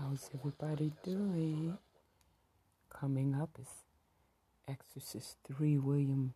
How's 0.00 0.30
everybody 0.32 0.92
doing? 1.02 1.76
Coming 2.88 3.34
up 3.34 3.50
is 3.60 3.68
Exorcist 4.68 5.36
3 5.46 5.78
William 5.78 6.34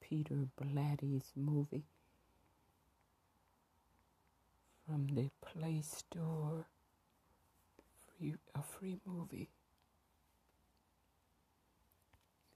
Peter 0.00 0.48
Blatty's 0.60 1.30
movie 1.36 1.84
from 4.84 5.06
the 5.14 5.30
Play 5.40 5.82
Store. 5.82 6.66
Free, 8.18 8.34
a 8.54 8.62
free 8.62 8.98
movie. 9.06 9.50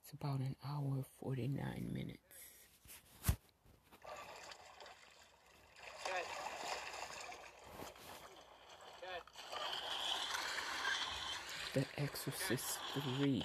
It's 0.02 0.12
about 0.12 0.40
an 0.40 0.56
hour 0.66 1.04
49 1.20 1.90
minutes. 1.92 2.27
The 11.78 12.02
Exorcist 12.02 12.78
3. 13.20 13.44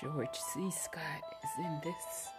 George 0.00 0.34
C. 0.34 0.70
Scott 0.70 1.22
is 1.42 1.64
in 1.64 1.80
this. 1.82 2.35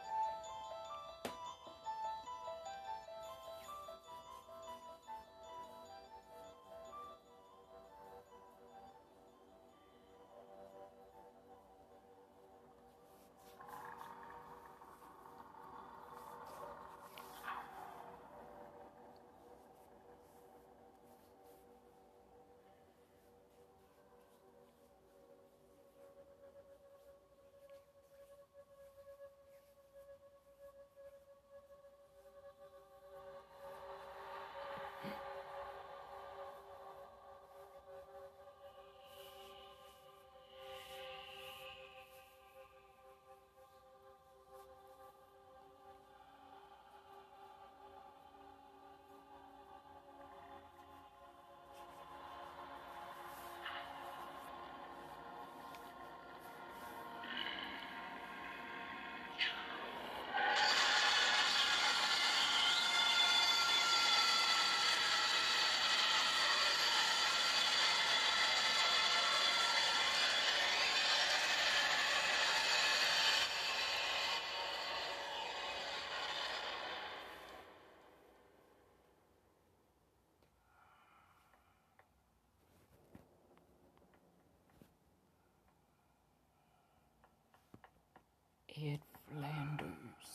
Ed 88.79 88.99
Flanders, 89.27 90.29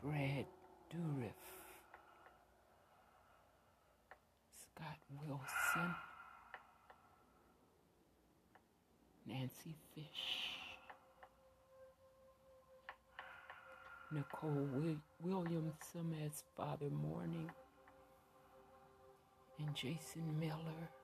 Brad 0.00 0.46
Dourif, 0.88 1.32
Scott 4.54 4.98
Wilson, 5.20 5.94
Nancy 9.26 9.74
Fish, 9.96 10.04
Nicol 14.12 14.68
Williamson 15.20 16.14
as 16.24 16.44
Father 16.56 16.90
Morning, 16.90 17.50
and 19.58 19.74
Jason 19.74 20.38
Miller. 20.38 20.99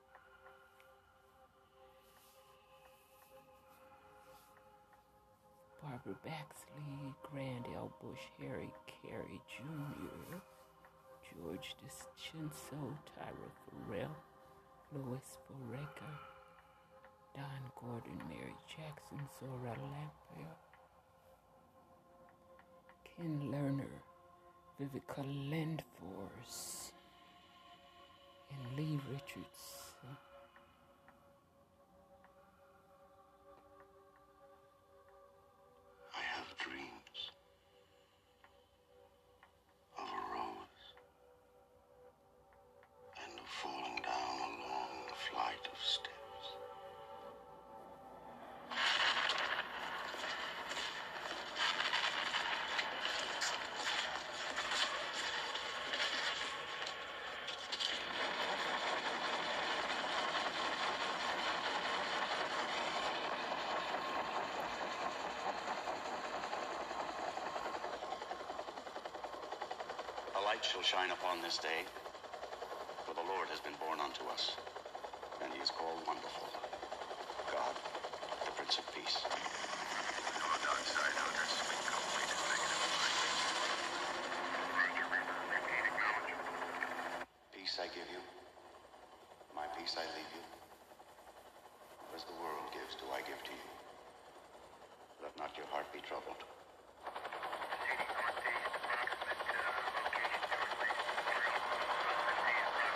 Barbara 5.87 6.15
Baxley, 6.25 7.13
Grand 7.31 7.65
L. 7.73 7.89
Bush, 8.01 8.19
Harry 8.41 8.69
Carey 8.87 9.39
Jr., 9.47 10.35
George 11.23 11.75
DiCenso, 11.79 12.91
Tyra 13.07 13.49
Ferrell, 13.63 14.11
Louis 14.91 15.37
Boreka, 15.47 16.11
Don 17.33 17.63
Gordon, 17.79 18.21
Mary 18.27 18.55
Jackson, 18.67 19.19
Zohra 19.39 19.77
Lampert, 19.77 20.59
Ken 23.05 23.49
Lerner, 23.49 24.01
Viveca 24.77 25.23
Lindfors, 25.49 26.91
and 28.51 28.75
Lee 28.75 28.99
Richards. 29.09 29.86
light 70.57 70.65
shall 70.65 70.81
shine 70.81 71.11
upon 71.11 71.39
this 71.41 71.59
day, 71.59 71.85
for 73.05 73.13
the 73.13 73.21
Lord 73.21 73.47
has 73.49 73.59
been 73.59 73.77
born 73.79 73.99
unto 74.01 74.25
us, 74.25 74.57
and 75.43 75.53
he 75.53 75.61
is 75.61 75.69
called 75.69 76.01
Wonderful, 76.07 76.49
God, 77.51 77.75
the 78.45 78.51
Prince 78.57 78.79
of 78.79 78.85
Peace. 78.91 79.21
Peace 87.53 87.77
I 87.79 87.85
give 87.93 88.09
you. 88.09 88.26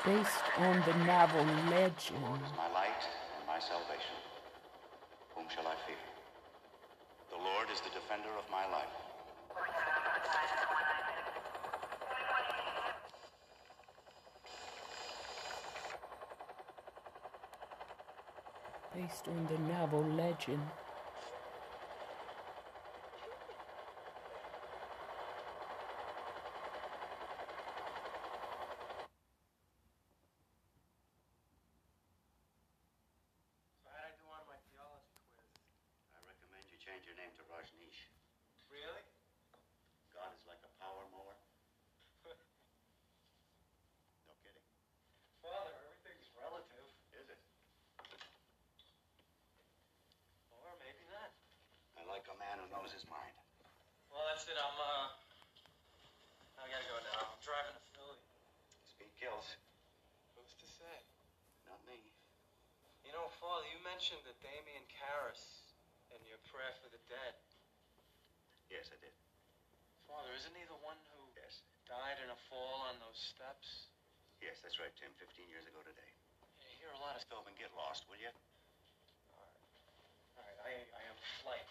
Based 0.03 0.43
on 0.57 0.81
the 0.87 0.93
novel 1.05 1.45
Legion. 1.69 2.21
Lord 2.23 2.41
is 2.41 2.51
my 2.57 2.67
light 2.73 3.03
and 3.37 3.45
my 3.47 3.59
salvation. 3.59 4.17
Whom 5.35 5.45
shall 5.47 5.67
I 5.67 5.75
fear? 5.85 5.95
The 7.29 7.37
Lord 7.37 7.69
is 7.71 7.79
the 7.81 7.91
defender 7.91 8.29
of 8.37 8.49
my 8.49 8.65
life. 8.71 8.89
Based 18.95 19.27
on 19.27 19.47
the 19.47 19.57
novel 19.71 20.03
Legion. 20.03 20.59
So 33.81 33.87
how'd 33.89 34.03
I 34.03 34.11
do 34.19 34.27
on 34.27 34.43
my 34.45 34.59
theology 34.69 35.15
quiz? 35.33 35.55
I 36.11 36.19
recommend 36.27 36.67
you 36.67 36.75
change 36.77 37.07
your 37.07 37.15
name 37.15 37.31
to 37.39 37.43
Rajneesh. 37.47 38.11
Really? 38.67 39.03
God 40.11 40.35
is 40.35 40.43
like 40.45 40.59
a 40.67 40.71
power 40.83 41.07
mower. 41.15 41.39
No 44.27 44.35
kidding. 44.43 44.67
Father, 45.39 45.71
everything's 45.87 46.27
relative. 46.35 46.91
Is 47.15 47.31
it? 47.31 47.39
Or 50.51 50.75
maybe 50.79 51.03
not. 51.09 51.31
I 51.99 52.07
like 52.07 52.23
a 52.31 52.37
man 52.39 52.61
who 52.63 52.67
knows 52.71 52.95
his 52.95 53.03
mind. 53.11 53.35
Well, 54.07 54.23
that's 54.31 54.47
it. 54.47 54.55
I'm, 54.55 54.77
uh... 54.77 55.11
I 56.61 56.69
gotta 56.69 56.87
go 56.87 56.95
now. 57.01 57.33
I'm 57.33 57.41
driving 57.43 57.75
to 57.75 57.83
Philly. 57.91 58.19
Speed 58.87 59.11
kills. 59.19 59.59
Who's 60.37 60.55
to 60.55 60.67
say? 60.69 60.95
Not 61.67 61.81
me. 61.89 61.99
You 63.03 63.11
know, 63.11 63.27
Father, 63.41 63.67
you 63.73 63.81
mentioned 64.01 64.25
the 64.25 64.33
Damien 64.41 64.81
Karras 64.97 65.69
in 66.09 66.17
your 66.25 66.41
prayer 66.49 66.73
for 66.81 66.89
the 66.89 66.97
dead. 67.05 67.37
Yes, 68.65 68.89
I 68.89 68.97
did. 68.97 69.13
Father, 70.09 70.33
isn't 70.41 70.57
he 70.57 70.65
the 70.65 70.81
one 70.81 70.97
who 71.13 71.21
Yes. 71.37 71.61
died 71.85 72.17
in 72.17 72.33
a 72.33 72.39
fall 72.49 72.81
on 72.89 72.97
those 72.97 73.21
steps? 73.21 73.93
Yes, 74.41 74.57
that's 74.65 74.81
right, 74.81 74.89
Tim. 74.97 75.13
15 75.21 75.45
years 75.53 75.69
ago 75.69 75.85
today. 75.85 76.09
You 76.65 76.73
hear 76.81 76.89
a 76.97 77.01
lot 77.05 77.13
of 77.13 77.21
stuff 77.21 77.45
and 77.45 77.53
get 77.61 77.69
lost, 77.77 78.09
will 78.09 78.17
you? 78.17 78.33
All 79.37 79.37
right, 79.37 80.57
Alright, 80.57 80.57
I, 80.65 80.97
I 80.97 81.01
have 81.05 81.17
a 81.21 81.27
flight. 81.45 81.69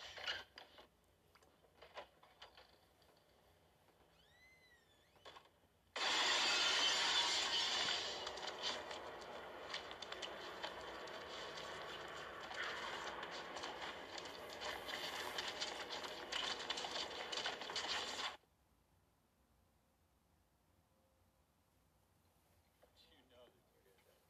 You 23.11 23.25
know 23.35 23.43
that 23.47 23.57
you 23.57 23.81
did 23.83 23.97
that. 24.07 24.21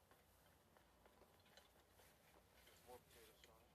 There's 2.64 2.82
more 2.86 2.98
potato 3.04 3.34
sauce. 3.42 3.66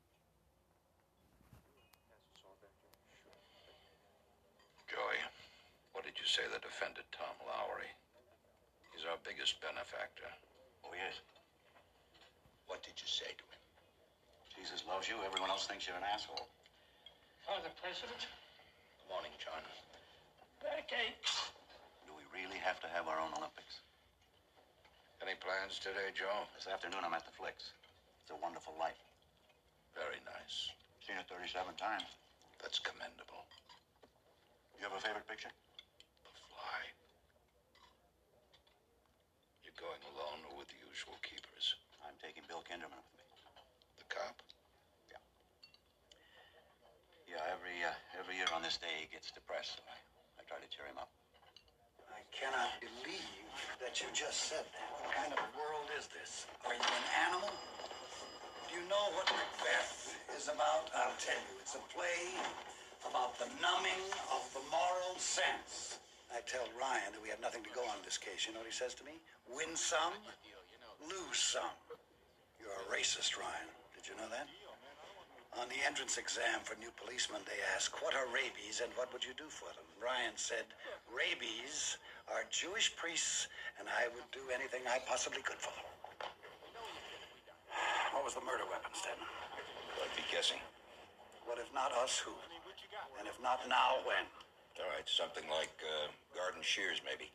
Joey, 4.90 5.20
what 5.92 6.06
did 6.06 6.15
you 6.26 6.30
say 6.34 6.50
that 6.50 6.66
offended 6.66 7.06
Tom 7.14 7.38
Lowry? 7.46 7.86
He's 8.90 9.06
our 9.06 9.22
biggest 9.22 9.62
benefactor. 9.62 10.26
Oh, 10.82 10.90
yes. 10.98 11.22
What 12.66 12.82
did 12.82 12.98
you 12.98 13.06
say 13.06 13.30
to 13.30 13.46
him? 13.46 13.62
Jesus 14.58 14.82
loves 14.90 15.06
you. 15.06 15.22
Everyone 15.22 15.54
else 15.54 15.70
thinks 15.70 15.86
you're 15.86 16.02
an 16.02 16.10
asshole. 16.10 16.50
Father 17.46 17.70
President? 17.78 18.26
Good 18.26 19.10
morning, 19.14 19.38
John. 19.38 19.62
Barricade. 20.66 21.14
Do 22.10 22.18
we 22.18 22.26
really 22.34 22.58
have 22.58 22.82
to 22.82 22.90
have 22.90 23.06
our 23.06 23.22
own 23.22 23.30
Olympics? 23.38 23.86
Any 25.22 25.38
plans 25.38 25.78
today, 25.78 26.10
Joe? 26.18 26.50
This 26.58 26.66
afternoon, 26.66 27.06
I'm 27.06 27.14
at 27.14 27.26
the 27.26 27.34
Flicks. 27.38 27.78
It's 28.26 28.34
a 28.34 28.40
wonderful 28.42 28.74
life. 28.82 28.98
Very 29.94 30.18
nice. 30.26 30.74
Seen 31.06 31.22
it 31.22 31.30
37 31.30 31.78
times. 31.78 32.10
That's 32.62 32.82
commendable. 32.82 33.46
You 34.82 34.90
have 34.90 34.98
a 34.98 35.02
favorite 35.02 35.26
picture? 35.26 35.50
The 35.50 36.34
fly. 36.54 36.82
You're 39.65 39.65
going 39.76 40.00
alone 40.16 40.40
or 40.52 40.56
with 40.56 40.70
the 40.72 40.80
usual 40.80 41.16
keepers? 41.20 41.76
I'm 42.04 42.16
taking 42.24 42.44
Bill 42.48 42.64
Kinderman 42.64 42.96
with 42.96 43.16
me. 43.20 43.26
The 44.00 44.08
cop? 44.08 44.40
Yeah, 45.12 45.20
Yeah, 47.28 47.44
every 47.52 47.76
uh, 47.84 47.92
every 48.20 48.40
year 48.40 48.48
on 48.56 48.64
this 48.64 48.78
day 48.80 48.92
he 49.04 49.08
gets 49.12 49.32
depressed, 49.36 49.80
so 49.80 49.84
I, 49.88 49.98
I 50.40 50.42
try 50.48 50.60
to 50.62 50.70
cheer 50.72 50.88
him 50.88 50.96
up. 51.02 51.12
I 52.08 52.24
cannot 52.32 52.72
believe 52.80 53.52
that 53.84 54.00
you 54.00 54.08
just 54.16 54.48
said 54.48 54.64
that. 54.64 54.88
What 54.96 55.12
kind 55.12 55.32
of 55.36 55.40
world 55.60 55.92
is 56.00 56.08
this? 56.08 56.48
Are 56.64 56.76
you 56.76 56.80
an 56.84 57.08
animal? 57.28 57.52
Do 58.70 58.80
you 58.80 58.84
know 58.88 59.06
what 59.16 59.28
Macbeth 59.28 60.16
is 60.38 60.48
about? 60.48 60.88
I'll 60.96 61.16
tell 61.20 61.36
you. 61.36 61.54
It's 61.60 61.76
a 61.76 61.84
play 61.92 62.32
about 63.04 63.36
the 63.40 63.48
numbing 63.60 64.04
of 64.32 64.44
the 64.56 64.64
moral 64.72 65.20
sense. 65.20 66.00
I 66.36 66.44
tell 66.44 66.68
Ryan 66.76 67.16
that 67.16 67.24
we 67.24 67.32
have 67.32 67.40
nothing 67.40 67.64
to 67.64 67.72
go 67.72 67.80
on 67.88 67.96
in 67.96 68.04
this 68.04 68.20
case. 68.20 68.44
You 68.44 68.52
know 68.52 68.60
what 68.60 68.68
he 68.68 68.76
says 68.76 68.92
to 69.00 69.08
me? 69.08 69.24
Win 69.48 69.72
some, 69.80 70.12
lose 71.00 71.40
some. 71.40 71.72
You're 72.60 72.76
a 72.76 72.88
racist, 72.92 73.40
Ryan. 73.40 73.72
Did 73.96 74.04
you 74.12 74.20
know 74.20 74.28
that? 74.28 74.52
On 75.56 75.72
the 75.72 75.80
entrance 75.88 76.20
exam 76.20 76.60
for 76.68 76.76
new 76.76 76.92
policemen, 77.00 77.40
they 77.48 77.64
ask, 77.72 78.04
What 78.04 78.12
are 78.20 78.28
rabies 78.28 78.84
and 78.84 78.92
what 79.00 79.16
would 79.16 79.24
you 79.24 79.32
do 79.40 79.48
for 79.48 79.72
them? 79.80 79.88
Ryan 79.96 80.36
said, 80.36 80.68
Rabies 81.08 81.96
are 82.28 82.44
Jewish 82.52 82.92
priests, 83.00 83.48
and 83.80 83.88
I 83.88 84.12
would 84.12 84.28
do 84.36 84.44
anything 84.52 84.84
I 84.92 85.00
possibly 85.08 85.40
could 85.40 85.64
for 85.64 85.72
them. 85.72 85.88
What 88.12 88.28
was 88.28 88.36
the 88.36 88.44
murder 88.44 88.68
weapon, 88.68 88.92
Stedman? 88.92 89.24
I'd 90.04 90.12
be 90.20 90.28
guessing. 90.28 90.60
What 91.48 91.64
if 91.64 91.72
not 91.72 91.96
us, 91.96 92.20
who? 92.20 92.36
And 93.16 93.24
if 93.24 93.40
not 93.40 93.64
now, 93.72 94.04
when? 94.04 94.28
All 94.76 94.92
right, 94.92 95.08
something 95.08 95.48
like 95.48 95.72
uh, 95.80 96.12
garden 96.36 96.60
shears, 96.60 97.00
maybe. 97.08 97.32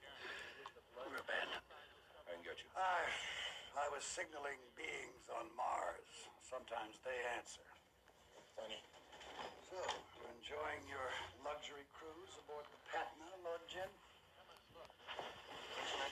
We're 0.92 1.08
abandoned. 1.16 1.64
I 2.28 2.36
can 2.36 2.44
get 2.44 2.60
you. 2.60 2.68
I, 2.76 3.08
I 3.80 3.88
was 3.88 4.04
signaling 4.04 4.60
beings 4.76 5.24
on 5.32 5.48
Mars. 5.56 6.28
Sometimes 6.44 7.00
they 7.00 7.16
answer. 7.40 7.64
Funny. 8.60 8.76
So, 9.72 9.80
you're 10.20 10.32
enjoying 10.36 10.84
your 10.84 11.08
luxury 11.40 11.88
cruise 11.96 12.36
aboard 12.44 12.68
the 12.68 12.80
Patna, 12.92 13.32
Lord 13.40 13.64
Jim? 13.64 13.88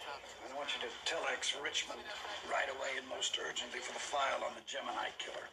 I 0.09 0.57
want 0.57 0.73
you 0.73 0.81
to 0.81 0.91
telex 1.05 1.53
Richmond 1.61 2.01
right 2.49 2.73
away 2.73 2.97
and 2.97 3.05
most 3.13 3.37
urgently 3.37 3.85
for 3.85 3.93
the 3.93 4.01
file 4.01 4.41
on 4.49 4.57
the 4.57 4.65
Gemini 4.65 5.13
killer. 5.21 5.45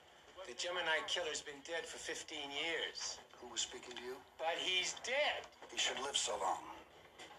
The 0.47 0.55
Gemini 0.55 1.03
killer's 1.09 1.43
been 1.43 1.59
dead 1.67 1.83
for 1.83 1.99
15 1.99 2.37
years. 2.53 3.19
Who 3.45 3.53
was 3.53 3.61
speaking 3.61 3.93
to 3.93 4.01
you? 4.01 4.17
But 4.41 4.57
he's 4.57 4.97
dead. 5.05 5.45
He 5.69 5.77
should 5.77 6.01
live 6.01 6.17
so 6.17 6.33
long. 6.41 6.65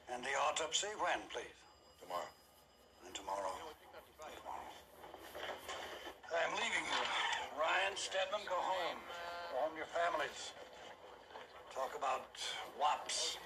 And 0.06 0.22
the 0.22 0.30
autopsy, 0.46 0.86
when, 1.02 1.18
please? 1.34 1.50
Tomorrow. 1.98 2.30
And 3.02 3.10
tomorrow. 3.10 3.50
Tomorrow. 4.22 4.70
I'm 6.30 6.54
leaving 6.54 6.86
you. 6.86 7.02
Ryan, 7.58 7.98
Stedman, 7.98 8.46
go 8.46 8.54
home. 8.54 9.02
Go 9.50 9.66
home 9.66 9.74
to 9.74 9.82
your 9.82 9.90
families. 9.90 10.54
Talk 11.74 11.90
about 11.98 12.38
WAPs. 12.78 13.42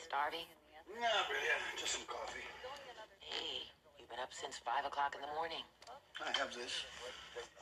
Starving? 0.00 0.48
Not 0.96 1.28
really. 1.28 1.76
Just 1.76 2.00
some 2.00 2.08
coffee. 2.08 2.48
Hey, 3.20 3.68
you've 4.00 4.08
been 4.08 4.24
up 4.24 4.32
since 4.32 4.56
5 4.64 4.88
o'clock 4.88 5.12
in 5.12 5.20
the 5.20 5.32
morning. 5.36 5.60
I 6.20 6.28
have 6.36 6.52
this. 6.52 6.84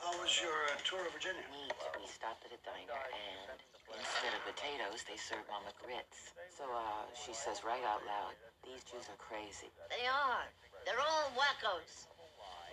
How 0.03 0.11
was 0.19 0.35
your 0.43 0.51
uh, 0.51 0.75
tour 0.83 0.99
of 1.07 1.15
Virginia? 1.15 1.39
Neat. 1.55 1.71
We 1.95 2.03
stopped 2.11 2.43
at 2.43 2.51
a 2.51 2.59
diner 2.67 2.91
and 2.91 3.55
instead 3.95 4.35
of 4.35 4.41
potatoes, 4.43 5.07
they 5.07 5.15
served 5.15 5.47
mama 5.47 5.71
grits. 5.79 6.35
So, 6.51 6.67
uh, 6.67 7.07
she 7.15 7.31
says 7.31 7.63
right 7.63 7.83
out 7.87 8.03
loud, 8.03 8.35
these 8.67 8.83
Jews 8.83 9.07
are 9.07 9.19
crazy. 9.21 9.71
They 9.87 10.03
are. 10.03 10.45
They're 10.83 10.99
all 10.99 11.31
wackos. 11.37 12.11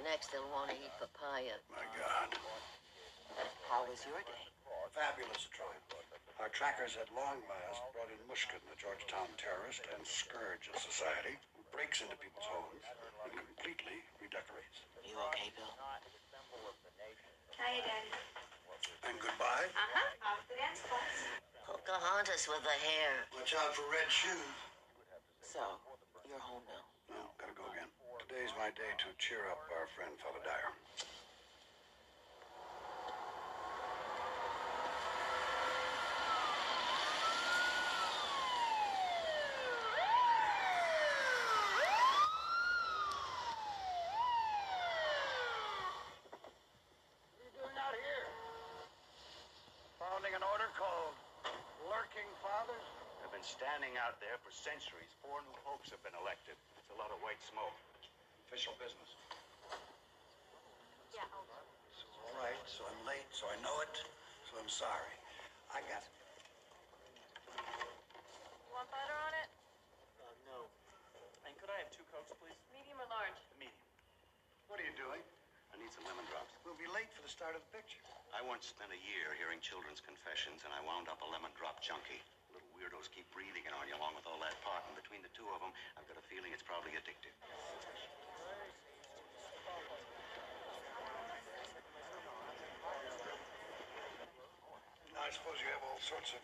Next, 0.03 0.35
they'll 0.35 0.51
want 0.51 0.75
to 0.75 0.77
eat 0.79 0.95
papaya. 0.99 1.59
My 1.71 1.87
God. 1.95 2.35
How 3.71 3.87
was 3.87 4.03
your 4.03 4.19
day? 4.27 4.45
Fabulous, 4.97 5.47
Troy. 5.55 5.77
Our 6.43 6.51
trackers 6.51 6.99
at 6.99 7.11
long 7.15 7.39
last 7.47 7.83
brought 7.95 8.11
in 8.11 8.19
Mushkin, 8.27 8.63
the 8.67 8.79
Georgetown 8.79 9.31
terrorist 9.39 9.87
and 9.95 10.03
scourge 10.03 10.71
of 10.71 10.81
society, 10.81 11.39
who 11.55 11.63
breaks 11.71 12.03
into 12.03 12.19
people's 12.19 12.47
homes 12.51 12.83
and 13.27 13.35
completely 13.37 14.01
redecorates. 14.19 14.88
You 15.09 15.17
okay, 15.33 15.49
Bill? 15.57 15.73
Hiya, 17.57 17.81
Daddy. 17.81 18.13
And 19.09 19.17
goodbye. 19.19 19.67
Uh-huh. 19.73 20.29
Off 20.29 20.45
the 20.53 20.55
dance 20.61 20.85
class. 20.85 21.17
Pocahontas 21.67 22.45
with 22.47 22.63
the 22.63 22.77
hair. 22.85 23.25
Watch 23.35 23.57
out 23.57 23.73
for 23.75 23.89
red 23.89 24.07
shoes. 24.13 24.53
So, 25.41 25.81
you're 26.29 26.39
home 26.39 26.63
now. 26.69 26.85
No, 27.09 27.33
gotta 27.41 27.57
go 27.57 27.65
again. 27.73 27.89
Today's 28.29 28.53
my 28.61 28.69
day 28.77 28.93
to 29.01 29.09
cheer 29.17 29.49
up 29.49 29.65
our 29.73 29.89
friend, 29.97 30.13
Father 30.21 30.45
Dyer. 30.45 30.69
What 47.33 47.41
are 47.41 47.45
you 47.45 47.53
doing 47.57 47.77
out 47.81 47.97
here? 47.97 48.29
Founding 49.99 50.35
an 50.37 50.45
order 50.45 50.69
called 50.77 51.17
Lurking 51.89 52.29
Fathers? 52.45 52.87
They've 53.25 53.33
been 53.33 53.49
standing 53.79 53.95
out 54.03 54.19
there 54.19 54.35
for 54.43 54.51
centuries. 54.51 55.07
Four 55.23 55.39
new 55.47 55.55
popes 55.63 55.95
have 55.95 56.03
been 56.03 56.19
elected. 56.19 56.59
It's 56.83 56.91
a 56.91 56.99
lot 56.99 57.15
of 57.15 57.23
white 57.23 57.39
smoke. 57.47 57.71
Official 58.51 58.75
business. 58.75 59.07
Yeah, 61.15 61.23
oh. 61.31 61.47
So, 61.95 62.11
all 62.27 62.35
right, 62.43 62.59
so 62.67 62.83
I'm 62.91 62.99
late, 63.07 63.31
so 63.31 63.47
I 63.47 63.55
know 63.63 63.71
it, 63.87 63.95
so 64.51 64.59
I'm 64.59 64.67
sorry. 64.67 65.15
I 65.71 65.79
got 65.87 66.03
it. 66.03 66.11
You 68.67 68.75
want 68.75 68.91
butter 68.91 69.15
on 69.15 69.33
it? 69.47 69.51
Uh, 70.27 70.35
no. 70.51 70.67
And 71.47 71.55
could 71.63 71.71
I 71.71 71.79
have 71.79 71.95
two 71.95 72.03
cokes, 72.11 72.35
please? 72.35 72.59
Medium 72.75 72.99
or 72.99 73.07
large? 73.15 73.39
Medium. 73.63 73.79
What 74.67 74.83
are 74.83 74.87
you 74.91 74.97
doing? 74.99 75.23
I 75.71 75.79
need 75.79 75.95
some 75.95 76.03
lemon 76.03 76.27
drops. 76.27 76.51
We'll 76.67 76.75
be 76.83 76.91
late 76.91 77.15
for 77.15 77.23
the 77.23 77.31
start 77.31 77.55
of 77.55 77.63
the 77.63 77.71
picture. 77.79 78.03
I 78.35 78.43
once 78.43 78.67
spent 78.67 78.91
a 78.91 78.99
year 79.07 79.39
hearing 79.39 79.63
children's 79.63 80.03
confessions, 80.03 80.67
and 80.67 80.75
I 80.75 80.83
wound 80.83 81.07
up 81.07 81.23
a 81.23 81.31
lemon 81.31 81.55
drop 81.55 81.79
junkie. 81.79 82.27
Weirdos 82.79 83.11
keep 83.11 83.27
breathing 83.35 83.67
it 83.67 83.75
on 83.75 83.91
you 83.91 83.99
along 83.99 84.15
with 84.15 84.23
all 84.31 84.39
that 84.39 84.55
pot, 84.63 84.87
and 84.87 84.95
between 84.95 85.19
the 85.27 85.33
two 85.35 85.47
of 85.51 85.59
them, 85.59 85.75
I've 85.99 86.07
got 86.07 86.15
a 86.15 86.23
feeling 86.31 86.55
it's 86.55 86.63
probably 86.63 86.95
addictive. 86.95 87.35
I 95.19 95.35
suppose 95.35 95.61
you 95.61 95.69
have 95.75 95.85
all 95.85 96.01
sorts 96.01 96.33
of 96.33 96.41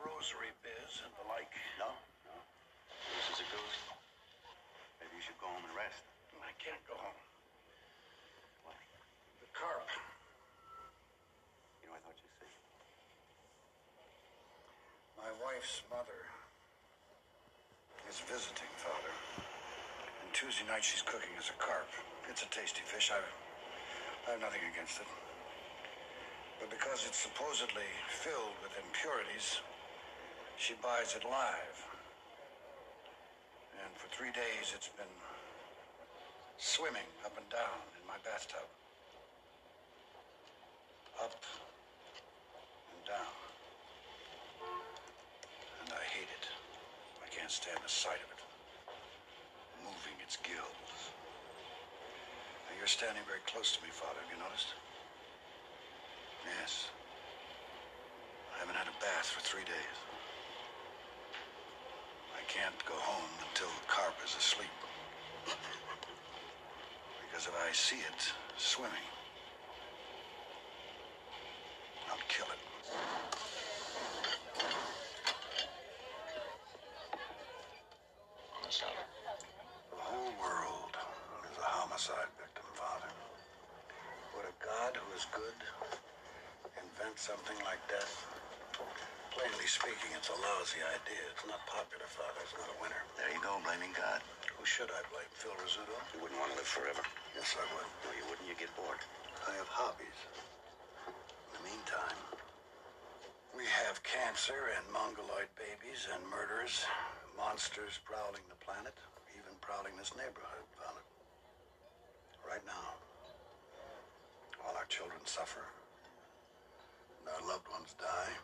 rosary 0.00 0.54
biz 0.64 1.04
and 1.04 1.12
the 1.20 1.26
like. 1.28 1.52
No? 1.76 1.92
No. 2.24 2.36
Goose 3.12 3.28
is 3.36 3.44
a 3.44 3.48
goose. 3.52 3.80
Maybe 5.02 5.12
you 5.18 5.24
should 5.26 5.36
go 5.36 5.50
home 5.50 5.66
and 5.66 5.76
rest. 5.76 6.00
I 6.40 6.54
can't 6.56 6.80
go 6.88 6.96
home. 6.96 7.20
What? 8.64 8.78
The 9.42 9.50
carp. 9.52 9.84
You 11.84 11.90
know, 11.90 11.98
I 11.98 12.00
thought 12.06 12.16
you'd 12.24 12.36
say. 12.40 12.48
My 15.16 15.32
wife's 15.40 15.80
mother 15.88 16.28
is 18.04 18.20
visiting, 18.28 18.68
Father. 18.76 19.14
And 19.40 20.28
Tuesday 20.36 20.68
night 20.68 20.84
she's 20.84 21.00
cooking 21.00 21.32
us 21.40 21.48
a 21.48 21.56
carp. 21.56 21.88
It's 22.28 22.44
a 22.44 22.50
tasty 22.52 22.84
fish. 22.84 23.08
I, 23.08 23.20
I 24.28 24.36
have 24.36 24.40
nothing 24.40 24.60
against 24.72 25.00
it. 25.00 25.08
But 26.60 26.68
because 26.68 27.08
it's 27.08 27.16
supposedly 27.16 27.88
filled 28.12 28.60
with 28.60 28.76
impurities, 28.76 29.60
she 30.60 30.74
buys 30.84 31.16
it 31.16 31.24
live. 31.24 31.78
And 33.80 33.92
for 33.96 34.08
three 34.12 34.32
days 34.36 34.76
it's 34.76 34.92
been 35.00 35.16
swimming 36.58 37.08
up 37.24 37.36
and 37.36 37.48
down 37.48 37.80
in 37.96 38.04
my 38.04 38.20
bathtub. 38.20 38.68
Up 41.16 41.40
and 42.92 43.00
down. 43.08 43.45
And 45.86 45.94
I 45.94 46.02
hate 46.10 46.26
it. 46.34 46.46
I 47.22 47.28
can't 47.30 47.50
stand 47.50 47.78
the 47.78 47.88
sight 47.88 48.18
of 48.18 48.30
it. 48.34 48.42
Moving 49.86 50.18
its 50.22 50.36
gills. 50.42 51.14
Now, 52.66 52.74
you're 52.78 52.90
standing 52.90 53.22
very 53.26 53.42
close 53.46 53.78
to 53.78 53.80
me, 53.86 53.90
Father. 53.94 54.18
Have 54.18 54.30
you 54.34 54.42
noticed? 54.42 54.74
Yes. 56.42 56.90
I 58.54 58.58
haven't 58.58 58.74
had 58.74 58.90
a 58.90 58.96
bath 58.98 59.30
for 59.30 59.40
three 59.46 59.64
days. 59.64 59.96
I 62.34 62.42
can't 62.50 62.74
go 62.86 62.94
home 62.94 63.30
until 63.46 63.68
the 63.70 63.86
Carp 63.86 64.14
is 64.24 64.34
asleep. 64.34 64.74
Because 67.26 67.48
if 67.52 67.56
I 67.68 67.72
see 67.72 67.96
it 68.00 68.32
swimming, 68.56 69.06
I'll 72.08 72.16
kill 72.28 72.46
it. 72.46 72.60
The 78.66 80.00
whole 80.00 80.32
world 80.40 80.92
is 81.46 81.56
a 81.58 81.68
homicide 81.68 82.30
victim, 82.40 82.66
Father. 82.74 83.10
Would 84.36 84.46
a 84.48 84.56
God 84.64 84.96
who 84.96 85.06
is 85.14 85.26
good 85.30 85.56
invent 86.76 87.16
something 87.18 87.56
like 87.64 87.80
death? 87.88 88.26
Plainly 89.32 89.68
speaking, 89.68 90.12
it's 90.16 90.28
a 90.32 90.38
lousy 90.40 90.80
idea. 90.82 91.22
It's 91.36 91.44
not 91.46 91.60
popular, 91.68 92.08
Father. 92.08 92.40
It's 92.42 92.56
not 92.56 92.68
a 92.72 92.78
winner. 92.80 93.02
There 93.20 93.28
you 93.30 93.40
go, 93.44 93.60
blaming 93.64 93.92
God. 93.92 94.24
Who 94.56 94.64
should 94.64 94.88
I 94.90 95.00
blame? 95.12 95.28
Phil 95.36 95.52
Rizzuto? 95.60 95.96
You 96.16 96.24
wouldn't 96.24 96.40
want 96.40 96.52
to 96.52 96.58
live 96.58 96.68
forever. 96.68 97.04
Yes, 97.36 97.54
I 97.56 97.64
would. 97.76 97.88
No, 98.04 98.10
you 98.16 98.24
wouldn't. 98.28 98.48
You 98.48 98.56
get 98.56 98.72
bored. 98.74 99.00
I 99.46 99.52
have 99.60 99.68
hobbies. 99.68 100.18
In 101.06 101.50
the 101.60 101.62
meantime, 101.68 102.18
we 103.56 103.64
have 103.84 104.02
cancer 104.02 104.72
and 104.76 104.84
mongoloid 104.92 105.48
babies 105.56 106.08
and 106.12 106.20
murderers, 106.28 106.84
monsters 107.36 108.00
prowling 108.04 108.44
the 108.48 108.58
planet, 108.64 108.94
even 109.36 109.52
prowling 109.60 109.96
this 109.96 110.12
neighborhood, 110.16 110.64
Father. 110.76 111.04
Right 112.44 112.64
now, 112.64 112.96
all 114.64 114.74
our 114.76 114.88
children 114.88 115.20
suffer, 115.24 115.64
and 117.20 117.28
our 117.28 117.42
loved 117.48 117.68
ones 117.68 117.94
die, 118.00 118.34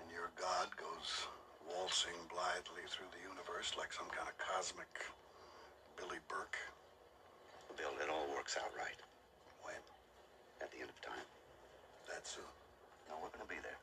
and 0.00 0.06
your 0.12 0.30
God 0.36 0.68
goes 0.76 1.28
waltzing 1.88 2.20
blithely 2.28 2.84
through 2.84 3.08
the 3.16 3.22
universe 3.24 3.72
like 3.80 3.88
some 3.96 4.04
kind 4.12 4.28
of 4.28 4.36
cosmic 4.36 4.92
Billie 5.96 6.20
Burke. 6.28 6.60
Bill, 7.80 7.96
it 7.96 8.12
all 8.12 8.28
works 8.36 8.60
out 8.60 8.68
right. 8.76 9.00
When? 9.64 9.80
At 10.60 10.68
the 10.68 10.84
end 10.84 10.92
of 10.92 11.00
time. 11.00 11.24
That 12.04 12.28
soon. 12.28 12.44
No, 13.08 13.16
we're 13.24 13.32
going 13.32 13.40
to 13.40 13.48
be 13.48 13.56
there. 13.64 13.80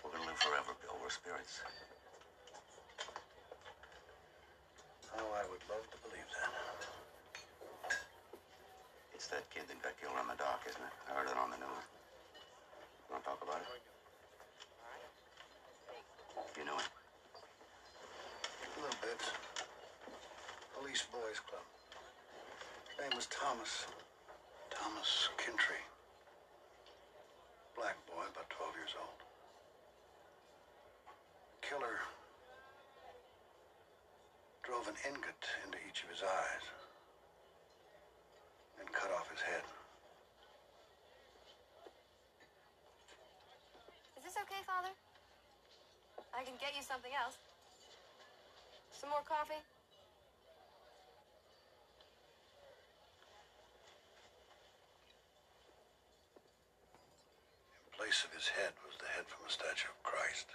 We're 0.00 0.08
going 0.08 0.24
to 0.24 0.28
live 0.32 0.40
forever, 0.40 0.72
Bill. 0.80 0.96
We're 0.96 1.12
spirits. 1.12 1.60
Oh, 5.20 5.28
I 5.36 5.44
would 5.52 5.60
love 5.68 5.84
to 5.84 5.98
believe 6.00 6.24
that. 6.32 6.48
It's 9.12 9.28
that 9.28 9.44
kid 9.52 9.68
that 9.68 9.76
got 9.84 10.00
killed 10.00 10.16
on 10.16 10.32
the 10.32 10.38
dock, 10.40 10.64
isn't 10.64 10.80
it? 10.80 10.94
I 11.12 11.20
heard 11.20 11.28
it 11.28 11.36
on 11.36 11.52
the 11.52 11.60
news. 11.60 11.84
Want 13.12 13.20
to 13.20 13.28
talk 13.28 13.44
about 13.44 13.60
it? 13.60 13.84
You 16.56 16.64
know 16.64 16.76
it? 16.76 16.88
A 18.64 18.80
little 18.80 19.00
bit. 19.04 19.20
Police 20.72 21.04
Boys 21.36 21.44
Club. 21.52 21.68
His 22.88 22.96
name 22.96 23.16
was 23.16 23.26
Thomas. 23.28 23.84
Thomas 24.72 25.28
Kintry. 25.36 25.80
Black 27.76 27.96
boy, 28.08 28.24
about 28.24 28.48
12 28.48 28.72
years 28.80 28.94
old. 28.96 29.20
Killer 31.60 32.00
drove 34.64 34.88
an 34.88 34.96
ingot 35.04 35.42
into 35.66 35.76
each 35.84 36.04
of 36.04 36.08
his 36.08 36.24
eyes 36.24 36.64
and 38.80 38.88
cut 38.92 39.12
off 39.12 39.28
his 39.28 39.40
head. 39.44 39.64
Is 44.16 44.24
this 44.24 44.36
okay, 44.40 44.64
Father? 44.64 44.94
I 46.32 46.44
can 46.44 46.56
get 46.60 46.72
you 46.72 46.82
something 46.82 47.12
else. 47.12 47.36
Some 48.92 49.10
more 49.10 49.26
coffee? 49.28 49.60
Place 58.16 58.32
of 58.32 58.40
his 58.40 58.48
head 58.48 58.72
was 58.80 58.96
the 58.96 59.12
head 59.12 59.28
from 59.28 59.44
a 59.44 59.52
statue 59.52 59.92
of 59.92 60.00
Christ. 60.00 60.48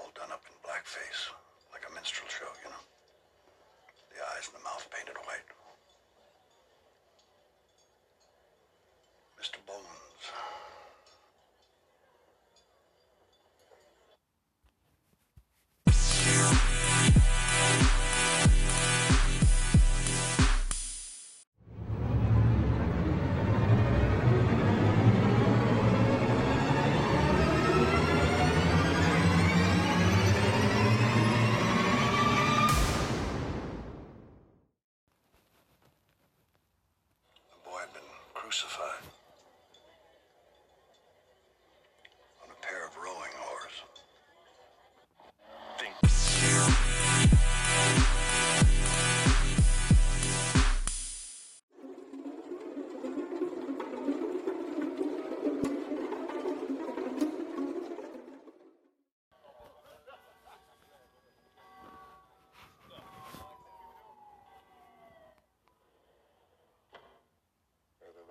All 0.00 0.08
done 0.16 0.32
up 0.32 0.40
in 0.48 0.56
blackface, 0.64 1.28
like 1.76 1.84
a 1.84 1.92
minstrel 1.92 2.24
show, 2.32 2.48
you 2.64 2.72
know. 2.72 2.84
The 4.16 4.24
eyes 4.32 4.48
and 4.48 4.56
the 4.56 4.64
mouth 4.64 4.88
painted 4.88 5.20
white. 5.28 5.59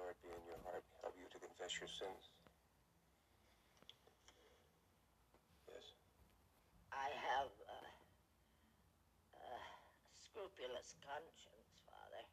Lord 0.09 0.25
be 0.25 0.33
in 0.33 0.41
your 0.49 0.57
heart, 0.65 0.81
help 1.05 1.13
you 1.21 1.29
to 1.29 1.37
confess 1.37 1.69
your 1.77 1.85
sins. 1.85 2.33
Yes. 5.69 5.93
I 6.89 7.13
have 7.13 7.53
uh, 7.69 7.93
a 9.37 9.53
scrupulous 10.17 10.97
conscience, 11.05 11.85
Father. 11.85 12.25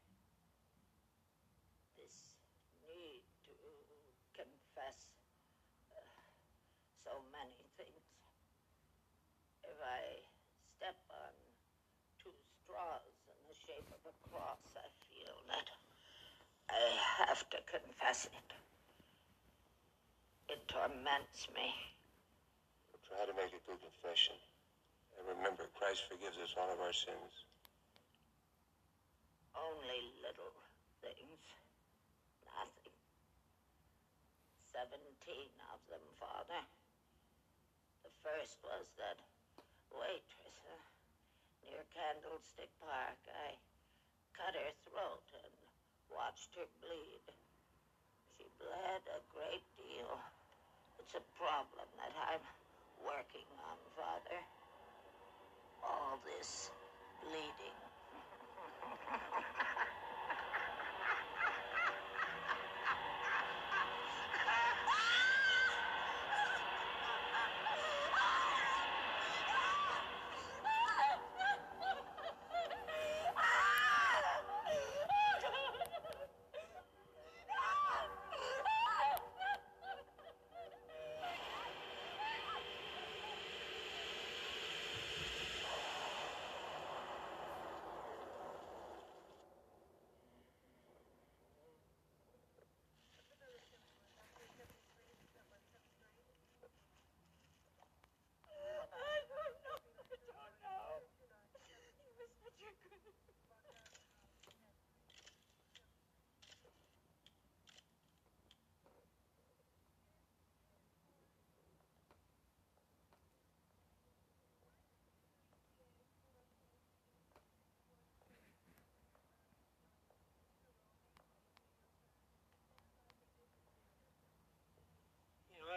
This 2.01 2.41
need 2.89 3.29
to 3.45 3.57
confess 4.33 5.13
uh, 5.93 6.01
so 7.05 7.21
many 7.29 7.61
things. 7.77 8.09
If 9.69 9.77
I 9.85 10.25
step 10.81 10.97
on 11.13 11.37
two 12.25 12.33
straws 12.57 13.21
in 13.29 13.37
the 13.53 13.57
shape 13.69 13.93
of 13.93 14.01
a 14.09 14.17
cross, 14.33 14.65
I 14.81 14.89
feel 15.13 15.37
that 15.53 15.69
I 16.73 16.81
have 17.37 17.53
to 17.53 17.61
confess 17.69 18.25
it. 18.33 18.49
It 20.49 20.65
torments 20.73 21.53
me. 21.53 21.69
Try 23.05 23.29
to 23.29 23.37
make 23.37 23.53
a 23.53 23.61
good 23.69 23.77
confession. 23.77 24.41
And 25.21 25.29
remember, 25.37 25.69
Christ 25.77 26.09
forgives 26.09 26.41
us 26.41 26.57
all 26.57 26.73
of 26.73 26.81
our 26.81 26.97
sins. 26.97 27.45
Only 29.53 30.17
little 30.25 30.49
things. 31.05 31.41
Nothing. 32.49 32.97
Seventeen 34.73 35.53
of 35.77 35.81
them, 35.93 36.05
Father. 36.17 36.65
The 38.01 38.13
first 38.25 38.57
was 38.65 38.89
that 38.97 39.21
waitress 39.93 40.57
uh, 40.73 40.81
near 41.69 41.85
Candlestick 41.93 42.73
Park. 42.81 43.21
I 43.29 43.61
cut 44.33 44.57
her 44.57 44.73
throat 44.89 45.29
and 45.37 45.56
watched 46.17 46.57
her 46.57 46.65
bleed. 46.81 47.27
She 48.39 48.49
bled 48.57 49.05
a 49.13 49.21
great 49.37 49.65
deal. 49.77 50.17
It's 50.99 51.13
a 51.15 51.25
problem 51.37 51.89
that 52.01 52.15
I'm 52.33 52.45
working 53.05 53.45
on, 53.69 53.77
Father. 53.97 54.41
All 55.85 56.19
this 56.25 56.71
bleeding. 57.23 57.79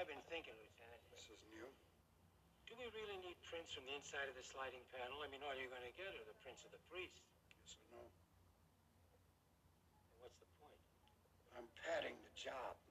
been 0.09 0.25
thinking, 0.25 0.57
Lieutenant. 0.57 1.05
This 1.13 1.29
is 1.29 1.37
new. 1.53 1.69
Do 2.65 2.73
we 2.81 2.89
really 2.97 3.21
need 3.21 3.37
prints 3.45 3.77
from 3.77 3.85
the 3.85 3.93
inside 3.93 4.25
of 4.25 4.33
the 4.33 4.41
sliding 4.41 4.81
panel? 4.89 5.21
I 5.21 5.29
mean, 5.29 5.45
all 5.45 5.53
you're 5.53 5.69
going 5.69 5.85
to 5.85 5.93
get 5.93 6.09
are 6.17 6.25
the 6.25 6.33
prints 6.41 6.65
of 6.65 6.73
the 6.73 6.81
priest. 6.89 7.21
Yes 7.61 7.77
or 7.77 7.85
no? 7.93 8.03
What's 10.25 10.41
the 10.41 10.49
point? 10.57 10.81
I'm 11.53 11.69
padding 11.85 12.17
the 12.25 12.33
job. 12.33 12.88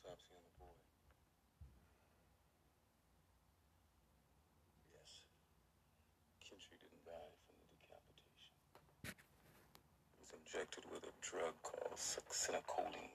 autopsy 0.00 0.32
on 0.32 0.40
the 0.48 0.54
boy. 0.56 0.76
Yes. 4.96 5.12
Kintry 6.40 6.80
didn't 6.80 7.04
die 7.04 7.32
from 7.44 7.56
the 7.60 7.68
decapitation. 7.76 8.56
He 10.16 10.20
was 10.24 10.32
injected 10.32 10.88
with 10.88 11.04
a 11.04 11.14
drug 11.20 11.52
called 11.60 12.00
succinylcholine. 12.00 13.12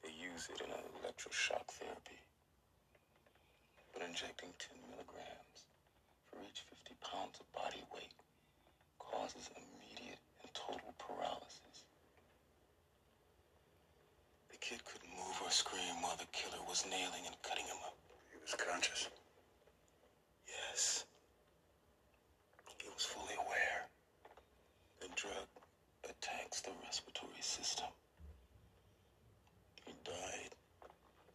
They 0.00 0.12
use 0.16 0.48
it 0.48 0.64
in 0.64 0.72
an 0.72 0.84
electroshock 1.04 1.68
therapy. 1.76 2.20
But 3.92 4.08
injecting 4.08 4.56
10 4.56 4.88
milligrams 4.88 5.68
for 6.32 6.40
each 6.48 6.64
50 6.72 6.96
pounds 7.04 7.36
of 7.40 7.46
body 7.52 7.84
weight 7.92 8.16
causes 8.98 9.52
immediate 9.52 10.20
and 10.40 10.50
total 10.56 10.96
paralysis. 10.96 11.73
Scream 15.54 16.02
while 16.02 16.16
the 16.18 16.26
killer 16.32 16.58
was 16.66 16.84
nailing 16.90 17.22
and 17.26 17.36
cutting 17.46 17.64
him 17.64 17.78
up. 17.86 17.94
He 18.32 18.38
was 18.42 18.58
conscious. 18.58 19.06
Yes. 20.50 21.04
He 22.82 22.88
was 22.90 23.04
fully 23.06 23.34
aware. 23.38 23.86
The 24.98 25.06
drug 25.14 25.46
attacks 26.10 26.60
the 26.60 26.74
respiratory 26.82 27.38
system. 27.40 27.86
He 29.86 29.94
died 30.02 30.58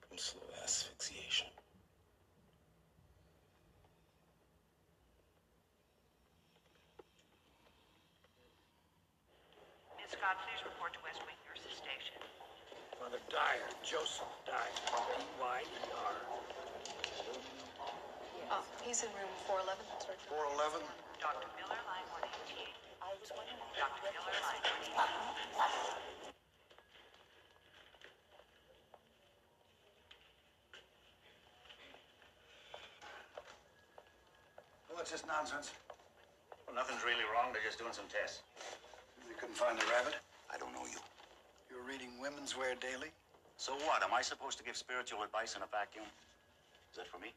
from 0.03 0.17
slow 0.17 0.43
asphyxiation. 0.65 1.47
Ms. 9.95 10.11
Scott, 10.11 10.35
please 10.43 10.59
report 10.67 10.91
to 10.91 10.99
West 11.07 11.23
Wing 11.23 11.39
Nurses 11.47 11.71
Station. 11.79 12.19
Father 12.99 13.23
Dyer, 13.31 13.63
Joseph 13.89 14.29
Dyer, 14.45 14.69
D-Y-E-R. 14.85 16.15
Oh, 18.53 18.61
he's 18.85 19.01
in 19.01 19.09
room 19.17 19.33
411. 19.49 19.81
That's 19.89 20.05
right. 20.05 20.21
411? 20.29 20.77
Dr. 21.17 21.49
Miller, 21.57 21.73
line 21.89 22.05
188. 22.13 22.69
Dr. 23.01 23.33
Miller, 23.33 24.29
line 24.45 24.61
188. 24.93 24.93
What's 34.93 35.09
this 35.09 35.25
nonsense? 35.25 35.73
Well, 36.69 36.77
nothing's 36.77 37.01
really 37.01 37.25
wrong. 37.33 37.49
They're 37.57 37.65
just 37.65 37.81
doing 37.81 37.97
some 37.97 38.05
tests. 38.05 38.45
You 39.25 39.33
couldn't 39.33 39.57
find 39.57 39.81
the 39.81 39.89
rabbit? 39.89 40.13
I 40.53 40.61
don't 40.61 40.77
know 40.77 40.85
you. 40.85 41.01
You're 41.73 41.81
reading 41.89 42.21
Women's 42.21 42.53
Wear 42.53 42.77
Daily? 42.77 43.09
So 43.59 43.75
what? 43.83 43.99
Am 44.07 44.15
I 44.15 44.23
supposed 44.23 44.55
to 44.55 44.63
give 44.63 44.79
spiritual 44.79 45.19
advice 45.19 45.59
in 45.59 45.61
a 45.61 45.67
vacuum? 45.67 46.07
Is 46.07 46.95
that 46.95 47.11
for 47.11 47.19
me? 47.19 47.35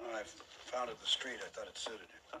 I 0.00 0.24
found 0.72 0.88
it 0.88 0.96
in 0.96 1.04
the 1.04 1.12
street. 1.12 1.36
I 1.44 1.52
thought 1.52 1.68
it 1.68 1.76
suited 1.76 2.08
you. 2.08 2.40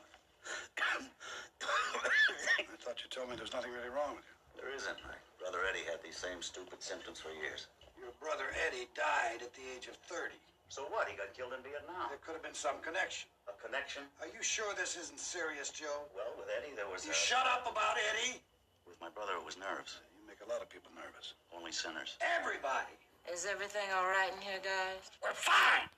I 1.60 2.76
thought 2.80 2.96
you 3.04 3.12
told 3.12 3.28
me 3.28 3.36
there's 3.36 3.52
nothing 3.52 3.76
really 3.76 3.92
wrong 3.92 4.16
with 4.16 4.24
you. 4.24 4.36
There 4.56 4.72
isn't. 4.72 4.96
My 5.04 5.20
brother 5.36 5.68
Eddie 5.68 5.84
had 5.84 6.00
these 6.00 6.16
same 6.16 6.40
stupid 6.40 6.80
symptoms 6.80 7.20
for 7.20 7.28
years. 7.44 7.68
Your 8.00 8.16
brother 8.16 8.48
Eddie 8.64 8.88
died 8.96 9.44
at 9.44 9.52
the 9.52 9.68
age 9.76 9.92
of 9.92 10.00
30. 10.08 10.32
So 10.72 10.88
what? 10.88 11.12
He 11.12 11.14
got 11.20 11.36
killed 11.36 11.52
in 11.52 11.60
Vietnam. 11.60 12.08
There 12.08 12.24
could 12.24 12.40
have 12.40 12.42
been 12.42 12.56
some 12.56 12.80
connection. 12.80 13.28
A 13.52 13.54
connection? 13.60 14.08
Are 14.24 14.32
you 14.32 14.40
sure 14.40 14.72
this 14.80 14.96
isn't 14.96 15.20
serious, 15.20 15.68
Joe? 15.68 16.08
Well, 16.16 16.32
with 16.40 16.48
Eddie, 16.48 16.72
there 16.72 16.88
was 16.88 17.04
You 17.04 17.12
a... 17.12 17.20
shut 17.20 17.44
up 17.44 17.68
about 17.68 18.00
Eddie! 18.00 18.40
With 18.88 18.96
my 18.96 19.12
brother, 19.12 19.36
it 19.36 19.44
was 19.44 19.60
nerves. 19.60 20.00
You 20.42 20.50
make 20.50 20.58
a 20.58 20.58
lot 20.58 20.66
of 20.66 20.70
people 20.74 20.90
nervous. 20.98 21.38
Only 21.54 21.70
sinners. 21.70 22.18
Everybody! 22.18 22.98
Is 23.30 23.46
everything 23.46 23.86
all 23.94 24.10
right 24.10 24.34
in 24.34 24.42
here, 24.42 24.58
guys? 24.58 25.06
We're 25.22 25.38
fine! 25.38 25.86
I'm 25.86 25.94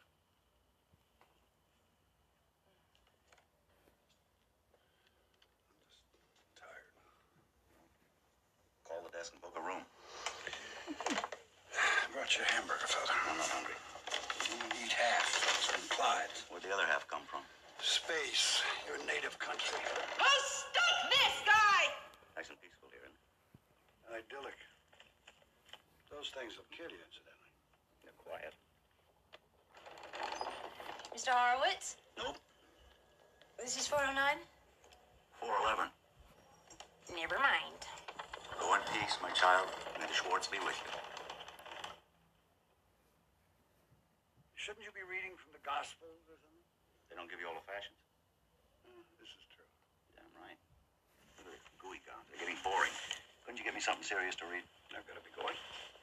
just 5.88 6.04
tired. 6.60 6.84
Call 8.84 9.00
the 9.00 9.16
desk 9.16 9.32
and 9.32 9.40
book 9.40 9.56
a 9.56 9.64
room. 9.64 9.80
I 10.92 12.12
brought 12.12 12.36
you 12.36 12.44
a 12.44 12.50
hamburger, 12.52 12.84
Father. 12.84 13.16
I'm 13.16 13.40
not 13.40 13.48
hungry. 13.48 13.80
You 14.44 14.60
eat 14.84 14.92
half. 14.92 15.24
It's 15.56 15.72
implied. 15.72 16.28
Where'd 16.52 16.68
the 16.68 16.74
other 16.76 16.84
half 16.84 17.08
come 17.08 17.24
from? 17.24 17.40
Space, 17.80 18.60
your 18.84 19.00
native 19.08 19.40
country. 19.40 19.80
Who 20.20 20.32
stuck 20.44 20.96
this 21.08 21.36
guy? 21.48 21.88
Nice 22.36 22.52
and 22.52 22.60
peaceful 22.60 22.92
here, 22.92 23.08
isn't 23.08 23.16
it? 23.16 23.24
Idyllic. 24.14 24.54
Those 26.06 26.30
things 26.30 26.54
will 26.54 26.70
kill 26.70 26.86
you, 26.86 27.02
incidentally. 27.02 27.50
They're 28.06 28.14
quiet. 28.22 28.54
Mr. 31.10 31.34
Horowitz? 31.34 31.98
Nope. 32.14 32.38
This 33.58 33.74
is 33.74 33.90
409? 33.90 34.38
411. 35.42 35.90
Never 37.18 37.42
mind. 37.42 37.82
Go 38.62 38.78
in 38.78 38.86
peace, 38.94 39.18
my 39.18 39.34
child. 39.34 39.66
May 39.98 40.06
the 40.06 40.14
Schwartz 40.14 40.46
be 40.46 40.62
with 40.62 40.78
you. 40.86 40.94
Shouldn't 44.54 44.86
you 44.86 44.94
be 44.94 45.02
reading 45.02 45.34
from 45.42 45.50
the 45.58 45.62
Gospels 45.66 46.22
or 46.30 46.38
something? 46.38 46.62
They 47.10 47.18
don't 47.18 47.26
give 47.26 47.42
you 47.42 47.50
all 47.50 47.58
the 47.58 47.66
fashions. 47.66 47.98
Uh, 48.86 48.94
this 49.18 49.26
is 49.26 49.42
true. 49.50 49.66
Damn 50.14 50.30
right. 50.38 50.58
Look 51.42 51.58
at 51.58 51.66
the 51.66 51.74
gooey 51.82 51.98
gowns. 52.06 52.30
They're 52.30 52.46
getting 52.46 52.62
boring. 52.62 52.94
Couldn't 53.54 53.70
you 53.70 53.70
get 53.70 53.78
me 53.78 53.86
something 53.86 54.02
serious 54.02 54.34
to 54.42 54.50
read? 54.50 54.66
I've 54.98 55.06
got 55.06 55.14
to 55.14 55.22
be 55.22 55.30
going. 55.30 55.54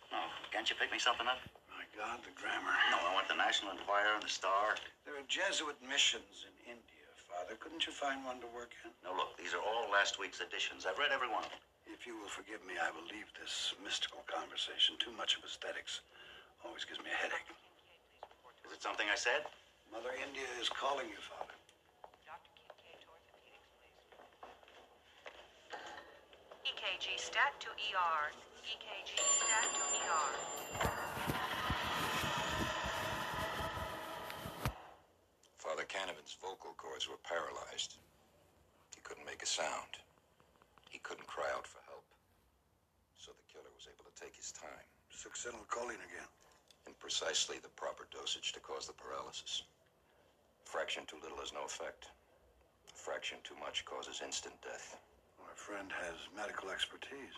No. 0.08 0.24
Can't 0.56 0.64
you 0.72 0.80
pick 0.80 0.88
me 0.88 1.04
something 1.04 1.28
up? 1.28 1.36
My 1.68 1.84
God, 1.92 2.24
the 2.24 2.32
grammar. 2.32 2.72
No, 2.96 3.04
I 3.04 3.12
want 3.12 3.28
the 3.28 3.36
National 3.36 3.76
Enquirer 3.76 4.16
and 4.16 4.24
the 4.24 4.32
Star. 4.32 4.80
There 5.04 5.20
are 5.20 5.28
Jesuit 5.28 5.76
missions 5.84 6.48
in 6.48 6.80
India, 6.80 7.08
Father. 7.28 7.60
Couldn't 7.60 7.84
you 7.84 7.92
find 7.92 8.24
one 8.24 8.40
to 8.40 8.48
work 8.56 8.72
in? 8.88 8.96
No, 9.04 9.12
look, 9.12 9.36
these 9.36 9.52
are 9.52 9.60
all 9.60 9.92
last 9.92 10.16
week's 10.16 10.40
editions. 10.40 10.88
I've 10.88 10.96
read 10.96 11.12
every 11.12 11.28
one 11.28 11.44
of 11.44 11.52
them. 11.52 11.60
If 11.92 12.08
you 12.08 12.16
will 12.16 12.32
forgive 12.32 12.64
me, 12.64 12.80
I 12.80 12.88
will 12.96 13.04
leave 13.12 13.28
this 13.36 13.76
mystical 13.84 14.24
conversation. 14.32 14.96
Too 14.96 15.12
much 15.20 15.36
of 15.36 15.44
aesthetics 15.44 16.08
always 16.64 16.88
gives 16.88 17.04
me 17.04 17.12
a 17.12 17.20
headache. 17.20 17.52
Is 18.64 18.72
it 18.72 18.80
something 18.80 19.12
I 19.12 19.20
said? 19.20 19.44
Mother 19.92 20.16
India 20.16 20.48
is 20.56 20.72
calling 20.72 21.12
you, 21.12 21.20
Father. 21.20 21.52
Dr. 22.24 22.48
Kincaid 22.56 23.04
to 23.04 23.12
orthopedics, 23.12 23.68
please. 23.76 24.00
EKG 26.82 27.13
stat 27.13 27.54
to 27.62 27.70
ER. 27.70 28.34
EKG 28.65 29.13
stat 29.13 29.70
to 29.70 29.86
ER. 30.02 30.30
Father 35.62 35.86
Canavan's 35.86 36.34
vocal 36.41 36.74
cords 36.82 37.08
were 37.08 37.22
paralyzed. 37.22 38.02
He 38.96 39.02
couldn't 39.04 39.30
make 39.30 39.44
a 39.44 39.46
sound. 39.46 40.02
He 40.89 40.98
couldn't 40.98 41.28
cry 41.28 41.46
out 41.54 41.67
for 41.67 41.78
help. 41.86 42.06
So 43.15 43.30
the 43.30 43.46
killer 43.54 43.70
was 43.78 43.86
able 43.86 44.10
to 44.10 44.15
take 44.17 44.36
his 44.36 44.52
time. 44.52 44.86
Succinylcholine 45.13 46.02
again. 46.02 46.32
In 46.88 46.98
precisely 46.98 47.58
the 47.62 47.70
proper 47.78 48.08
dosage 48.10 48.54
to 48.54 48.60
cause 48.60 48.88
the 48.88 48.98
paralysis. 48.98 49.62
Fraction 50.65 51.06
too 51.06 51.22
little 51.22 51.38
has 51.46 51.54
no 51.54 51.62
effect. 51.62 52.10
Fraction 52.96 53.38
too 53.44 53.56
much 53.62 53.86
causes 53.86 54.26
instant 54.26 54.56
death. 54.65 54.98
Friend 55.62 55.93
has 55.93 56.17
medical 56.34 56.74
expertise. 56.74 57.38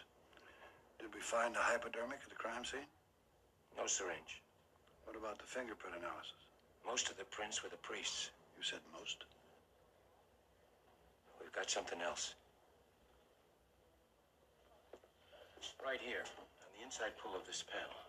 Did 0.96 1.12
we 1.14 1.20
find 1.20 1.60
a 1.60 1.60
hypodermic 1.60 2.24
at 2.24 2.32
the 2.32 2.40
crime 2.40 2.64
scene? 2.64 2.88
No 3.76 3.84
syringe. 3.86 4.40
What 5.04 5.20
about 5.20 5.40
the 5.40 5.46
fingerprint 5.46 6.00
analysis? 6.00 6.40
Most 6.88 7.12
of 7.12 7.18
the 7.20 7.28
prints 7.28 7.62
were 7.62 7.68
the 7.68 7.84
priests. 7.84 8.32
You 8.56 8.64
said 8.64 8.80
most. 8.96 9.28
We've 11.42 11.52
got 11.52 11.70
something 11.70 12.00
else. 12.00 12.34
Right 15.84 16.00
here, 16.00 16.24
on 16.24 16.70
the 16.80 16.84
inside 16.86 17.20
pull 17.20 17.36
of 17.36 17.46
this 17.46 17.60
panel. 17.68 18.00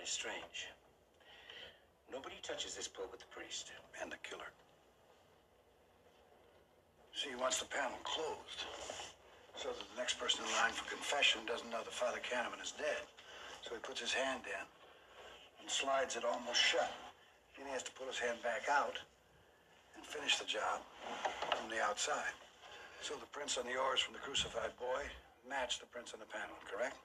It's 0.00 0.10
strange. 0.10 0.72
Nobody 2.10 2.40
touches 2.40 2.74
this 2.74 2.88
pull 2.88 3.12
but 3.12 3.20
the 3.20 3.28
priest. 3.28 3.72
And 4.00 4.10
the 4.10 4.16
killer. 4.24 4.48
See, 7.12 7.28
he 7.28 7.36
wants 7.36 7.60
the 7.60 7.68
panel 7.68 8.00
closed. 8.04 9.13
So 9.56 9.70
that 9.70 9.78
the 9.78 9.98
next 9.98 10.18
person 10.18 10.44
in 10.44 10.50
line 10.60 10.72
for 10.72 10.84
confession 10.90 11.40
doesn't 11.46 11.70
know 11.70 11.80
that 11.82 11.92
Father 11.94 12.20
Canavan 12.20 12.60
is 12.62 12.74
dead. 12.76 13.06
So 13.62 13.74
he 13.74 13.80
puts 13.80 14.00
his 14.00 14.12
hand 14.12 14.42
in 14.44 14.66
and 15.60 15.70
slides 15.70 16.16
it 16.16 16.24
almost 16.24 16.60
shut. 16.60 16.92
Then 17.56 17.66
he 17.66 17.72
has 17.72 17.82
to 17.84 17.92
pull 17.92 18.06
his 18.06 18.18
hand 18.18 18.42
back 18.42 18.68
out 18.68 18.98
and 19.96 20.04
finish 20.04 20.36
the 20.36 20.44
job 20.44 20.82
from 21.54 21.70
the 21.70 21.80
outside. 21.80 22.34
So 23.00 23.14
the 23.14 23.30
prints 23.32 23.56
on 23.56 23.64
the 23.64 23.76
oars 23.76 24.00
from 24.00 24.12
the 24.12 24.20
crucified 24.20 24.76
boy 24.78 25.04
match 25.48 25.78
the 25.78 25.86
prints 25.86 26.12
on 26.12 26.20
the 26.20 26.26
panel, 26.26 26.56
correct? 26.70 26.96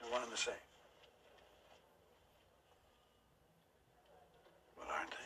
They're 0.00 0.10
one 0.10 0.22
and 0.22 0.32
the 0.32 0.36
same. 0.36 0.54
Well, 4.78 4.88
aren't 4.90 5.10
they? 5.10 5.19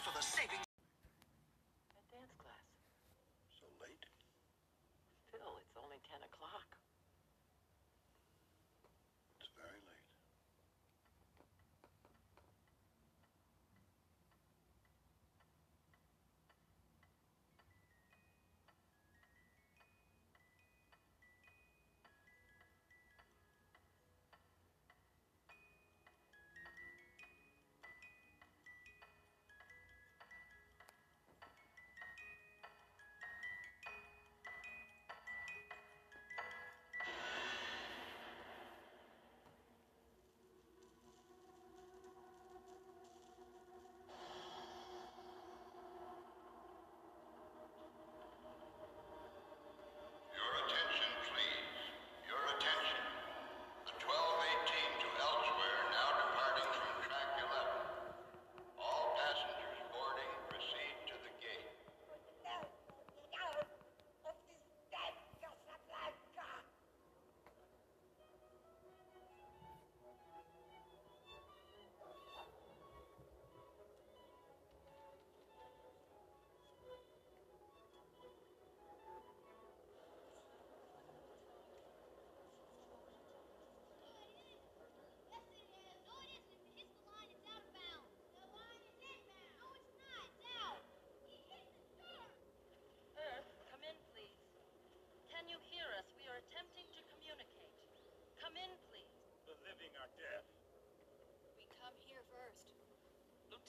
for 0.00 0.12
the 0.16 0.22
savings. 0.22 0.69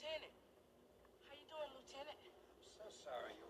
Lieutenant. 0.02 0.34
How 1.30 1.36
you 1.38 1.46
doing, 1.46 1.70
Lieutenant? 1.78 2.18
I'm 2.26 2.66
so 2.74 2.90
sorry 3.06 3.40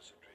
if 0.00 0.29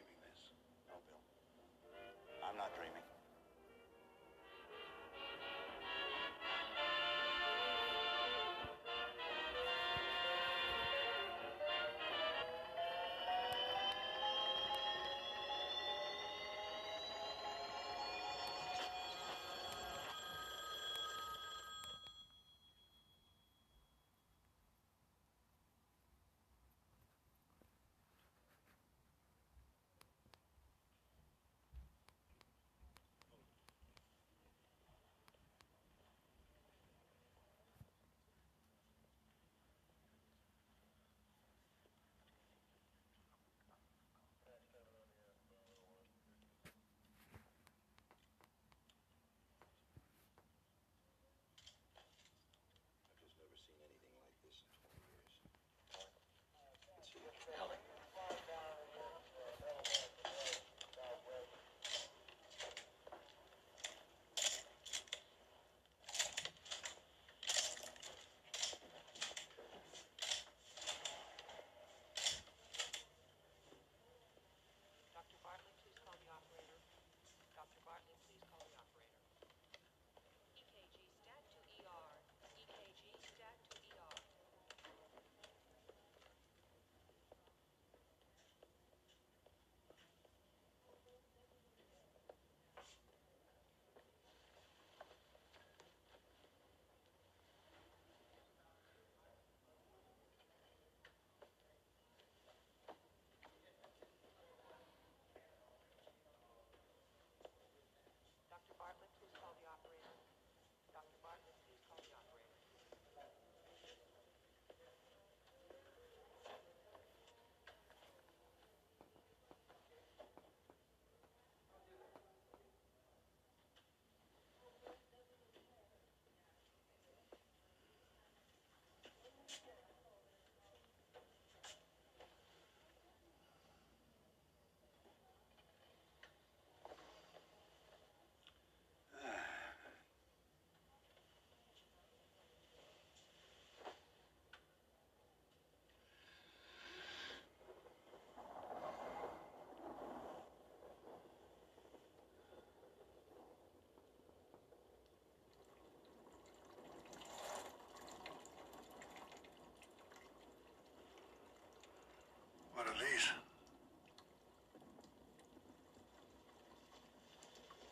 these? 163.00 163.28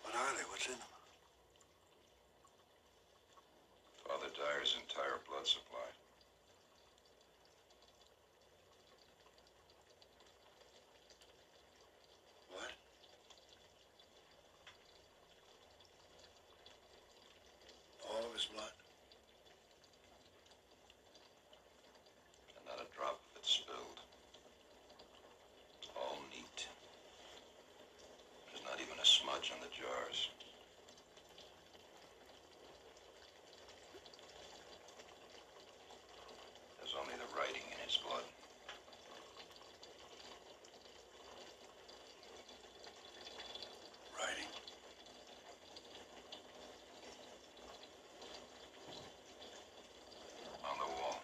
What 0.03 0.15
are 0.15 0.35
they? 0.37 0.43
What's 0.49 0.67
in 0.67 0.73
them? 0.73 0.81
Father 4.07 4.31
Dyer's 4.35 4.75
entire 4.81 5.19
blood 5.27 5.47
supply. 5.47 5.89
What? 12.51 12.71
All 18.09 18.25
of 18.25 18.33
his 18.33 18.45
blood? 18.45 18.71
And 22.57 22.65
not 22.67 22.77
a 22.85 22.87
drop 22.95 23.19
of 23.19 23.41
it 23.41 23.45
spilled. 23.45 23.99
All 25.95 26.17
neat. 26.29 26.67
There's 28.51 28.63
not 28.63 28.79
even 28.81 28.99
a 29.01 29.05
smudge 29.05 29.51
on 29.53 29.59
the 29.61 29.69
jars. 29.73 30.29
There's 36.79 36.95
only 36.99 37.13
the 37.15 37.29
writing 37.37 37.61
in 37.71 37.79
his 37.85 37.97
blood. 37.97 38.23
Writing? 44.19 44.51
On 50.69 50.77
the 50.79 50.85
wall. 50.85 51.19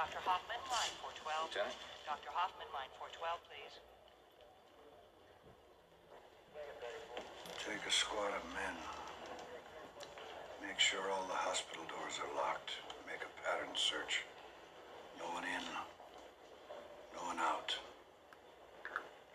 Dr. 0.00 0.24
Hoffman, 0.24 0.56
line 0.72 0.96
412. 1.28 1.52
Lieutenant? 1.52 1.76
Dr. 2.08 2.32
Hoffman, 2.32 2.64
line 2.72 2.88
412, 2.96 3.36
please. 3.52 3.74
Take 7.60 7.84
a 7.84 7.92
squad 7.92 8.32
of 8.32 8.40
men. 8.56 8.80
Make 10.64 10.80
sure 10.80 11.04
all 11.12 11.28
the 11.28 11.36
hospital 11.36 11.84
doors 11.84 12.16
are 12.16 12.32
locked. 12.32 12.80
Make 13.04 13.20
a 13.20 13.32
pattern 13.44 13.76
search. 13.76 14.24
No 15.20 15.28
one 15.36 15.44
in, 15.44 15.68
no 17.12 17.20
one 17.28 17.36
out. 17.36 17.76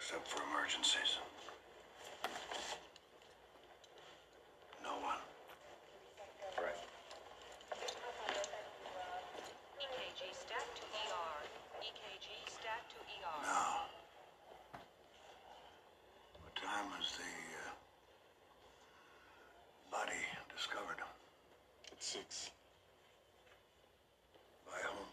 Except 0.02 0.26
for 0.26 0.42
emergencies. 0.50 1.22
No 4.82 4.98
one. 4.98 5.22
Right. 6.58 6.82
six. 22.16 22.52
By 24.66 24.80
whom? 24.88 25.08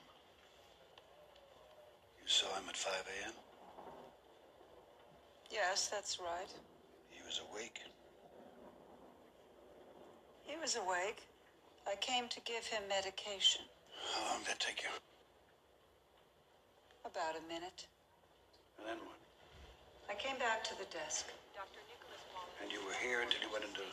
You 2.21 2.29
saw 2.29 2.47
him 2.55 2.62
at 2.73 2.77
5 2.81 3.05
a.m.? 3.05 3.37
Yes, 5.53 5.93
that's 5.93 6.17
right. 6.17 6.49
He 7.13 7.21
was 7.21 7.45
awake. 7.53 7.85
He 10.41 10.57
was 10.57 10.81
awake. 10.81 11.21
I 11.85 12.01
came 12.01 12.33
to 12.33 12.41
give 12.49 12.65
him 12.65 12.81
medication. 12.89 13.69
How 14.17 14.33
long 14.33 14.41
did 14.41 14.57
that 14.57 14.61
take 14.65 14.81
you? 14.81 14.89
About 17.05 17.37
a 17.37 17.45
minute. 17.45 17.85
And 18.81 18.89
then 18.89 18.97
what? 19.05 19.21
I 20.09 20.17
came 20.17 20.41
back 20.41 20.65
to 20.73 20.75
the 20.81 20.89
desk. 20.89 21.29
Dr. 21.53 21.85
Nicholas 21.93 22.25
Walden. 22.33 22.57
And 22.65 22.73
you 22.73 22.81
were 22.89 22.97
here 23.05 23.21
until 23.21 23.45
you 23.45 23.53
went 23.53 23.69
in 23.69 23.77
to 23.77 23.85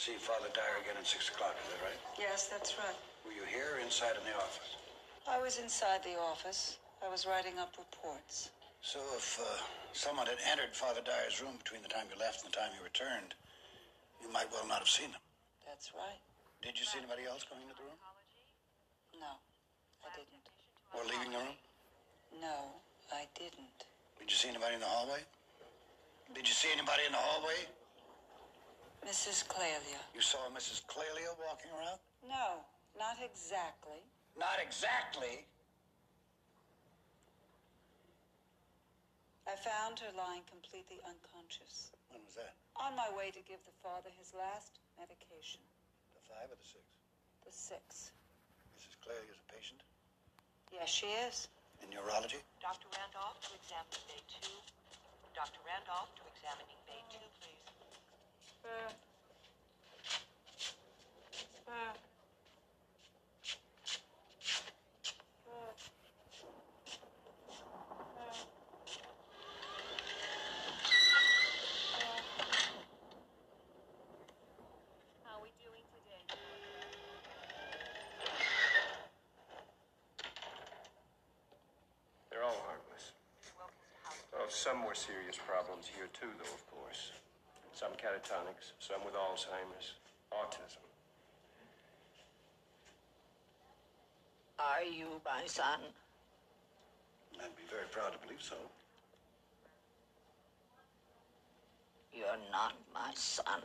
see 0.00 0.16
Father 0.16 0.48
Dyer 0.56 0.80
again 0.80 0.96
at 0.96 1.04
6 1.04 1.12
o'clock, 1.28 1.52
is 1.60 1.76
that 1.76 1.84
right? 1.84 2.00
Yes, 2.16 2.48
that's 2.48 2.72
right. 2.80 2.96
Were 3.28 3.36
you 3.36 3.44
here 3.44 3.76
or 3.76 3.84
inside 3.84 4.16
in 4.16 4.24
the 4.24 4.32
office? 4.40 4.80
I 5.28 5.36
was 5.36 5.60
inside 5.60 6.00
the 6.08 6.16
office. 6.16 6.80
I 7.08 7.10
was 7.10 7.24
writing 7.24 7.56
up 7.56 7.72
reports. 7.80 8.52
So 8.84 9.00
if 9.16 9.40
uh, 9.40 9.48
someone 9.96 10.28
had 10.28 10.36
entered 10.44 10.76
Father 10.76 11.00
Dyer's 11.00 11.40
room 11.40 11.56
between 11.56 11.80
the 11.80 11.88
time 11.88 12.04
you 12.12 12.20
left 12.20 12.44
and 12.44 12.52
the 12.52 12.56
time 12.60 12.68
you 12.76 12.84
returned, 12.84 13.32
you 14.20 14.28
might 14.28 14.52
well 14.52 14.68
not 14.68 14.84
have 14.84 14.92
seen 14.92 15.08
them. 15.16 15.24
That's 15.64 15.96
right. 15.96 16.20
Did 16.60 16.76
you 16.76 16.84
see 16.84 17.00
anybody 17.00 17.24
else 17.24 17.48
going 17.48 17.64
into 17.64 17.80
the 17.80 17.88
room? 17.88 17.96
No, 19.16 19.40
I 20.04 20.12
didn't. 20.20 20.44
Or 20.92 21.00
leaving 21.08 21.32
the 21.32 21.40
room? 21.40 21.56
No, 22.44 22.76
I 23.08 23.24
didn't. 23.32 23.88
Did 24.20 24.28
you 24.28 24.36
see 24.36 24.52
anybody 24.52 24.76
in 24.76 24.84
the 24.84 24.92
hallway? 24.92 25.24
Did 26.36 26.44
you 26.44 26.52
see 26.52 26.68
anybody 26.76 27.08
in 27.08 27.16
the 27.16 27.24
hallway? 27.24 27.56
Mrs. 29.00 29.48
Clelia. 29.48 29.96
You 30.12 30.20
saw 30.20 30.44
Mrs. 30.52 30.84
Clelia 30.84 31.32
walking 31.40 31.72
around? 31.72 32.04
No, 32.20 32.60
not 33.00 33.16
exactly. 33.24 34.04
Not 34.36 34.60
exactly. 34.60 35.48
I 39.48 39.56
found 39.56 39.96
her 40.04 40.12
lying 40.12 40.44
completely 40.44 41.00
unconscious. 41.08 41.88
When 42.12 42.20
was 42.20 42.36
that? 42.36 42.52
On 42.76 42.92
my 42.92 43.08
way 43.16 43.32
to 43.32 43.40
give 43.48 43.64
the 43.64 43.72
father 43.80 44.12
his 44.20 44.36
last 44.36 44.76
medication. 45.00 45.64
The 46.12 46.20
five 46.28 46.52
or 46.52 46.58
the 46.60 46.68
six? 46.68 46.84
The 47.48 47.54
six. 47.56 48.12
Mrs. 48.76 49.00
Clelia's 49.00 49.40
a 49.40 49.48
patient? 49.48 49.80
Yes, 50.68 50.92
she 50.92 51.08
is. 51.24 51.48
In 51.80 51.88
neurology? 51.88 52.44
Dr. 52.60 52.92
Randolph 52.92 53.40
to 53.48 53.56
examine 53.56 53.96
bay 54.04 54.20
two. 54.28 54.52
Dr. 55.32 55.64
Randolph 55.64 56.12
to 56.20 56.22
examining 56.28 56.76
bay 56.84 57.00
two, 57.08 57.24
please. 57.40 57.64
Uh, 58.68 58.92
uh, 61.72 61.96
How 75.24 75.38
are 75.38 75.42
we 75.42 75.50
doing 75.58 75.84
today? 75.92 76.22
They're 82.30 82.44
all 82.44 82.62
harmless. 82.66 83.12
Well, 84.32 84.48
some 84.48 84.78
more 84.78 84.87
serious 84.98 85.38
problems 85.38 85.86
here, 85.86 86.10
too, 86.10 86.26
though, 86.42 86.50
of 86.50 86.64
course. 86.66 87.12
Some 87.72 87.92
catatonics, 87.94 88.74
some 88.80 89.04
with 89.04 89.14
Alzheimer's, 89.14 89.94
autism. 90.34 90.82
Are 94.58 94.82
you 94.82 95.20
my 95.24 95.46
son? 95.46 95.78
I'd 97.40 97.56
be 97.56 97.62
very 97.70 97.86
proud 97.92 98.12
to 98.12 98.18
believe 98.18 98.42
so. 98.42 98.56
You're 102.12 102.26
not 102.50 102.74
my 102.92 103.12
son. 103.14 103.62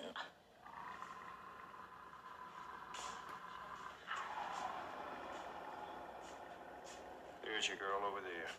There's 7.43 7.67
your 7.67 7.77
girl 7.77 8.07
over 8.07 8.21
there. 8.21 8.51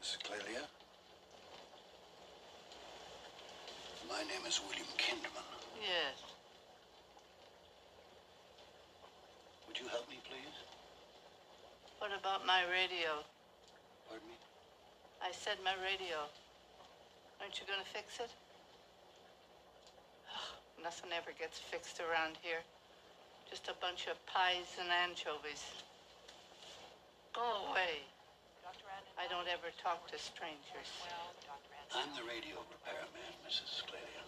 Mrs. 0.00 0.18
Clelia? 0.24 0.66
My 4.50 4.58
name 4.58 4.66
is 4.66 4.66
William 4.66 4.92
Kinderman. 4.98 5.46
yes. 5.78 6.18
Would 9.68 9.78
you 9.78 9.86
help 9.86 10.10
me, 10.10 10.18
please? 10.26 10.58
What 12.02 12.10
about 12.10 12.42
my 12.42 12.66
radio? 12.66 13.22
Pardon 14.10 14.26
me? 14.26 14.34
I 15.22 15.30
said 15.30 15.62
my 15.62 15.78
radio. 15.78 16.26
Aren't 17.38 17.62
you 17.62 17.66
gonna 17.70 17.86
fix 17.94 18.18
it? 18.18 18.34
Nothing 20.82 21.14
ever 21.14 21.30
gets 21.38 21.62
fixed 21.70 22.02
around 22.02 22.34
here. 22.42 22.66
Just 23.46 23.70
a 23.70 23.78
bunch 23.78 24.10
of 24.10 24.18
pies 24.26 24.82
and 24.82 24.90
anchovies. 24.90 25.62
Go 27.38 27.70
away. 27.70 28.02
I 29.14 29.30
don't 29.30 29.46
ever 29.46 29.70
talk 29.78 30.10
to 30.10 30.18
strangers. 30.18 30.90
I'm 31.94 32.10
the 32.18 32.26
radio 32.26 32.58
repairman, 32.66 33.30
Mrs. 33.46 33.86
Clelia. 33.86 34.19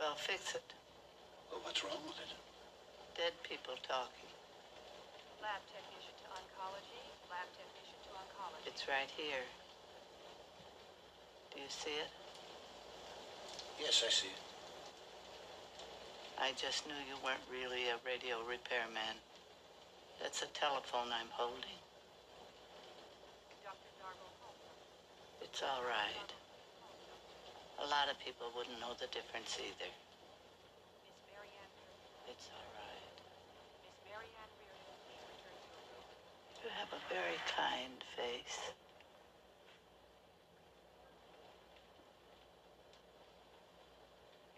Well, 0.00 0.16
fix 0.16 0.56
it. 0.56 0.64
Well, 1.52 1.60
what's 1.60 1.84
wrong 1.84 2.00
with 2.08 2.16
it? 2.24 2.32
Dead 3.20 3.36
people 3.44 3.76
talking. 3.84 4.32
Lab 5.44 5.60
technician 5.68 6.16
to 6.24 6.26
oncology. 6.40 7.04
Lab 7.28 7.44
technician 7.52 8.00
to 8.08 8.10
oncology. 8.16 8.64
It's 8.64 8.88
right 8.88 9.12
here. 9.12 9.44
Do 11.52 11.60
you 11.60 11.68
see 11.68 12.00
it? 12.00 12.08
Yes, 13.76 14.00
I 14.00 14.08
see 14.08 14.32
it. 14.32 14.40
I 16.40 16.56
just 16.56 16.88
knew 16.88 16.96
you 17.04 17.20
weren't 17.20 17.44
really 17.52 17.92
a 17.92 18.00
radio 18.00 18.40
repairman. 18.48 19.20
That's 20.16 20.40
a 20.40 20.48
telephone 20.56 21.12
I'm 21.12 21.28
holding. 21.36 21.76
Dr. 23.60 23.92
Dargo 24.00 24.32
Holmes. 24.40 24.64
It's 25.44 25.60
all 25.60 25.84
right. 25.84 26.32
A 27.80 27.88
lot 27.88 28.12
of 28.12 28.20
people 28.20 28.52
wouldn't 28.54 28.76
know 28.76 28.92
the 29.00 29.08
difference 29.08 29.56
either. 29.56 29.88
Miss 29.88 31.16
Mary 31.32 31.48
Reardon. 31.48 31.88
It's 32.28 32.52
all 32.52 32.68
right. 32.76 33.16
Miss 33.80 33.96
Mary 34.04 34.28
Ann 34.36 34.52
Reardon, 34.60 35.00
please 35.08 35.24
return 35.32 35.56
to 35.56 35.72
your 35.80 35.96
room. 35.96 36.12
You 36.60 36.68
have 36.76 36.92
a 36.92 37.00
very 37.08 37.40
kind 37.48 37.96
face. 38.20 38.76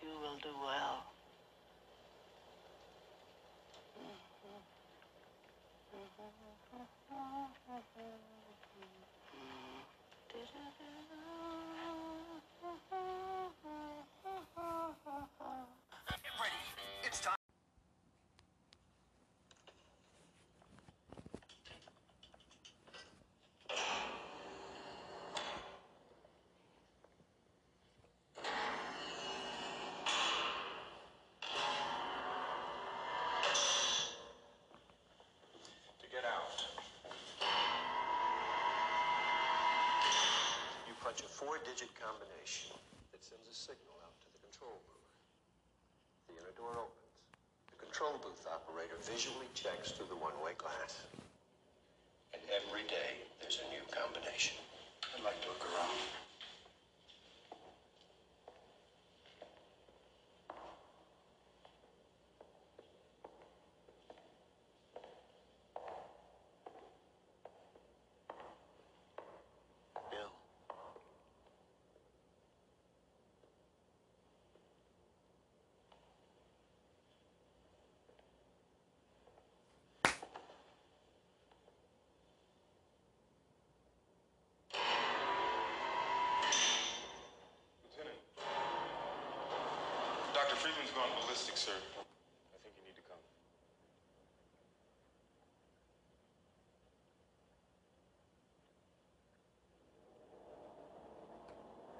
You 0.03 0.19
will 0.19 0.43
do 0.43 0.51
well. 0.59 1.07
Get 10.33 11.62
four-digit 41.43 41.91
combination 41.99 42.71
that 43.11 43.19
sends 43.19 43.51
a 43.51 43.55
signal 43.55 43.99
out 44.07 44.15
to 44.23 44.31
the 44.31 44.39
control 44.47 44.79
booth. 44.87 45.11
The 46.31 46.39
inner 46.39 46.55
door 46.55 46.87
opens. 46.87 47.19
The 47.67 47.83
control 47.83 48.15
booth 48.23 48.47
operator 48.47 48.95
visually 49.03 49.51
checks 49.51 49.91
through 49.91 50.07
the 50.07 50.21
one-way 50.23 50.55
glass. 50.55 51.03
And 52.31 52.43
every 52.47 52.87
day, 52.87 53.27
there's 53.43 53.59
a 53.59 53.67
new 53.75 53.83
combination. 53.91 54.55
I'd 55.19 55.27
like 55.27 55.43
to 55.43 55.49
look 55.51 55.67
around. 55.67 56.22
Friedman's 90.51 90.91
gone 90.91 91.11
ballistic, 91.23 91.57
sir. 91.57 91.73
I 91.73 92.59
think 92.63 92.75
you 92.79 92.85
need 92.87 92.97
to 92.97 93.03
come. 93.07 93.23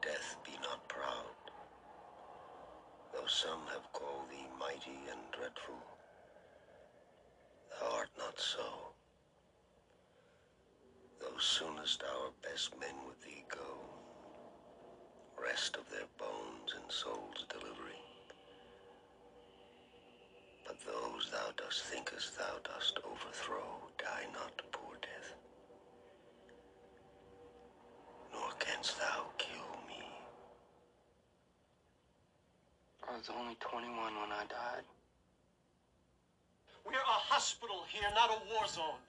Death 0.03 0.37
be 0.45 0.53
not 0.63 0.87
proud. 0.89 1.35
Though 3.13 3.27
some 3.29 3.67
have 3.73 3.93
called 3.93 4.31
thee 4.31 4.47
mighty 4.59 4.99
and 5.11 5.21
dreadful, 5.33 5.79
thou 7.81 7.97
art 7.97 8.11
not 8.19 8.39
so. 8.41 8.95
Though 11.21 11.39
soonest 11.39 12.03
our 12.03 12.31
best 12.43 12.79
men 12.81 12.95
with 13.09 13.23
thee 13.23 13.45
go, 13.49 13.79
rest 15.43 15.77
of 15.77 15.89
their 15.91 16.09
bones 16.19 16.75
and 16.75 16.91
souls 16.93 17.47
delivery. 17.49 18.03
But 20.67 20.77
those 21.73 21.81
thou 21.81 21.89
dost 21.89 21.95
thinkest 21.95 22.39
thou 22.39 22.59
dost 22.65 22.99
overthrow, 23.05 23.89
die 23.97 24.27
not, 24.35 24.61
poor 24.73 24.95
death. 25.01 25.33
Nor 28.33 28.51
canst 28.59 28.99
thou 28.99 29.25
kill 29.39 29.73
me. 29.89 30.05
I 33.09 33.17
was 33.17 33.31
only 33.39 33.57
21 33.61 33.97
when 33.97 34.33
I 34.33 34.45
died. 34.51 34.85
We're 36.85 36.93
a 36.93 37.21
hospital 37.33 37.85
here, 37.89 38.09
not 38.15 38.31
a 38.31 38.39
war 38.53 38.67
zone. 38.67 39.01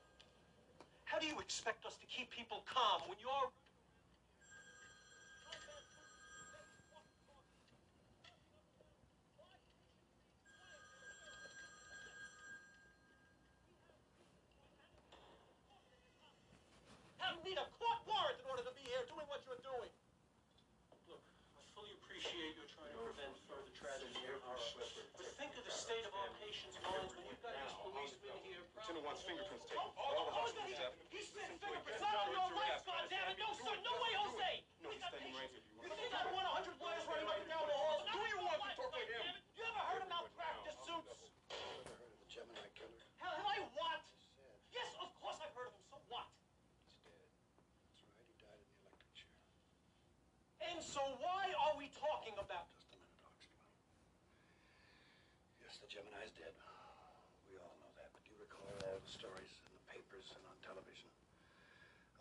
How 1.04 1.20
do 1.20 1.28
you 1.28 1.40
expect 1.40 1.86
us 1.86 1.98
to 1.98 2.06
keep 2.06 2.32
people 2.32 2.64
calm 2.74 3.02
when 3.10 3.18
you're. 3.20 3.52
Have 17.24 17.40
need 17.48 17.56
a 17.56 17.64
court 17.80 18.04
warrant 18.04 18.36
in 18.36 18.46
order 18.52 18.68
to 18.68 18.74
be 18.76 18.84
here 18.84 19.00
doing 19.08 19.24
what 19.32 19.40
you're 19.48 19.64
doing. 19.64 19.88
Look, 21.08 21.24
I 21.56 21.64
fully 21.72 21.96
appreciate 22.04 22.52
you're 22.60 22.68
trying 22.68 22.92
to 22.92 23.00
prevent 23.00 23.32
further 23.48 23.72
tragedy 23.72 24.12
here. 24.20 24.36
But 24.44 25.28
think 25.40 25.56
of 25.56 25.64
the 25.64 25.72
state 25.94 26.10
of 26.10 26.18
our 26.18 26.34
patients' 26.42 26.82
minds 26.82 27.14
when 27.14 27.22
you've 27.30 27.44
got 27.46 27.54
these 27.54 27.78
policemen 27.86 28.34
here. 28.50 28.66
Lieutenant 28.66 29.06
wants 29.06 29.22
fingerprints 29.30 29.70
taken. 29.70 29.78
Oh, 29.78 29.94
All 29.94 30.26
the 30.26 30.34
oh, 30.34 30.42
hospitals 30.42 30.74
he- 30.74 31.14
He 31.14 31.22
said 31.22 31.54
fingerprints 31.62 32.02
on 32.02 32.34
your 32.34 32.50
life, 32.58 32.82
goddammit! 32.82 33.38
No, 33.38 33.54
sir, 33.62 33.78
no 33.78 33.94
way, 34.02 34.14
Jose! 34.18 34.52
No, 34.82 34.90
he's 34.90 35.06
standing 35.06 35.38
right 35.38 35.54
here. 35.54 35.62
You 35.62 35.86
You 35.86 35.94
think 35.94 36.18
I 36.18 36.26
want 36.34 36.50
a 36.50 36.54
hundred 36.58 36.82
lawyers 36.82 37.06
running 37.06 37.30
up 37.30 37.38
and 37.38 37.46
down 37.46 37.70
the 37.70 37.78
halls? 37.78 38.10
Do 38.10 38.18
you 38.26 38.42
want 38.42 38.58
to 38.58 38.74
talk 38.74 38.90
like 38.90 39.06
him? 39.06 39.38
You 39.54 39.64
ever 39.70 39.84
heard 39.86 40.02
of 40.02 40.10
malpractice 40.10 40.78
suits? 40.82 41.14
Ever 41.54 41.94
heard 41.94 42.10
of 42.10 42.18
the 42.18 42.26
Gemini 42.26 42.66
killer? 42.74 42.98
Hell, 43.22 43.38
have 43.38 43.46
I 43.54 43.62
what? 43.78 44.02
Yes, 44.74 44.90
of 44.98 45.14
course 45.22 45.38
I've 45.46 45.54
heard 45.54 45.70
of 45.70 45.78
him. 45.78 45.86
So 45.94 46.02
what? 46.10 46.26
He's 46.90 46.98
dead. 47.06 47.22
That's 47.94 48.02
right, 48.02 48.26
he 48.26 48.34
died 48.42 48.58
in 48.58 48.66
the 48.66 48.82
electric 48.90 49.14
chair. 49.14 49.30
And 50.74 50.82
so 50.82 51.06
why 51.22 51.54
are 51.70 51.78
we 51.78 51.94
talking 51.94 52.34
about? 52.42 52.66
Just 52.74 52.90
a 52.90 52.98
minute, 52.98 53.22
I'll 53.22 53.38
explain. 53.38 53.62
Yes, 55.74 55.82
the 55.82 55.90
Gemini's 55.90 56.23
dead. 56.38 56.56
We 57.50 57.58
all 57.62 57.76
know 57.82 57.92
that. 57.98 58.10
But 58.14 58.24
you 58.30 58.36
recall 58.38 58.70
all 58.90 59.00
the 59.00 59.14
stories 59.14 59.54
in 59.68 59.74
the 59.74 59.86
papers 59.90 60.34
and 60.36 60.44
on 60.46 60.58
television 60.62 61.10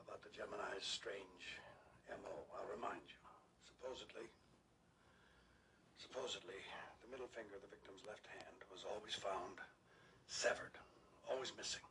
about 0.00 0.20
the 0.24 0.32
Gemini's 0.32 0.84
strange 0.84 1.60
M.O.? 2.10 2.34
I'll 2.56 2.70
remind 2.72 3.04
you. 3.08 3.20
Supposedly, 3.66 4.26
supposedly, 5.98 6.60
the 7.02 7.10
middle 7.10 7.28
finger 7.30 7.58
of 7.58 7.62
the 7.66 7.72
victim's 7.72 8.06
left 8.06 8.26
hand 8.30 8.56
was 8.70 8.86
always 8.86 9.14
found 9.18 9.58
severed, 10.30 10.72
always 11.26 11.52
missing. 11.58 11.82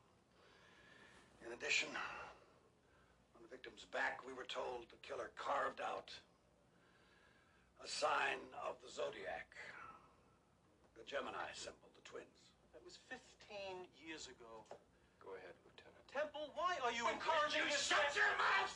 In 1.45 1.51
addition, 1.53 1.91
on 1.91 3.39
the 3.43 3.51
victim's 3.51 3.85
back, 3.91 4.23
we 4.25 4.33
were 4.33 4.47
told 4.47 4.87
the 4.87 5.01
killer 5.03 5.29
carved 5.35 5.81
out 5.81 6.09
a 7.83 7.87
sign 7.87 8.39
of 8.65 8.79
the 8.79 8.89
zodiac, 8.89 9.49
the 10.95 11.03
Gemini 11.03 11.49
symbol, 11.53 11.90
was 12.91 12.99
15 13.07 13.87
years 14.03 14.27
ago. 14.27 14.67
Go 15.23 15.31
ahead, 15.39 15.55
Lieutenant. 15.63 16.03
Temple, 16.11 16.51
why 16.59 16.75
are 16.83 16.91
you 16.91 17.07
encouraging 17.07 17.63
this? 17.71 17.87
Shut 17.87 18.03
your 18.19 18.27
mouth! 18.35 18.75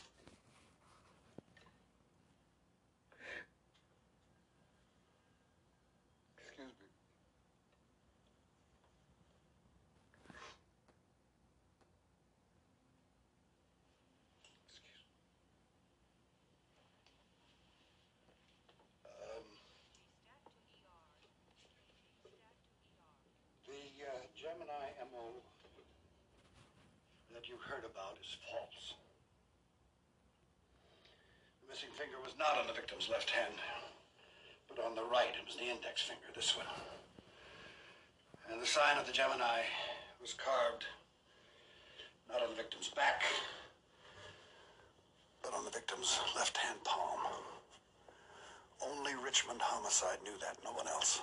Excuse 6.48 6.72
me. 6.80 6.88
Um, 19.04 19.44
the 23.68 24.08
uh, 24.08 24.24
Gemini 24.40 24.95
MO 25.12 25.42
that 27.34 27.50
you 27.50 27.56
heard 27.68 27.84
about 27.84 28.18
is 28.22 28.38
false. 28.50 28.96
The 31.62 31.70
missing 31.70 31.92
finger 32.00 32.18
was 32.24 32.34
not 32.40 32.58
on 32.58 32.68
the 32.68 32.74
victim's 32.74 33.10
left 33.10 33.30
hand, 33.30 33.54
but 34.70 34.80
on 34.84 34.96
the 34.96 35.04
right. 35.04 35.36
It 35.36 35.46
was 35.46 35.58
the 35.58 35.68
index 35.68 36.02
finger, 36.02 36.32
this 36.34 36.56
one. 36.56 36.66
And 38.50 38.62
the 38.62 38.66
sign 38.66 38.98
of 38.98 39.06
the 39.06 39.12
Gemini 39.12 39.62
was 40.22 40.34
carved 40.34 40.86
not 42.30 42.42
on 42.42 42.50
the 42.50 42.56
victim's 42.56 42.90
back, 42.90 43.22
but 45.44 45.54
on 45.54 45.66
the 45.66 45.72
victim's 45.72 46.20
left 46.36 46.58
hand 46.58 46.80
palm. 46.84 47.20
Only 48.82 49.14
Richmond 49.24 49.62
Homicide 49.62 50.18
knew 50.24 50.38
that, 50.42 50.58
no 50.64 50.72
one 50.72 50.88
else. 50.88 51.22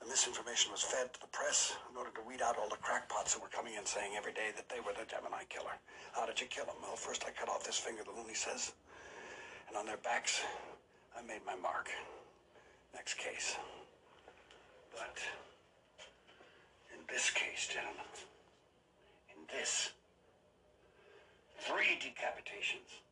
The 0.00 0.06
misinformation 0.06 0.72
was 0.72 0.82
fed 0.82 1.12
to 1.14 1.20
the 1.20 1.32
press 1.32 1.74
in 1.90 1.96
order 1.96 2.10
to 2.10 2.22
weed 2.28 2.42
out 2.42 2.56
all 2.58 2.68
the 2.68 2.76
crackpots 2.76 3.34
who 3.34 3.40
were 3.40 3.48
coming 3.48 3.74
in 3.74 3.86
saying 3.86 4.12
every 4.16 4.32
day 4.32 4.50
that 4.54 4.68
they 4.68 4.80
were 4.80 4.92
the 4.92 5.08
Gemini 5.08 5.44
killer. 5.48 5.76
How 6.12 6.26
did 6.26 6.40
you 6.40 6.46
kill 6.46 6.64
him? 6.64 6.76
Well, 6.82 6.96
first 6.96 7.24
I 7.26 7.30
cut 7.30 7.48
off 7.48 7.64
this 7.64 7.78
finger, 7.78 8.02
the 8.04 8.12
loony 8.12 8.34
says. 8.34 8.72
And 9.68 9.76
on 9.76 9.86
their 9.86 9.98
backs, 9.98 10.42
I 11.16 11.22
made 11.22 11.40
my 11.46 11.56
mark. 11.56 11.88
Next 12.94 13.14
case. 13.18 13.56
But 14.92 15.18
in 16.94 17.00
this 17.12 17.30
case, 17.30 17.68
gentlemen, 17.68 18.08
in 19.32 19.42
this, 19.52 19.92
three 21.60 21.98
decapitations, 22.00 23.02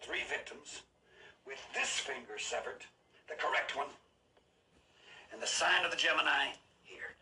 three 0.00 0.22
victims, 0.28 0.82
with 1.46 1.58
this 1.74 1.98
finger 1.98 2.38
severed, 2.38 2.84
the 3.28 3.34
correct 3.34 3.76
one, 3.76 3.88
and 5.32 5.40
the 5.40 5.46
sign 5.46 5.84
of 5.84 5.90
the 5.90 5.96
Gemini 5.96 6.52
here. 6.82 7.14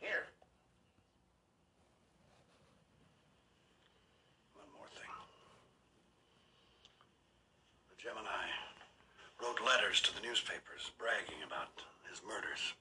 Here. 0.00 0.26
One 4.54 4.68
more 4.76 4.88
thing. 4.92 5.10
The 7.90 7.96
Gemini 7.96 8.46
wrote 9.40 9.60
letters 9.64 10.00
to 10.02 10.14
the 10.14 10.20
newspapers 10.20 10.92
bragging 10.98 11.42
about 11.46 11.72
his 12.08 12.20
murders, 12.26 12.74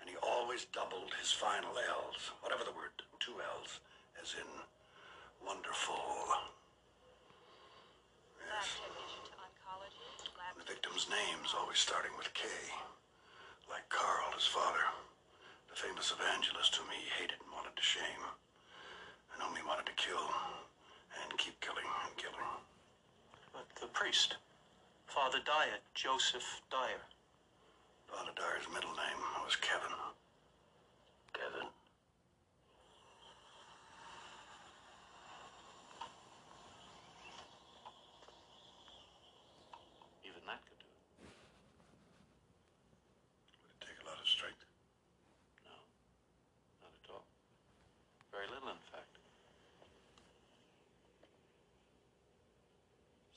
and 0.00 0.08
he 0.08 0.16
always 0.22 0.66
doubled 0.72 1.12
his 1.18 1.32
final 1.32 1.74
L's, 1.74 2.30
whatever 2.40 2.64
the 2.64 2.72
word, 2.72 2.94
two 3.18 3.34
L's, 3.58 3.80
as 4.22 4.34
in 4.38 4.48
wonderful. 5.44 5.98
Yes. 8.46 8.80
Victim's 10.70 11.10
name's 11.10 11.50
always 11.58 11.78
starting 11.82 12.14
with 12.16 12.30
K. 12.32 12.46
Like 13.68 13.82
Carl, 13.90 14.30
his 14.38 14.46
father. 14.46 14.86
The 15.66 15.74
famous 15.74 16.14
evangelist 16.14 16.76
whom 16.78 16.86
he 16.94 17.10
hated 17.18 17.42
and 17.42 17.50
wanted 17.50 17.74
to 17.74 17.82
shame. 17.82 18.22
And 19.34 19.42
whom 19.42 19.56
he 19.58 19.66
wanted 19.66 19.86
to 19.90 19.98
kill. 19.98 20.22
And 21.26 21.34
keep 21.42 21.58
killing 21.60 21.90
and 22.06 22.14
killing. 22.16 22.46
But 23.52 23.66
the 23.80 23.88
priest, 23.90 24.36
Father 25.06 25.40
Dyer, 25.44 25.82
Joseph 25.94 26.62
Dyer. 26.70 27.02
Father 28.06 28.30
Dyer's 28.38 28.70
middle 28.72 28.94
name 28.94 29.20
was 29.42 29.56
Kevin. 29.56 29.90
Kevin. 31.34 31.66
Even 40.22 40.42
that 40.46 40.62
could 40.66 40.78
do 40.78 40.86
it. 40.86 41.02
Would 43.66 43.74
it 43.74 43.82
take 43.82 43.98
a 44.02 44.06
lot 44.06 44.18
of 44.18 44.26
strength? 44.26 44.62
No, 45.66 45.74
not 46.86 46.94
at 46.94 47.10
all. 47.10 47.26
Very 48.30 48.46
little, 48.46 48.70
in 48.70 48.82
fact. 48.94 49.10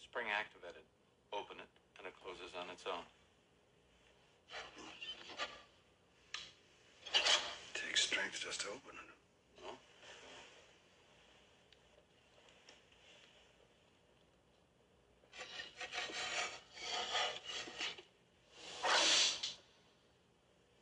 Spring 0.01 0.29
activated. 0.29 0.85
Open 1.33 1.57
it, 1.57 1.71
and 1.97 2.03
and 2.03 2.11
it 2.11 2.19
closes 2.21 2.51
on 2.59 2.69
its 2.69 2.83
own. 2.85 3.05
Takes 7.73 8.03
strength 8.03 8.41
just 8.43 8.59
to 8.61 8.67
open 8.67 8.91
it. 8.91 9.07
No? 9.63 9.69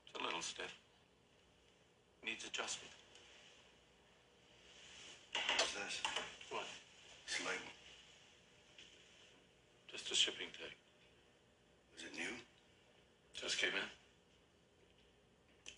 It's 0.07 0.19
a 0.19 0.23
little 0.23 0.41
stiff. 0.41 0.73
Needs 2.41 2.57
adjustment. 2.57 2.91
What's 5.57 5.73
this? 5.73 6.01
What? 6.49 6.65
This 7.27 7.39
label. 7.39 7.71
Just 9.91 10.11
a 10.11 10.15
shipping 10.15 10.47
tag. 10.57 10.73
Is 11.97 12.03
it 12.05 12.17
new? 12.17 12.33
Just 13.33 13.59
came 13.59 13.69
in. 13.69 13.89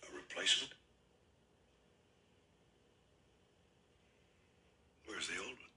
A 0.08 0.16
replacement? 0.16 0.72
Where's 5.06 5.28
the 5.28 5.38
old 5.38 5.48
one? 5.48 5.74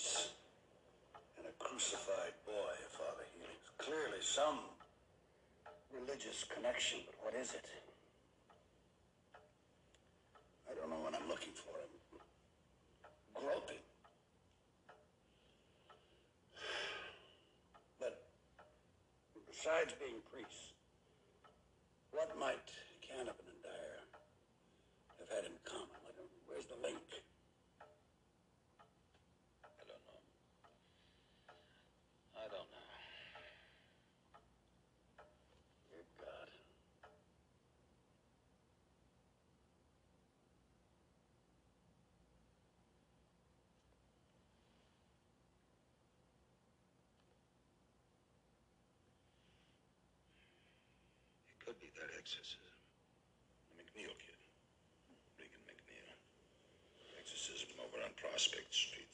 Priests 0.00 0.32
and 1.36 1.44
a 1.44 1.52
crucified 1.62 2.32
boy, 2.46 2.72
Father 2.88 3.26
Helix. 3.36 3.68
Clearly 3.76 4.22
some 4.22 4.60
religious 5.92 6.44
connection, 6.48 7.00
but 7.04 7.16
what 7.20 7.34
is 7.34 7.52
it? 7.52 7.66
I 10.70 10.74
don't 10.74 10.88
know 10.88 11.04
what 11.04 11.12
I'm 11.14 11.28
looking 11.28 11.52
for. 11.52 11.76
I'm 11.76 13.44
groping. 13.44 13.84
But 17.98 18.24
besides 19.50 19.92
being 20.00 20.22
priests, 20.32 20.72
what 22.10 22.30
might 22.40 22.72
Canavan 23.04 23.44
and 23.52 23.62
Dyer 23.62 24.00
have 25.18 25.28
had 25.28 25.44
in 25.44 25.52
common? 25.68 26.00
I 26.08 26.12
don't, 26.16 26.32
where's 26.48 26.64
the 26.64 26.80
link? 26.82 27.04
I 29.64 29.84
don't 29.88 30.00
know. 30.08 30.20
I 32.36 32.44
don't 32.48 32.68
know. 32.72 32.88
Dear 35.90 36.04
God. 36.20 36.48
It 51.48 51.66
could 51.66 51.78
be 51.80 51.89
that 52.00 52.16
exorcism. 52.16 52.72
The 53.68 53.84
McNeil 53.84 54.16
kid. 54.16 54.40
Regan 55.36 55.60
McNeil. 55.68 56.16
Exorcism 57.20 57.76
over 57.76 58.00
on 58.00 58.16
Prospect 58.16 58.72
Street 58.72 59.09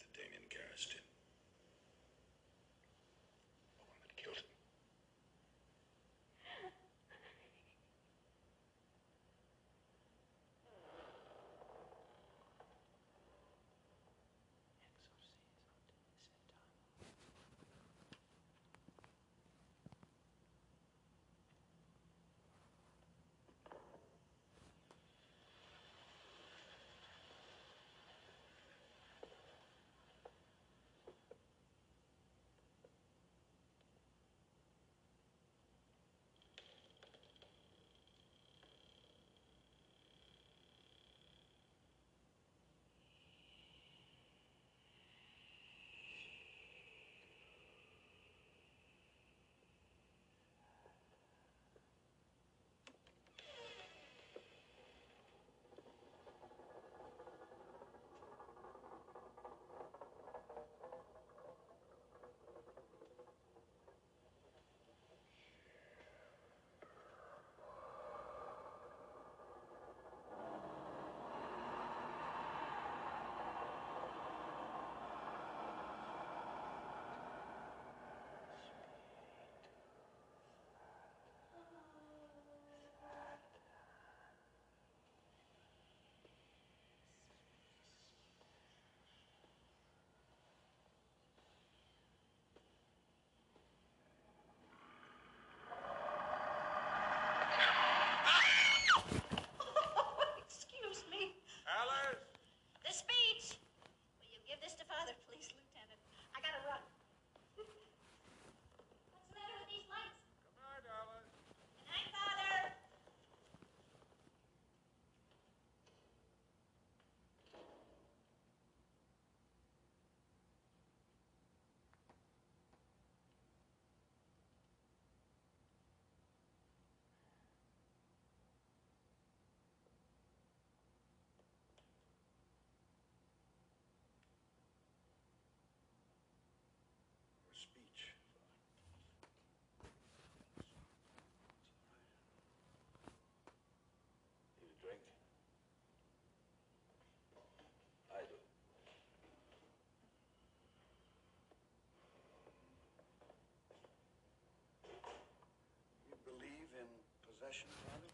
possession, 157.56 157.72
Father? 157.88 158.12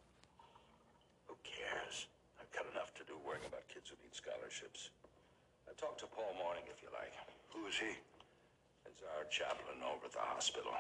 Who 1.27 1.35
cares? 1.43 2.07
I've 2.39 2.53
got 2.55 2.67
enough 2.71 2.95
to 2.95 3.03
do 3.11 3.19
worrying 3.27 3.47
about 3.51 3.67
kids 3.67 3.91
who 3.91 3.99
need 3.99 4.15
scholarships. 4.15 4.95
I 5.67 5.75
talk 5.75 5.99
to 6.03 6.07
Paul 6.07 6.31
Morning 6.39 6.63
if 6.71 6.79
you 6.79 6.91
like. 6.95 7.11
Who 7.51 7.67
is 7.67 7.75
he? 7.75 7.99
It's 8.87 9.03
our 9.19 9.27
chaplain 9.27 9.83
over 9.83 10.07
at 10.07 10.15
the 10.15 10.23
hospital. 10.23 10.75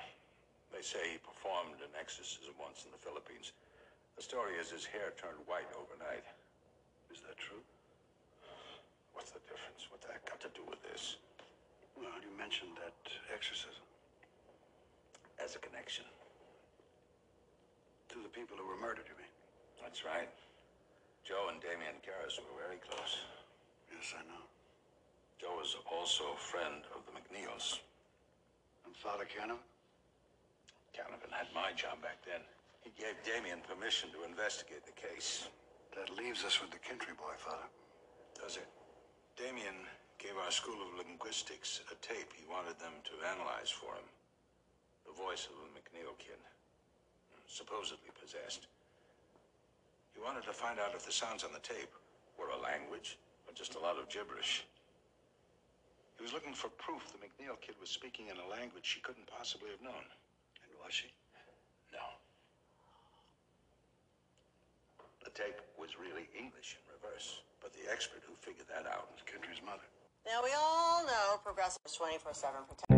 They 0.70 0.82
say 0.82 1.02
he 1.10 1.18
performed 1.18 1.82
an 1.82 1.92
exorcism 1.98 2.54
once 2.56 2.86
in 2.86 2.94
the 2.94 3.02
Philippines. 3.02 3.52
The 4.14 4.22
story 4.22 4.54
is 4.60 4.70
his 4.70 4.86
hair 4.86 5.10
turned 5.18 5.42
white 5.50 5.68
overnight. 5.74 6.24
Is 7.10 7.20
that 7.26 7.36
true? 7.36 7.60
What's 9.12 9.34
the 9.34 9.42
difference? 9.44 9.90
What 9.90 10.00
that 10.08 10.24
got 10.24 10.40
to 10.46 10.50
do 10.56 10.64
with 10.70 10.80
this? 10.86 11.20
Well, 11.98 12.14
you 12.24 12.32
mentioned 12.38 12.78
that 12.80 12.96
exorcism. 13.28 13.84
As 15.42 15.56
a 15.56 15.60
connection. 15.60 16.06
To 18.12 18.20
the 18.20 18.28
people 18.28 18.60
who 18.60 18.68
were 18.68 18.76
murdered, 18.76 19.08
you 19.08 19.16
mean? 19.16 19.32
That's 19.80 20.04
right. 20.04 20.28
Joe 21.24 21.48
and 21.48 21.56
Damien 21.64 21.96
Karras 22.04 22.36
were 22.36 22.60
very 22.60 22.76
close. 22.76 23.24
Yes, 23.88 24.12
I 24.12 24.20
know. 24.28 24.44
Joe 25.40 25.56
was 25.56 25.80
also 25.88 26.36
a 26.36 26.44
friend 26.52 26.84
of 26.92 27.08
the 27.08 27.16
McNeils. 27.16 27.80
And 28.84 28.92
Father 28.92 29.24
Canavan? 29.24 29.64
Canavan 30.92 31.32
had 31.32 31.48
my 31.56 31.72
job 31.72 32.04
back 32.04 32.20
then. 32.20 32.44
He 32.84 32.92
gave 33.00 33.16
Damien 33.24 33.64
permission 33.64 34.12
to 34.12 34.28
investigate 34.28 34.84
the 34.84 34.92
case. 34.92 35.48
That 35.96 36.12
leaves 36.12 36.44
us 36.44 36.60
with 36.60 36.68
the 36.68 36.84
Kintry 36.84 37.16
boy, 37.16 37.32
Father. 37.40 37.64
Does 38.36 38.60
it? 38.60 38.68
Damien 39.40 39.88
gave 40.20 40.36
our 40.36 40.52
School 40.52 40.76
of 40.84 41.00
Linguistics 41.00 41.80
a 41.88 41.96
tape 42.04 42.28
he 42.36 42.44
wanted 42.44 42.76
them 42.76 42.92
to 43.08 43.24
analyze 43.24 43.72
for 43.72 43.96
him. 43.96 44.04
The 45.08 45.16
voice 45.16 45.48
of 45.48 45.56
a 45.64 45.72
McNeil 45.72 46.12
kid. 46.20 46.36
Supposedly 47.52 48.08
possessed. 48.16 48.64
He 50.16 50.24
wanted 50.24 50.48
to 50.48 50.56
find 50.56 50.80
out 50.80 50.96
if 50.96 51.04
the 51.04 51.12
sounds 51.12 51.44
on 51.44 51.52
the 51.52 51.60
tape 51.60 51.92
were 52.40 52.48
a 52.48 52.56
language 52.56 53.20
or 53.44 53.52
just 53.52 53.76
a 53.76 53.78
lot 53.78 54.00
of 54.00 54.08
gibberish. 54.08 54.64
He 56.16 56.24
was 56.24 56.32
looking 56.32 56.56
for 56.56 56.72
proof 56.80 57.12
the 57.12 57.20
McNeil 57.20 57.60
kid 57.60 57.76
was 57.76 57.92
speaking 57.92 58.32
in 58.32 58.40
a 58.40 58.48
language 58.48 58.88
she 58.88 59.04
couldn't 59.04 59.28
possibly 59.28 59.68
have 59.68 59.84
known. 59.84 60.00
And 60.64 60.72
was 60.80 60.96
she? 60.96 61.12
No. 61.92 62.00
The 65.20 65.36
tape 65.36 65.60
was 65.76 66.00
really 66.00 66.32
English 66.32 66.80
in 66.80 66.88
reverse, 66.88 67.44
but 67.60 67.76
the 67.76 67.84
expert 67.92 68.24
who 68.24 68.32
figured 68.40 68.68
that 68.72 68.88
out 68.88 69.12
was 69.12 69.20
Kintry's 69.28 69.60
mother. 69.60 69.84
Now, 70.24 70.40
we 70.40 70.56
all 70.56 71.04
know 71.04 71.36
Progressive's 71.44 71.92
24 72.00 72.32
7 72.32 72.64
protection. 72.64 72.91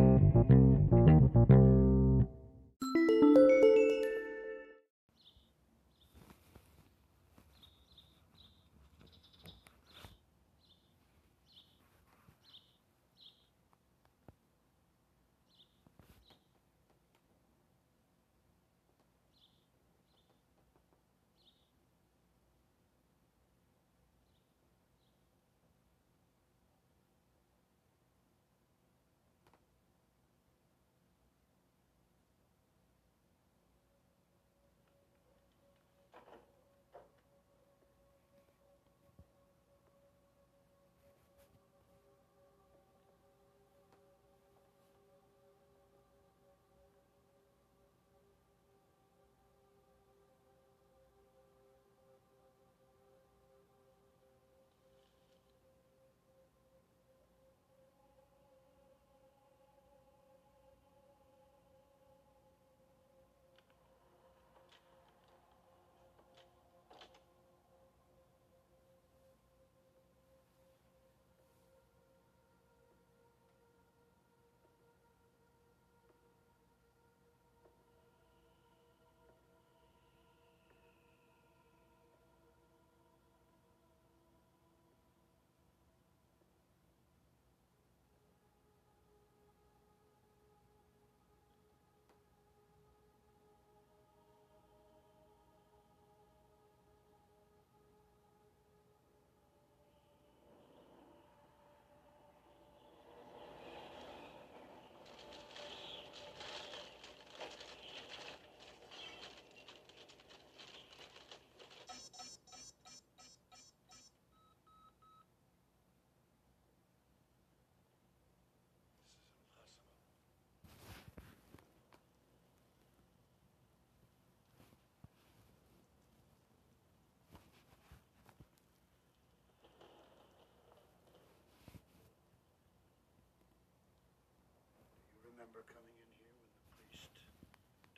Remember 135.44 135.68
coming 135.68 135.92
in 136.00 136.08
here 136.16 136.32
when 136.40 136.56
the 136.56 136.64
priest 136.72 137.12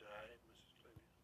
died, 0.03 0.35
Mrs. 0.51 0.67
Cleveland? 0.83 1.15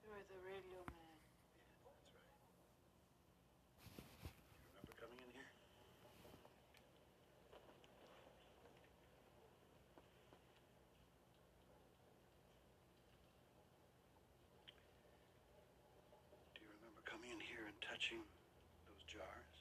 You 0.00 0.08
were 0.08 0.24
the 0.24 0.40
radio 0.40 0.80
man. 0.88 1.20
That's 1.84 2.00
right. 2.16 2.32
You 3.92 4.72
remember 4.72 4.96
coming 4.96 5.20
in 5.20 5.36
here? 5.36 5.52
Do 16.56 16.64
you 16.64 16.72
remember 16.72 17.04
coming 17.04 17.36
in 17.36 17.40
here 17.44 17.68
and 17.68 17.76
touching 17.84 18.24
those 18.88 19.04
jars? 19.04 19.60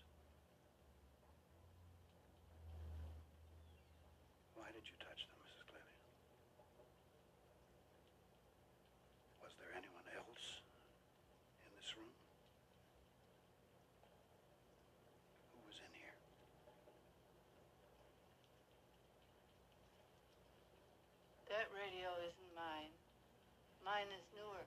Why 4.70 4.76
did 4.76 4.86
you 4.86 4.98
touch 5.02 5.26
them, 5.26 5.40
Mrs. 5.42 5.66
Cleveland? 5.66 5.98
Was 9.42 9.56
there 9.58 9.74
anyone 9.74 10.04
else 10.14 10.62
in 11.66 11.72
this 11.80 11.90
room? 11.98 12.12
Who 15.56 15.64
was 15.66 15.80
in 15.80 15.90
here? 15.96 16.20
That 21.50 21.72
radio 21.72 22.14
isn't 22.30 22.52
mine. 22.54 22.94
Mine 23.90 24.14
is 24.14 24.22
newer. 24.38 24.62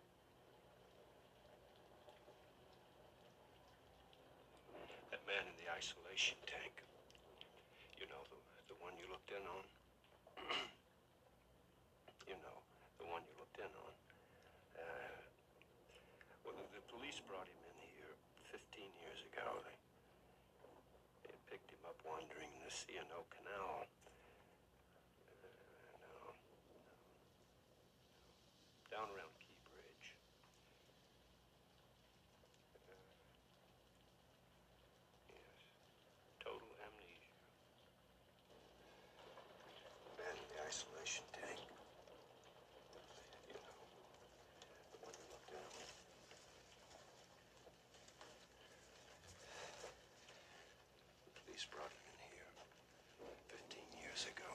That 5.14 5.22
man 5.30 5.46
in 5.46 5.54
the 5.62 5.70
isolation 5.70 6.34
tank. 6.42 6.82
You 8.02 8.10
know, 8.10 8.18
the, 8.34 8.38
the 8.66 8.74
one 8.82 8.98
you 8.98 9.06
looked 9.06 9.30
in 9.30 9.46
on? 9.46 9.62
you 12.26 12.34
know, 12.42 12.58
the 12.98 13.06
one 13.14 13.22
you 13.22 13.30
looked 13.38 13.62
in 13.62 13.70
on. 13.70 13.94
Uh, 14.74 15.14
well, 16.42 16.58
the, 16.58 16.66
the 16.74 16.82
police 16.90 17.22
brought 17.22 17.46
him 17.46 17.62
in 17.62 17.78
here 17.94 18.18
15 18.50 18.58
years 19.06 19.22
ago. 19.30 19.46
They, 19.62 21.30
they 21.30 21.38
picked 21.46 21.70
him 21.70 21.86
up 21.86 22.02
wandering 22.02 22.50
in 22.58 22.62
the 22.66 22.74
C&O 22.74 23.22
Canal. 23.30 23.86
Uh, 23.86 25.46
no. 26.10 26.34
Down 28.92 29.08
around 29.08 29.32
Key 29.40 29.56
Bridge. 29.72 30.06
Uh, 32.76 32.92
yes. 35.32 35.56
Total 36.44 36.68
amnesia. 36.84 37.32
Man 40.20 40.36
in 40.36 40.44
the 40.52 40.60
isolation 40.68 41.24
tank. 41.32 41.64
You 43.48 43.56
know, 43.64 43.80
the 44.92 45.00
one 45.00 45.16
looked 45.32 45.56
in. 45.56 45.72
The 51.24 51.32
police 51.40 51.64
brought 51.64 51.88
him 51.96 52.04
in 52.12 52.18
here 52.28 52.52
15 53.56 54.04
years 54.04 54.28
ago. 54.28 54.52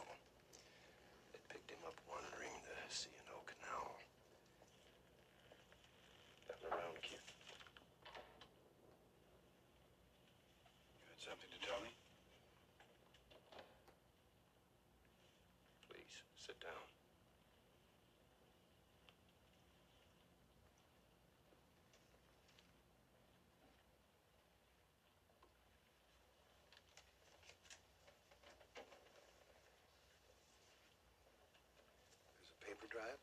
They 1.33 1.41
picked 1.49 1.73
him 1.73 1.81
up 1.89 1.97
wandering 2.05 2.53
Something 11.27 11.51
to 11.51 11.67
tell 11.67 11.81
me? 11.83 11.91
Please, 15.91 16.23
sit 16.37 16.55
down. 16.61 16.71
There's 32.39 32.55
a 32.55 32.56
paper 32.67 32.91
drive. 32.91 33.21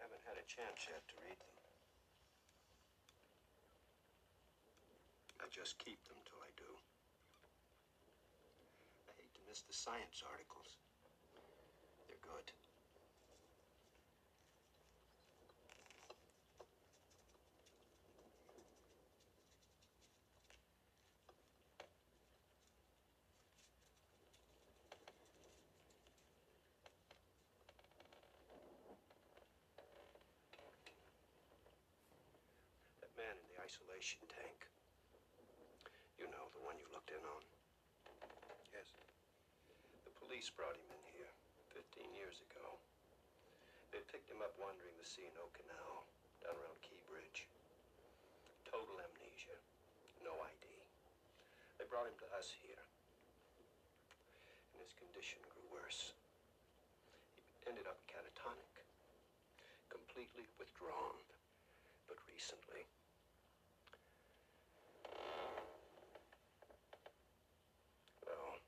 Haven't 0.00 0.24
had 0.24 0.40
a 0.40 0.46
chance 0.48 0.88
yet 0.88 1.04
to 1.12 1.14
read 1.20 1.36
them. 1.36 1.52
I 5.44 5.46
just 5.52 5.76
keep 5.76 6.00
them 6.08 6.16
till 6.24 6.40
I 6.40 6.48
do. 6.56 6.72
I 9.08 9.12
hate 9.20 9.34
to 9.36 9.44
miss 9.44 9.60
the 9.60 9.76
science 9.76 10.24
articles. 10.24 10.80
They're 12.08 12.16
good. 12.24 12.48
That 33.02 33.12
man 33.18 33.36
in 33.36 33.44
the 33.54 33.61
isolation 33.72 34.20
tank. 34.28 34.68
You 36.20 36.28
know, 36.28 36.44
the 36.52 36.60
one 36.60 36.76
you 36.76 36.84
looked 36.92 37.08
in 37.08 37.24
on. 37.24 37.40
Yes. 38.68 38.92
The 40.04 40.12
police 40.20 40.52
brought 40.52 40.76
him 40.76 40.92
in 40.92 41.00
here 41.08 41.32
15 41.72 42.12
years 42.12 42.44
ago. 42.52 42.76
They 43.88 44.04
picked 44.12 44.28
him 44.28 44.44
up 44.44 44.52
wandering 44.60 44.92
the 45.00 45.08
C&O 45.08 45.44
Canal 45.56 46.04
down 46.44 46.52
around 46.52 46.84
Key 46.84 47.00
Bridge. 47.08 47.48
Total 48.68 48.92
amnesia. 49.08 49.56
No 50.20 50.36
ID. 50.36 50.68
They 51.80 51.88
brought 51.88 52.12
him 52.12 52.18
to 52.20 52.28
us 52.36 52.52
here. 52.52 52.84
And 54.76 54.84
his 54.84 54.92
condition 54.92 55.40
grew 55.48 55.64
worse. 55.72 56.12
He 57.64 57.72
ended 57.72 57.88
up 57.88 58.04
catatonic. 58.04 58.84
Completely 59.88 60.44
withdrawn. 60.60 61.16
But 62.04 62.20
recently, 62.28 62.84
well, 68.26 68.58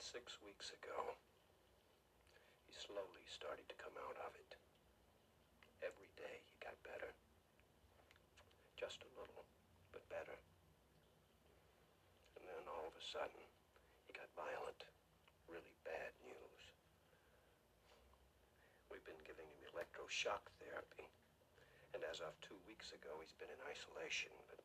six 0.00 0.40
weeks 0.40 0.72
ago, 0.72 1.12
he 2.64 2.72
slowly 2.72 3.24
started 3.28 3.68
to 3.68 3.76
come 3.76 3.92
out 4.00 4.16
of 4.24 4.32
it. 4.32 4.56
Every 5.84 6.08
day 6.16 6.40
he 6.48 6.56
got 6.64 6.76
better. 6.80 7.12
Just 8.80 9.04
a 9.04 9.10
little, 9.20 9.44
but 9.92 10.00
better. 10.08 10.40
And 12.40 12.48
then 12.48 12.64
all 12.64 12.88
of 12.88 12.96
a 12.96 13.04
sudden, 13.04 13.44
he 14.08 14.16
got 14.16 14.32
violent. 14.32 14.88
Really 15.44 15.76
bad 15.84 16.16
news. 16.24 16.62
We've 18.88 19.04
been 19.04 19.20
giving 19.28 19.44
him 19.52 19.68
electroshock 19.76 20.48
therapy. 20.64 21.12
And 21.92 22.00
as 22.08 22.24
of 22.24 22.32
two 22.40 22.56
weeks 22.64 22.96
ago, 22.96 23.20
he's 23.20 23.36
been 23.36 23.52
in 23.52 23.60
isolation, 23.68 24.32
but 24.48 24.64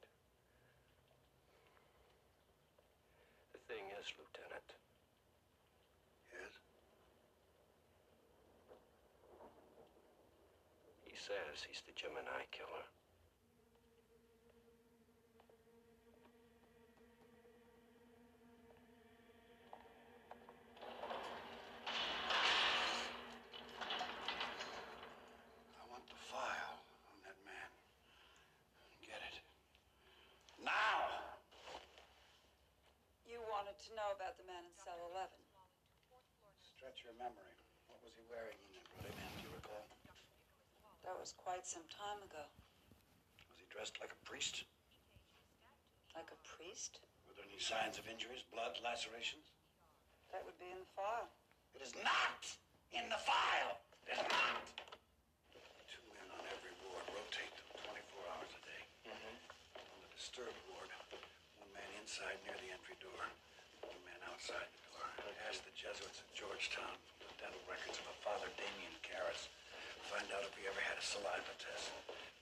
the 3.52 3.62
thing 3.68 3.84
is, 4.00 4.08
Lieutenant. 4.16 4.70
Yes? 6.30 6.54
He 11.16 11.24
says 11.24 11.63
he's 11.63 11.80
the 11.88 11.95
Gemini 11.95 12.43
killer. 12.51 12.84
I 25.80 25.84
want 25.88 26.03
the 26.11 26.20
file 26.28 26.84
on 27.07 27.16
that 27.24 27.39
man. 27.47 27.72
Get 28.99 29.24
it. 29.24 29.39
Now! 30.59 31.32
You 33.24 33.39
wanted 33.47 33.80
to 33.88 33.89
know 33.95 34.11
about 34.11 34.36
the 34.36 34.43
man 34.43 34.68
in 34.68 34.76
cell 34.84 34.99
11. 35.16 35.32
Stretch 36.59 37.07
your 37.07 37.16
memory. 37.16 37.55
What 37.88 38.03
was 38.03 38.11
he 38.20 38.24
wearing 38.28 38.59
when 38.59 38.76
they 38.76 38.84
brought 38.91 39.07
him 39.07 39.16
in? 39.16 39.32
Do 39.39 39.47
you 39.47 39.55
recall? 39.55 39.95
That 41.06 41.22
was 41.22 41.38
quite 41.38 41.70
some 41.70 41.86
time 41.93 42.18
ago. 42.26 42.41
Was 43.53 43.62
he 43.62 43.70
dressed 43.70 44.01
like 44.01 44.10
a 44.10 44.22
priest? 44.26 44.66
Like 46.18 46.34
a 46.34 46.39
priest? 46.41 46.97
Were 47.30 47.38
there 47.38 47.45
any 47.45 47.62
signs 47.62 48.01
of 48.01 48.10
injuries, 48.10 48.41
blood, 48.49 48.82
lacerations? 48.82 49.53
That 50.34 50.41
would 50.49 50.58
be 50.58 50.74
in 50.74 50.82
the 50.82 50.91
file. 50.97 51.30
It 51.78 51.86
is 51.86 51.93
not 52.01 52.41
in 52.89 53.06
the 53.14 53.22
file. 53.22 53.78
It 54.10 54.18
is 54.18 54.26
not. 54.34 54.66
Two 55.86 56.01
men 56.10 56.26
on 56.34 56.41
every 56.49 56.74
ward 56.82 57.06
rotate 57.14 57.53
them 57.53 57.70
24 57.86 58.34
hours 58.34 58.51
a 58.58 58.62
day. 58.66 58.82
Mm-hmm. 59.14 59.38
On 59.93 59.97
the 60.01 60.10
disturbed 60.10 60.58
ward, 60.74 60.89
one 61.62 61.70
man 61.70 61.89
inside 62.01 62.41
near 62.49 62.58
the 62.58 62.74
entry 62.74 62.97
door, 62.97 63.22
one 63.86 64.01
man 64.10 64.22
outside 64.34 64.66
the 64.74 64.82
door. 64.89 65.06
Ask 65.45 65.62
the 65.62 65.76
Jesuits 65.78 66.26
at 66.26 66.30
Georgetown 66.34 66.97
for 67.22 67.30
the 67.30 67.38
dental 67.38 67.62
records 67.70 68.01
of 68.01 68.10
a 68.10 68.18
Father 68.26 68.49
Damien 68.58 68.97
Karras. 69.06 69.53
Find 70.12 70.28
out 70.32 70.43
if 70.45 70.53
he 70.56 70.64
ever 70.70 70.80
had 70.80 70.97
a 70.97 71.06
saliva 71.06 71.53
test. 71.58 71.91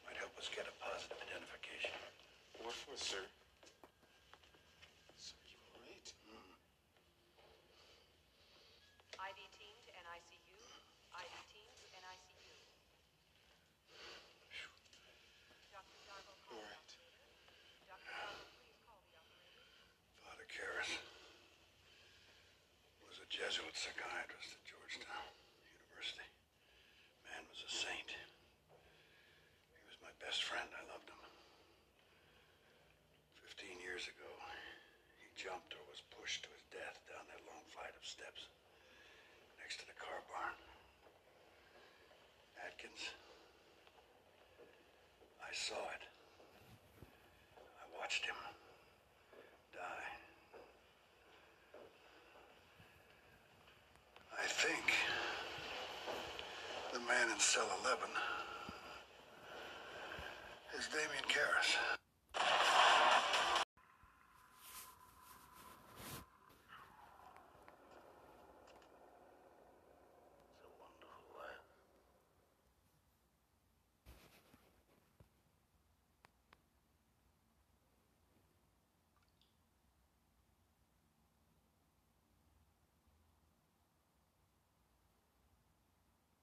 Might 0.05 0.19
help 0.19 0.35
us 0.37 0.51
get 0.51 0.67
a 0.67 0.75
positive 0.83 1.17
identification. 1.25 1.95
What 2.61 2.75
for, 2.75 2.95
sir? 2.99 3.23
Sir, 5.17 5.35
you 5.47 5.57
all 5.71 5.79
right? 5.81 6.07
ID 9.23 9.39
team 9.55 9.75
to 9.87 9.91
NICU. 9.95 10.59
ID 11.15 11.35
team 11.49 11.69
to 11.79 11.87
NICU. 11.95 12.51
Dr. 15.71 15.99
Darbo, 16.05 16.33
call 16.45 16.59
All 16.59 16.61
the 16.61 16.69
right. 16.69 16.83
operator. 16.83 17.25
Dr. 17.89 18.11
Darbo, 18.13 18.45
please 18.59 18.77
call 18.85 18.99
the 19.09 19.15
operator. 19.17 19.65
Father 20.21 20.45
Karras 20.51 20.91
was 23.07 23.17
a 23.23 23.27
Jesuit 23.33 23.73
psychiatrist 23.73 24.53
at 24.53 24.61
Georgetown 24.69 25.31
University. 25.65 26.29
Man 27.25 27.41
was 27.49 27.65
a 27.65 27.71
saint. 27.73 28.11
He 28.13 29.81
was 29.89 29.97
my 30.05 30.13
best 30.21 30.45
friend. 30.45 30.69
I 30.69 30.85
loved 30.93 31.09
him. 31.09 31.21
Fifteen 33.41 33.81
years 33.81 34.05
ago, 34.05 34.29
he 35.17 35.32
jumped 35.43 35.75
or 35.75 35.83
was 35.91 35.99
pushed 36.15 36.47
to 36.47 36.49
his 36.55 36.63
death 36.71 37.03
down 37.11 37.19
that 37.27 37.43
long 37.43 37.59
flight 37.75 37.91
of 37.99 38.05
steps 38.07 38.47
next 39.59 39.75
to 39.75 39.85
the 39.91 39.97
car 39.99 40.23
barn. 40.31 40.55
Atkins, 42.63 43.11
I 45.43 45.51
saw 45.51 45.75
it. 45.99 46.03
I 47.59 47.83
watched 47.99 48.23
him 48.23 48.39
die. 49.75 50.07
I 54.39 54.47
think 54.47 54.95
the 56.93 56.99
man 57.03 57.27
in 57.35 57.39
cell 57.39 57.67
11 57.83 57.99
is 60.79 60.87
Damien 60.87 61.27
Karras. 61.27 61.75
It's 70.53 70.63
a 70.65 70.71
wonderful 70.81 71.25
land. 71.37 71.63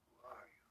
Who 0.09 0.27
are 0.27 0.45
you? 0.47 0.61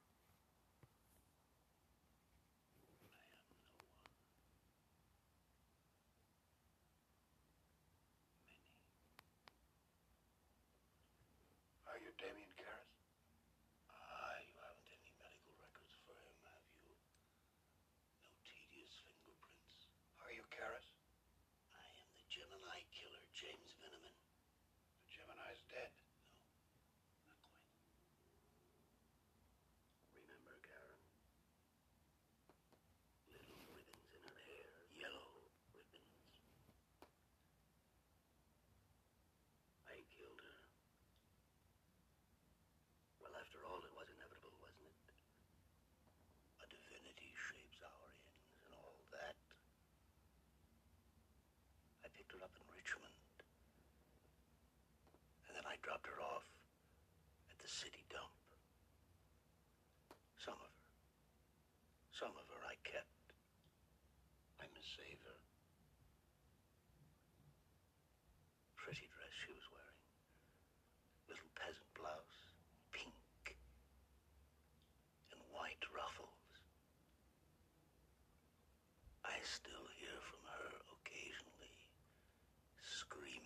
I 11.86 11.96
am 11.96 12.02
no 12.02 12.06
one. 12.06 12.09
Many. 12.09 12.09
Are 12.22 12.26
you 12.26 12.49
dropped 55.82 56.06
her 56.06 56.20
off 56.20 56.44
at 57.50 57.58
the 57.58 57.68
city 57.68 58.04
dump. 58.12 58.32
Some 60.36 60.54
of 60.54 60.68
her. 60.68 60.86
Some 62.12 62.34
of 62.36 62.46
her 62.52 62.62
I 62.68 62.76
kept. 62.84 63.08
I'm 64.60 64.72
a 64.72 64.84
saver. 64.84 65.36
Pretty 68.76 69.08
dress 69.08 69.32
she 69.44 69.52
was 69.52 69.64
wearing. 69.72 70.00
Little 71.28 71.52
peasant 71.56 71.88
blouse. 71.96 72.40
Pink. 72.92 73.56
And 75.32 75.40
white 75.52 75.84
ruffles. 75.96 76.44
I 79.24 79.36
still 79.44 79.88
hear 79.96 80.16
from 80.20 80.44
her 80.44 80.68
occasionally 81.00 81.76
screaming 82.80 83.39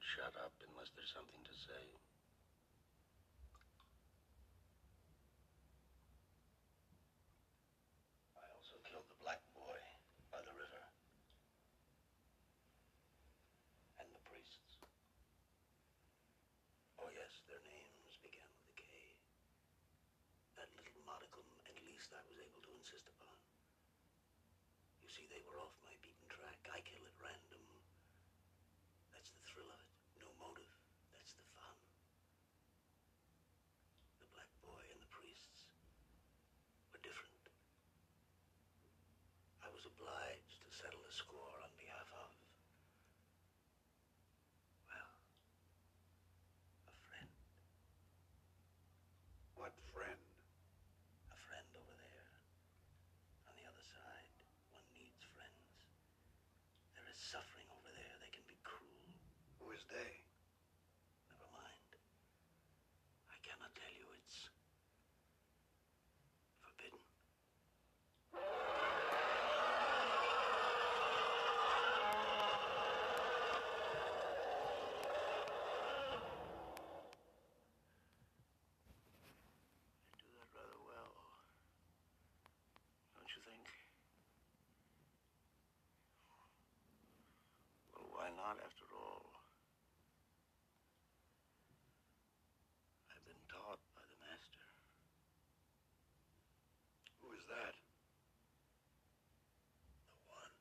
should 0.00 0.24
shut 0.24 0.34
up 0.40 0.52
unless 0.64 0.88
there's 0.96 1.12
something 1.12 1.44
to 1.44 1.52
say. 1.52 1.84
I 8.40 8.48
also 8.56 8.80
killed 8.88 9.04
the 9.12 9.20
black 9.20 9.44
boy 9.52 9.76
by 10.32 10.40
the 10.40 10.56
river. 10.56 10.84
And 14.00 14.08
the 14.16 14.22
priests. 14.24 14.80
Oh, 16.96 17.12
yes, 17.12 17.44
their 17.44 17.60
names 17.68 18.16
began 18.24 18.48
with 18.56 18.72
a 18.72 18.76
K. 18.80 18.88
That 20.56 20.72
little 20.80 21.04
modicum, 21.04 21.44
at 21.68 21.76
least, 21.84 22.08
I 22.16 22.24
was 22.24 22.40
able 22.40 22.64
to 22.64 22.72
insist 22.80 23.04
upon. 23.12 23.36
You 25.04 25.08
see, 25.12 25.28
they 25.28 25.44
were 25.44 25.60
off 25.60 25.76
my 25.84 25.92
beaten 26.00 26.24
track. 26.32 26.56
I 26.72 26.80
kill 26.88 27.04
at 27.04 27.16
random. 27.20 27.64
That's 29.12 29.28
the 29.32 29.44
thrill 29.44 29.68
of 29.68 29.80
it. 29.80 29.88
No 30.20 30.28
motive. 30.36 30.70
That's 31.16 31.32
the 31.34 31.44
fun. 31.56 31.76
The 34.20 34.28
black 34.32 34.48
boy 34.60 34.84
and 34.92 35.00
the 35.00 35.08
priests 35.12 35.64
were 36.92 37.00
different. 37.00 37.48
I 39.64 39.68
was 39.72 39.84
obliged 39.88 40.60
to 40.62 40.68
settle 40.72 41.00
a 41.04 41.12
score 41.12 41.56
on 41.64 41.72
behalf 41.80 42.08
of, 42.16 42.30
well, 44.88 45.12
a 46.86 46.94
friend. 47.08 47.32
What 49.56 49.74
friend? 49.92 50.20
A 51.32 51.38
friend 51.48 51.68
over 51.76 51.96
there. 51.96 52.28
On 53.48 53.54
the 53.56 53.66
other 53.68 53.84
side, 53.84 54.32
one 54.72 54.84
needs 54.96 55.20
friends. 55.36 55.88
There 56.96 57.08
is 57.08 57.20
suffering 57.20 57.68
over 57.72 57.92
there. 57.92 58.14
They 58.24 58.32
can 58.32 58.44
be 58.48 58.56
cruel. 58.64 59.12
Who 59.60 59.70
is 59.76 59.84
they? 59.92 60.12
Never 61.28 61.48
mind. 61.52 61.90
I 63.28 63.36
cannot 63.44 63.72
tell 63.76 63.92
you 63.92 64.06
it's 64.16 64.48
forbidden. 66.64 67.04
You 80.10 80.24
do 80.24 80.30
that 80.34 80.48
rather 80.56 80.80
well. 80.88 81.12
Don't 83.16 83.30
you 83.36 83.42
think? 83.44 83.66
Well, 87.94 88.08
why 88.14 88.28
not, 88.36 88.56
after 88.64 88.86
all? 88.96 89.30
I've 93.12 93.24
been 93.26 93.44
taught 93.50 93.80
by 93.94 94.02
the 94.08 94.18
master. 94.24 94.66
Who 97.22 97.32
is 97.36 97.44
that? 97.46 97.74
The 100.10 100.20
one. 100.26 100.54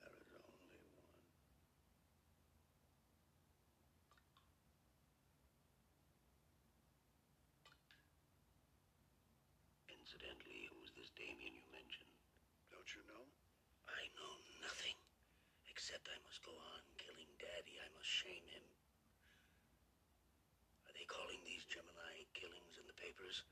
There 0.00 0.16
is 0.20 0.30
only 0.34 0.58
one. 0.68 1.14
Incidentally, 10.04 10.68
who's 10.68 10.92
this 10.92 11.08
Damien 11.16 11.56
you 11.56 11.64
mentioned? 11.72 12.12
Don't 12.68 12.84
you 12.92 13.00
know? 13.08 13.24
I 13.88 14.04
know 14.20 14.32
nothing. 14.60 14.92
Except 15.72 16.04
I 16.12 16.20
must 16.28 16.44
go 16.44 16.52
on 16.52 16.84
killing 17.00 17.32
Daddy. 17.40 17.80
I 17.80 17.88
must 17.96 18.04
shame 18.04 18.44
him. 18.52 18.68
Are 20.84 20.92
they 20.92 21.08
calling 21.08 21.40
these 21.48 21.64
Gemini 21.72 22.28
killings 22.36 22.76
in 22.76 22.84
the 22.84 23.00
papers? 23.00 23.48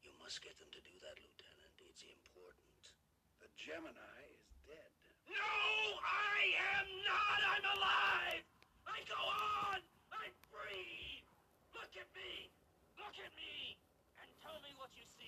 You 0.00 0.16
must 0.24 0.40
get 0.40 0.56
them 0.56 0.72
to 0.72 0.80
do 0.80 0.96
that, 1.04 1.20
Lieutenant. 1.20 1.84
It's 1.84 2.08
important. 2.08 2.96
The 3.44 3.52
Gemini 3.60 4.24
is 4.40 4.56
dead. 4.64 4.92
No, 5.28 5.52
I 6.00 6.40
am 6.80 6.88
not! 7.04 7.40
I'm 7.44 7.66
alive! 7.76 8.44
I 8.88 9.04
go 9.04 9.20
on! 9.20 9.84
I 10.16 10.32
breathe! 10.48 11.28
Look 11.76 11.92
at 12.00 12.08
me! 12.16 12.48
Look 12.96 13.20
at 13.20 13.32
me! 13.36 13.76
And 14.16 14.32
tell 14.40 14.56
me 14.64 14.72
what 14.80 14.88
you 14.96 15.04
see! 15.04 15.25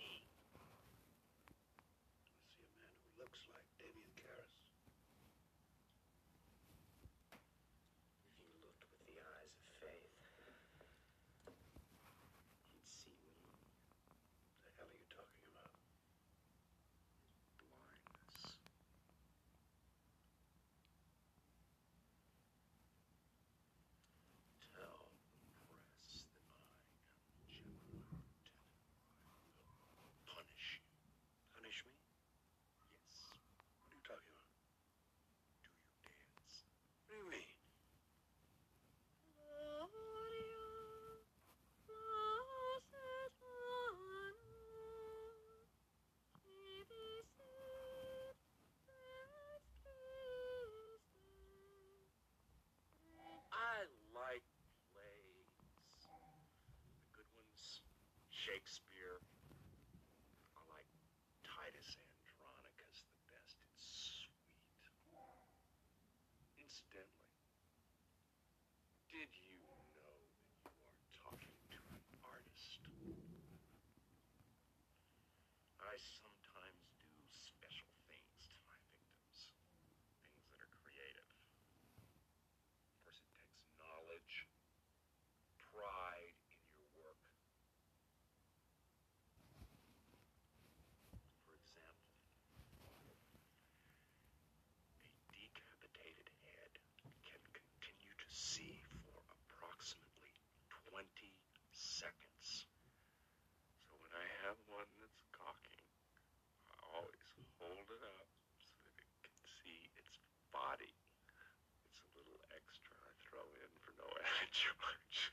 Added 114.59 114.75
charge. 114.75 115.31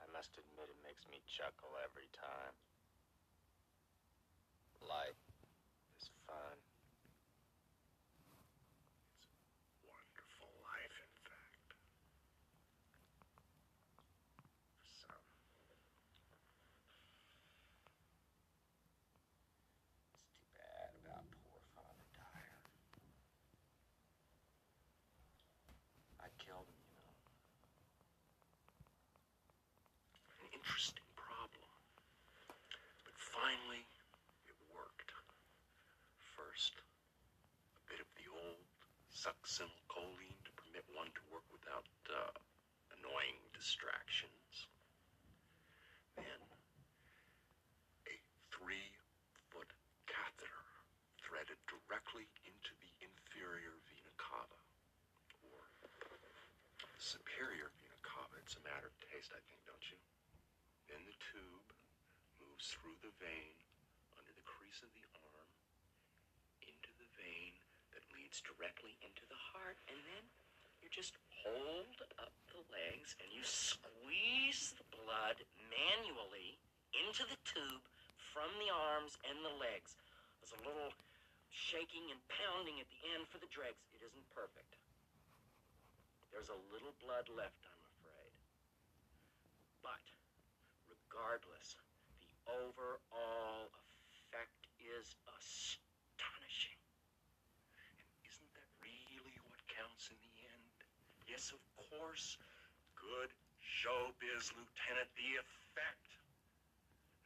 I 0.00 0.04
must 0.12 0.32
admit 0.40 0.72
it 0.72 0.80
makes 0.80 1.04
me 1.12 1.20
chuckle 1.28 1.76
every 1.84 2.08
time. 2.16 2.56
Life 4.80 5.20
is 6.00 6.08
fun. 6.24 6.56
Wonderful 9.84 10.52
life, 10.64 10.96
in 11.04 11.12
fact. 11.24 11.44
Succinylcholine 39.24 40.36
to 40.44 40.52
permit 40.52 40.84
one 40.92 41.08
to 41.16 41.22
work 41.32 41.48
without 41.48 41.88
uh, 42.12 42.34
annoying 43.00 43.40
distractions. 43.56 44.68
Then, 46.20 46.40
a 48.04 48.16
three-foot 48.52 49.70
catheter 50.04 50.64
threaded 51.24 51.56
directly 51.64 52.28
into 52.44 52.76
the 52.84 52.92
inferior 53.00 53.72
vena 53.88 54.12
cava, 54.20 54.60
or 55.48 55.64
superior 57.00 57.72
vena 57.80 57.98
cava. 58.04 58.36
It's 58.44 58.60
a 58.60 58.64
matter 58.68 58.92
of 58.92 58.96
taste, 59.08 59.32
I 59.32 59.40
think, 59.48 59.64
don't 59.64 59.88
you? 59.88 60.00
Then 60.92 61.00
the 61.08 61.16
tube 61.32 61.68
moves 62.44 62.76
through 62.76 63.00
the 63.00 63.14
vein 63.16 63.56
under 64.20 64.36
the 64.36 64.44
crease 64.44 64.84
of 64.84 64.92
the 64.92 65.06
arm 65.16 65.48
into 66.60 66.92
the 67.00 67.08
vein 67.16 67.56
directly 68.42 68.98
into 69.04 69.22
the 69.30 69.38
heart, 69.38 69.78
and 69.86 69.98
then 70.10 70.24
you 70.82 70.88
just 70.90 71.14
hold 71.44 72.02
up 72.18 72.34
the 72.50 72.62
legs 72.72 73.14
and 73.20 73.28
you 73.30 73.44
squeeze 73.44 74.74
the 74.74 74.86
blood 74.92 75.40
manually 75.70 76.58
into 76.92 77.24
the 77.26 77.38
tube 77.46 77.84
from 78.34 78.50
the 78.58 78.70
arms 78.70 79.16
and 79.28 79.38
the 79.46 79.56
legs. 79.56 79.94
There's 80.40 80.56
a 80.58 80.64
little 80.66 80.92
shaking 81.54 82.10
and 82.10 82.18
pounding 82.26 82.82
at 82.82 82.90
the 82.90 83.00
end 83.14 83.30
for 83.30 83.38
the 83.38 83.50
dregs. 83.54 83.86
It 83.94 84.02
isn't 84.02 84.26
perfect. 84.34 84.74
There's 86.34 86.50
a 86.50 86.60
little 86.74 86.92
blood 86.98 87.30
left, 87.30 87.62
I'm 87.62 87.84
afraid. 87.94 88.34
But 89.86 90.02
regardless, 90.90 91.78
the 92.18 92.34
overall 92.50 93.70
effect 94.10 94.66
is 94.82 95.14
astonishing. 95.30 96.80
And 97.78 97.96
isn't 98.26 98.50
that 98.58 98.68
really 98.82 99.38
what 99.46 99.62
counts 99.70 100.10
in 100.10 100.18
the 100.18 100.34
end? 100.50 100.74
Yes, 101.34 101.50
of 101.50 101.58
course. 101.90 102.38
Good 102.94 103.34
showbiz, 103.58 104.54
Lieutenant, 104.54 105.10
the 105.18 105.34
effect. 105.42 106.06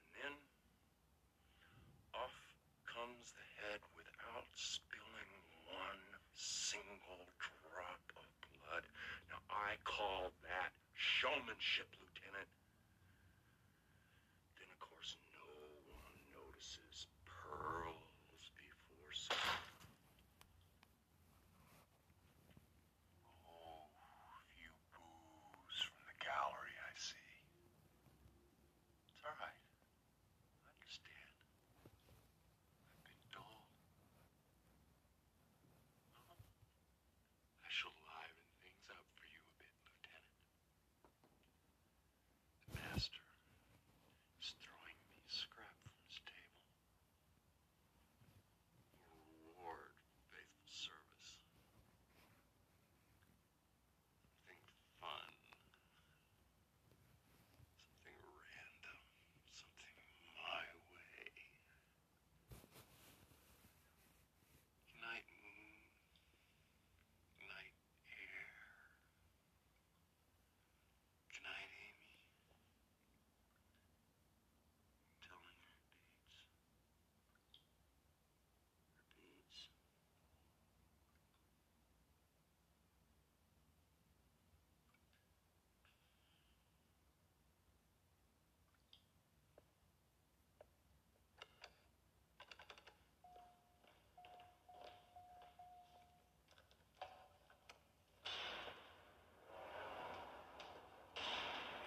And 0.00 0.08
then 0.16 0.32
off 2.16 2.32
comes 2.88 3.36
the 3.36 3.44
head 3.60 3.84
without 3.92 4.48
spilling 4.56 5.32
one 5.68 6.04
single 6.32 7.28
drop 7.68 8.00
of 8.16 8.24
blood. 8.48 8.88
Now, 9.28 9.44
I 9.52 9.76
call 9.84 10.32
that 10.48 10.72
showmanship, 10.96 11.92
Lieutenant. 12.00 12.48
Then, 14.56 14.72
of 14.72 14.80
course, 14.80 15.20
no 15.36 15.52
one 15.92 16.16
notices 16.32 17.12
pearls 17.28 18.48
before 18.56 19.12
sun. 19.12 19.36
Oh, 23.46 23.88
you 24.58 24.70
boos 24.92 25.76
from 25.86 25.98
the 26.08 26.16
gallery, 26.18 26.76
I 26.82 26.92
see. 26.98 27.30
It's 29.14 29.22
all 29.24 29.36
right. 29.38 29.54
I 29.54 30.68
understand. 30.76 31.34
I've 32.94 33.04
been 33.06 33.22
dull. 33.32 33.64
I 37.64 37.70
shall 37.70 37.94
liven 38.04 38.46
things 38.66 38.86
up 38.92 39.06
for 39.16 39.26
you 39.30 39.40
a 39.40 39.52
bit, 39.62 39.72
Lieutenant. 39.86 40.26
The 42.66 42.74
master 42.76 43.26
is 44.42 44.52
throwing 44.60 44.98
me 45.08 45.22
a 45.22 45.30
scrap 45.32 45.76
from 45.82 45.94
his 46.06 46.18
table. 46.28 46.66
A 49.12 49.16
reward 49.16 49.92
for 50.04 50.20
faithful 50.34 50.68
service. 50.68 51.30
Something 54.18 54.62
fun. 55.00 55.34
Something 57.78 58.18
random. 58.24 59.00
Something 59.52 59.96
my 60.36 60.64
way. 60.92 61.32
Good 64.88 65.00
night, 65.02 65.26
moon. 65.38 65.78
Good 67.38 67.48
night, 67.48 67.74
air. 68.08 68.92
Good 71.32 71.44
night, 71.44 71.70
Amy. 71.70 72.18
Telling 75.24 75.58
her 75.64 75.76
beads. 75.84 76.48
Her 78.94 79.06
beads. 79.16 79.68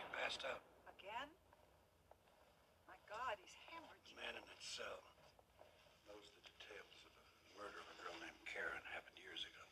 He 0.02 0.21
passed 0.32 0.48
out. 0.48 0.64
Again? 0.88 1.28
My 2.88 2.96
God, 3.12 3.36
he's 3.44 3.52
hammered. 3.68 4.00
The 4.08 4.16
man 4.16 4.40
in 4.40 4.44
that 4.48 4.64
cell 4.64 5.04
knows 6.08 6.32
the 6.32 6.40
details 6.48 6.96
of 7.04 7.12
the 7.20 7.28
murder 7.60 7.84
of 7.84 7.88
a 7.92 8.00
girl 8.00 8.16
named 8.24 8.40
Karen 8.48 8.80
happened 8.96 9.20
years 9.20 9.44
ago. 9.44 9.66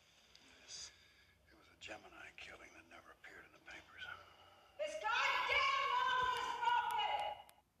Yes. 0.44 0.92
It 1.48 1.56
was 1.56 1.64
a 1.64 1.80
Gemini 1.80 2.28
killing 2.36 2.68
that 2.76 2.84
never 2.92 3.08
appeared 3.08 3.48
in 3.48 3.56
the 3.56 3.64
papers. 3.64 4.04
This 4.76 5.00
goddamn 5.00 5.88
wall 5.96 6.28
is 6.28 6.52
broken! 6.60 7.24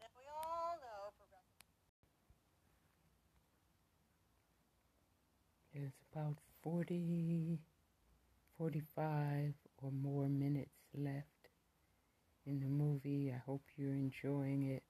Now, 0.00 0.10
we 0.16 0.24
all 0.32 0.72
know 0.80 1.12
progressive. 1.20 1.68
There's 5.76 6.00
about 6.16 6.40
40, 6.64 7.60
45 8.56 9.52
or 9.84 9.92
more 9.92 10.32
minutes 10.32 10.80
left 10.96 11.39
in 12.46 12.60
the 12.60 12.66
movie. 12.66 13.32
I 13.34 13.38
hope 13.46 13.62
you're 13.76 13.94
enjoying 13.94 14.70
it. 14.70 14.82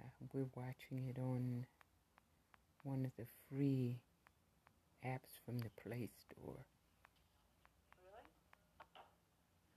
Uh, 0.00 0.08
we're 0.32 0.48
watching 0.54 1.08
it 1.08 1.18
on 1.18 1.66
one 2.82 3.04
of 3.04 3.12
the 3.16 3.26
free 3.48 4.00
apps 5.04 5.36
from 5.44 5.58
the 5.58 5.70
Play 5.82 6.08
Store. 6.08 6.64
Really? 8.00 8.26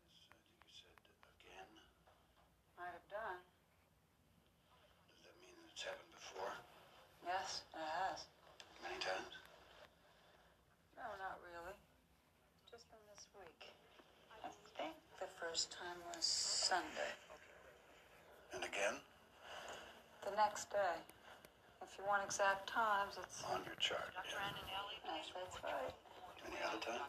Yes, 0.08 0.24
I 0.24 0.36
think 0.40 0.64
you 0.64 0.76
said 0.76 0.96
again. 1.44 1.70
Might 2.80 2.96
have 2.96 3.10
done. 3.12 3.40
Does 5.12 5.28
that 5.28 5.36
mean 5.44 5.56
it's 5.68 5.84
happened 5.84 6.16
before? 6.16 6.56
Yes, 7.28 7.64
it 7.76 7.84
has. 7.84 8.28
Many 8.84 9.00
times? 9.04 9.36
No, 10.96 11.08
not 11.20 11.40
really. 11.44 11.76
Just 12.72 12.88
from 12.88 13.04
this 13.12 13.28
week. 13.36 13.76
I 14.44 14.52
think 14.80 14.96
the 15.20 15.28
first 15.54 15.78
time 15.78 16.02
was 16.10 16.26
Sunday. 16.26 17.14
And 18.58 18.66
again? 18.66 18.98
The 20.26 20.34
next 20.34 20.74
day. 20.74 20.98
If 21.78 21.94
you 21.94 22.10
want 22.10 22.26
exact 22.26 22.66
times, 22.66 23.22
it's. 23.22 23.46
On 23.54 23.62
your 23.62 23.78
chart. 23.78 24.10
Yes, 24.18 24.34
that's 24.34 25.62
right. 25.62 25.94
Any 26.50 26.58
other 26.66 26.82
time? 26.82 27.06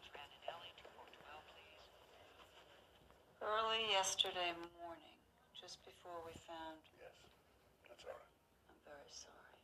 Early 3.41 3.89
yesterday 3.97 4.53
morning, 4.77 5.17
just 5.57 5.81
before 5.81 6.21
we 6.29 6.37
found. 6.45 6.85
Yes. 7.01 7.17
That's 7.89 8.05
all 8.05 8.13
right. 8.13 8.29
I'm 8.69 8.81
very 8.85 9.09
sorry. 9.09 9.57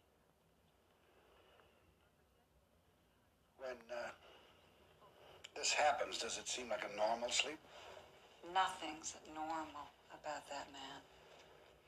When 3.61 3.77
uh, 3.93 4.09
this 5.53 5.69
happens, 5.69 6.17
does 6.17 6.41
it 6.41 6.49
seem 6.49 6.73
like 6.73 6.89
a 6.89 6.97
normal 6.97 7.29
sleep? 7.29 7.61
Nothing's 8.49 9.15
normal 9.35 9.87
about 10.11 10.49
that 10.49 10.67
man. 10.73 10.99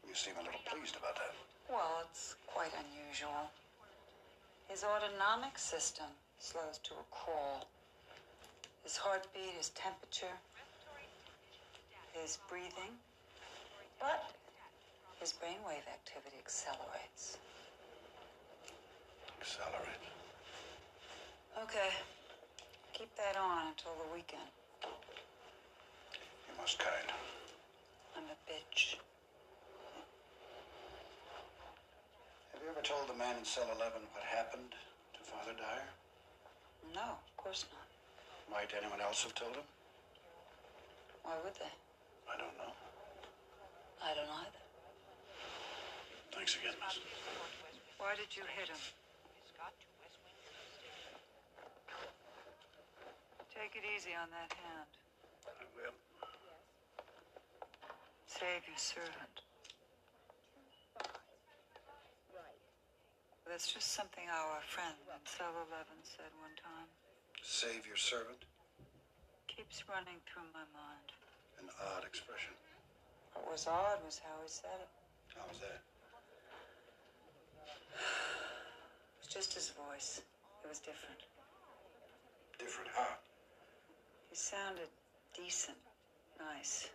You 0.07 0.15
seem 0.15 0.35
a 0.37 0.45
little 0.45 0.61
pleased 0.67 0.97
about 0.97 1.17
that. 1.17 1.33
Well, 1.69 2.05
it's 2.05 2.37
quite 2.47 2.71
unusual. 2.77 3.51
His 4.69 4.85
autonomic 4.85 5.59
system 5.59 6.07
slows 6.39 6.79
to 6.85 6.95
a 6.95 7.07
crawl. 7.11 7.67
His 8.85 8.97
heartbeat, 8.97 9.57
his 9.57 9.71
temperature, 9.71 10.37
his 12.13 12.39
breathing. 12.49 12.93
But 14.01 14.35
his 15.21 15.33
brainwave 15.33 15.87
activity 15.87 16.37
accelerates. 16.39 17.39
Accelerate. 19.41 20.03
Okay. 21.63 21.91
Keep 22.93 23.15
that 23.17 23.37
on 23.37 23.69
until 23.69 23.93
the 24.05 24.15
weekend. 24.15 24.51
You're 26.53 26.61
most 26.61 26.77
kind. 26.79 27.09
I'm 28.13 28.29
a 28.29 28.37
bitch. 28.45 29.01
Have 32.53 32.61
you 32.61 32.69
ever 32.69 32.85
told 32.85 33.09
the 33.09 33.17
man 33.17 33.41
in 33.41 33.45
cell 33.45 33.65
11 33.65 34.05
what 34.13 34.25
happened 34.29 34.77
to 35.17 35.21
Father 35.25 35.57
Dyer? 35.57 35.89
No. 36.93 37.17
Of 37.17 37.37
course 37.41 37.65
not. 37.73 37.89
Might 38.53 38.69
anyone 38.77 39.01
else 39.01 39.25
have 39.25 39.33
told 39.35 39.57
him? 39.57 39.65
Why 41.25 41.41
would 41.41 41.57
they? 41.57 41.73
I 42.29 42.37
don't 42.37 42.53
know. 42.61 42.73
I 44.05 44.13
don't 44.13 44.29
either. 44.45 44.63
Thanks 46.37 46.57
again, 46.61 46.77
miss. 46.85 47.01
Why 47.97 48.13
did 48.13 48.29
you 48.37 48.45
hit 48.45 48.69
him? 48.69 48.83
He's 49.41 49.57
got 49.57 49.73
to 49.73 49.87
West 50.05 50.21
Windford 50.21 50.53
Take 53.57 53.73
it 53.73 53.89
easy 53.89 54.13
on 54.13 54.29
that 54.37 54.53
hand. 54.53 54.91
I 55.49 55.65
will. 55.73 55.97
Save 58.43 58.67
your 58.67 58.83
servant. 58.83 59.37
That's 63.47 63.71
just 63.71 63.95
something 63.95 64.27
our 64.27 64.59
friend 64.67 64.99
in 65.07 65.23
cell 65.31 65.55
11 65.71 65.87
said 66.03 66.27
one 66.43 66.51
time. 66.59 66.91
Save 67.47 67.87
your 67.87 67.95
servant? 67.95 68.43
Keeps 69.47 69.87
running 69.87 70.19
through 70.27 70.51
my 70.51 70.67
mind. 70.75 71.07
An 71.63 71.71
odd 71.95 72.03
expression. 72.03 72.59
What 73.39 73.47
was 73.47 73.71
odd 73.71 74.03
was 74.03 74.19
how 74.19 74.35
he 74.43 74.51
said 74.51 74.75
it. 74.75 74.91
How 75.39 75.47
was 75.47 75.63
that? 75.63 75.79
It 77.95 79.23
was 79.23 79.31
just 79.31 79.55
his 79.55 79.71
voice. 79.87 80.19
It 80.19 80.69
was 80.69 80.83
different. 80.83 81.23
Different 82.59 82.91
how? 82.91 83.23
He 84.31 84.35
sounded 84.35 84.91
decent, 85.31 85.79
nice, 86.43 86.91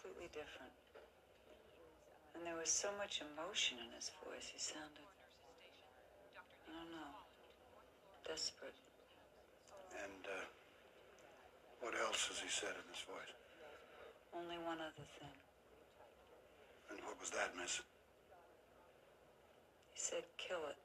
completely 0.00 0.32
different. 0.32 0.72
And 2.32 2.40
there 2.48 2.56
was 2.56 2.72
so 2.72 2.88
much 2.96 3.20
emotion 3.20 3.76
in 3.84 3.92
his 3.92 4.08
voice. 4.24 4.48
He 4.48 4.56
sounded, 4.56 5.04
I 6.64 6.72
don't 6.72 6.88
know, 6.88 7.12
desperate. 8.24 8.76
And, 9.92 10.24
uh, 10.24 10.48
what 11.84 11.92
else 12.00 12.32
has 12.32 12.40
he 12.40 12.48
said 12.48 12.72
in 12.72 12.86
his 12.88 13.04
voice? 13.04 13.34
Only 14.32 14.56
one 14.64 14.80
other 14.80 15.04
thing. 15.20 15.36
And 16.88 16.98
what 17.04 17.20
was 17.20 17.28
that, 17.36 17.52
miss? 17.60 17.84
He 19.92 20.00
said, 20.00 20.24
kill 20.40 20.64
it. 20.72 20.80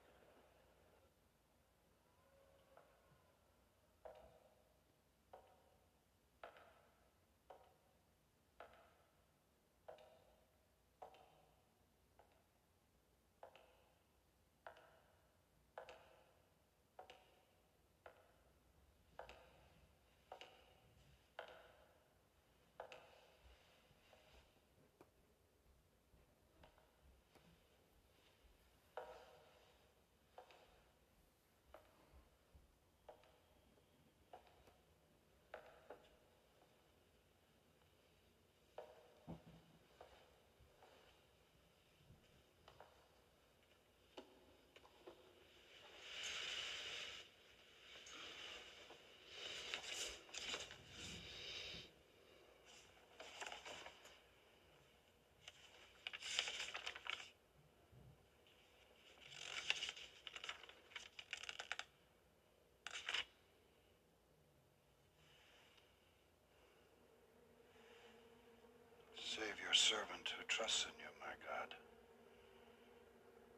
Save 69.36 69.60
your 69.60 69.76
servant 69.76 70.32
who 70.32 70.48
trusts 70.48 70.88
in 70.88 70.96
you, 70.96 71.12
my 71.20 71.36
God. 71.44 71.76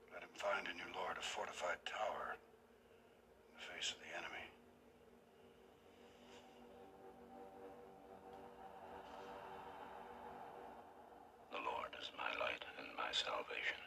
Let 0.09 0.25
him 0.25 0.33
find 0.33 0.65
in 0.65 0.73
you, 0.81 0.89
Lord, 0.97 1.21
a 1.21 1.21
fortified 1.21 1.77
tower 1.85 2.33
in 2.33 2.41
the 3.53 3.61
face 3.61 3.93
of 3.93 4.01
the 11.53 11.61
Lord 11.61 11.93
is 12.01 12.09
my 12.17 12.29
light 12.41 12.65
and 12.81 12.89
my 12.97 13.13
salvation. 13.13 13.81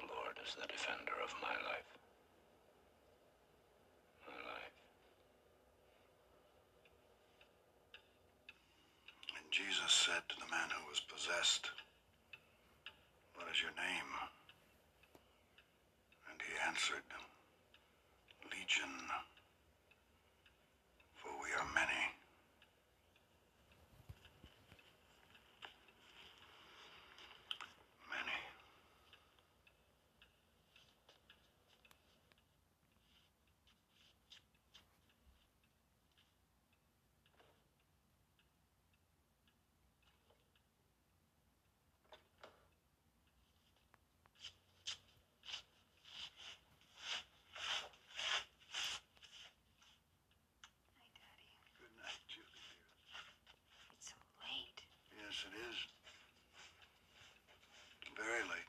The 0.00 0.08
Lord 0.08 0.40
is 0.40 0.56
the 0.56 0.66
defender 0.68 1.12
of 1.24 1.32
my 1.44 1.56
life. 1.68 1.92
My 4.24 4.40
life. 4.48 4.76
And 9.36 9.47
Jesus 9.58 9.90
said 10.06 10.22
to 10.28 10.36
the 10.38 10.46
man 10.52 10.70
who 10.70 10.86
was 10.88 11.00
possessed, 11.00 11.66
What 13.34 13.46
is 13.50 13.60
your 13.60 13.72
name? 13.74 14.10
And 16.30 16.38
he 16.40 16.54
answered, 16.68 17.02
Legion, 18.52 18.94
for 21.16 21.32
we 21.42 21.50
are 21.58 21.66
many. 21.74 22.04
Many. 28.10 28.38
Good 51.80 51.94
night, 52.02 52.22
Julie. 52.28 52.70
It's 53.96 54.08
so 54.10 54.18
late. 54.42 54.80
Yes, 55.38 55.52
it 55.52 55.58
is. 55.70 55.76
Very 58.16 58.42
late. 58.50 58.67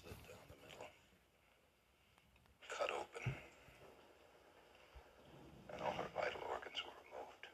Slit 0.00 0.16
down 0.24 0.44
the 0.48 0.56
middle, 0.64 0.88
cut 2.72 2.90
open, 2.90 3.34
and 5.72 5.78
all 5.82 5.92
her 5.92 6.08
vital 6.16 6.40
organs 6.48 6.80
were 6.80 6.96
removed. 7.04 7.44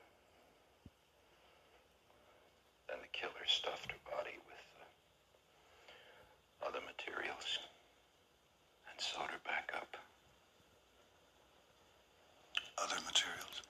Then 2.89 2.99
the 3.03 3.11
killer 3.11 3.47
stuffed 3.47 3.91
her 3.91 4.03
body 4.07 4.39
with 4.47 4.67
uh, 4.79 4.87
other 6.71 6.83
materials 6.87 7.59
and 8.91 8.95
sewed 9.03 9.31
her 9.35 9.43
back 9.45 9.71
up. 9.75 9.97
Other 12.79 13.01
materials? 13.03 13.63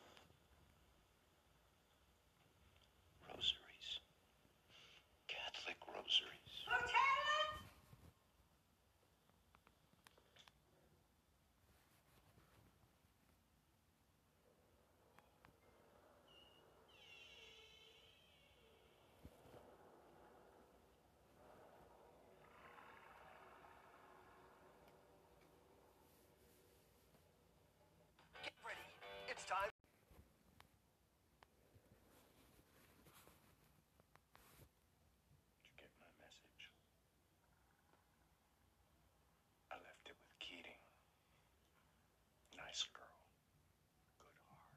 Rosaries. 3.30 3.90
Catholic 5.28 5.78
rosaries. 5.86 6.52
Get 28.42 28.52
ready. 28.64 28.86
It's 29.30 29.44
time. 29.44 29.70
Did 35.56 35.66
you 35.66 35.72
get 35.76 35.90
my 36.00 36.10
message? 36.22 36.70
I 39.70 39.74
left 39.82 40.06
it 40.06 40.16
with 40.20 40.38
Keating. 40.38 40.80
Nice 42.56 42.86
girl. 42.94 43.18
Good 44.20 44.38
heart. 44.50 44.76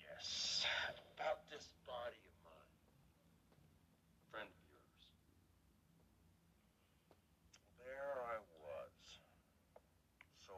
Yes, 0.00 0.66
about 1.16 1.48
this 1.48 1.70
body 1.86 2.20
of 2.28 2.34
mine. 2.44 2.74
Friend 4.30 4.44
of 4.44 4.60
yours. 4.68 5.04
There 7.80 8.12
I 8.28 8.36
was. 8.60 8.96
So 10.44 10.52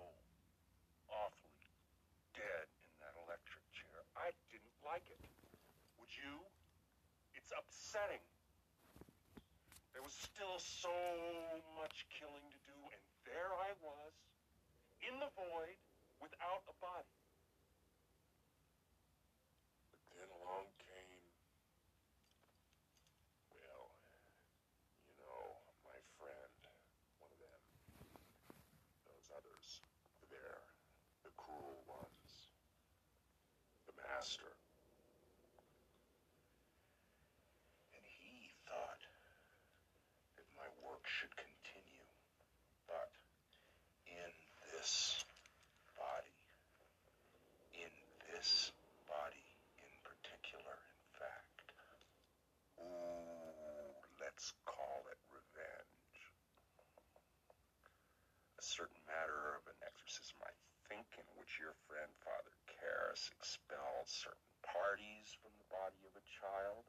awfully 1.07 1.71
dead 2.35 2.67
in 2.67 2.93
that 3.07 3.15
electric 3.23 3.63
chair. 3.71 4.03
I 4.19 4.35
didn't 4.51 4.75
like 4.93 5.09
it. 5.09 5.25
Would 5.97 6.13
you? 6.13 6.37
It's 7.33 7.49
upsetting. 7.57 8.21
There 9.97 10.05
was 10.05 10.13
still 10.13 10.61
so 10.61 10.93
much 11.81 12.05
killing 12.13 12.45
to 12.53 12.61
do, 12.69 12.77
and 12.77 13.03
there 13.25 13.57
I 13.57 13.73
was, 13.81 14.13
in 15.01 15.17
the 15.17 15.33
void, 15.33 15.81
without 16.23 16.63
a 16.71 16.77
body. 16.79 17.19
But 19.91 19.99
then 20.15 20.31
along 20.39 20.71
came. 20.79 21.25
Well, 23.51 23.91
you 25.11 25.19
know, 25.19 25.59
my 25.83 25.99
friend, 26.23 26.55
one 27.19 27.35
of 27.35 27.41
them. 27.43 27.61
Those 29.11 29.29
others. 29.35 29.83
There. 30.31 30.63
The 31.27 31.35
cruel 31.35 31.83
ones. 31.91 32.55
The 33.91 33.99
master. 33.99 34.55
And 37.99 38.05
he 38.07 38.55
thought 38.71 39.03
that 40.39 40.47
my 40.55 40.71
work 40.87 41.03
should 41.11 41.35
continue. 41.35 42.07
But 42.87 43.11
in 44.07 44.31
this 44.71 45.25
let's 54.43 54.59
call 54.67 55.07
it 55.07 55.21
revenge. 55.31 56.19
A 58.59 58.63
certain 58.63 58.99
matter 59.07 59.63
of 60.13 60.21
an 60.21 60.29
exorcism, 60.29 60.45
I 60.45 60.53
think, 60.93 61.09
in 61.17 61.25
which 61.41 61.57
your 61.57 61.73
friend 61.89 62.13
Father 62.21 62.53
Karras 62.69 63.33
expelled 63.41 64.05
certain 64.05 64.53
parties 64.61 65.33
from 65.41 65.57
the 65.57 65.69
body 65.73 66.05
of 66.05 66.13
a 66.13 66.25
child. 66.29 66.85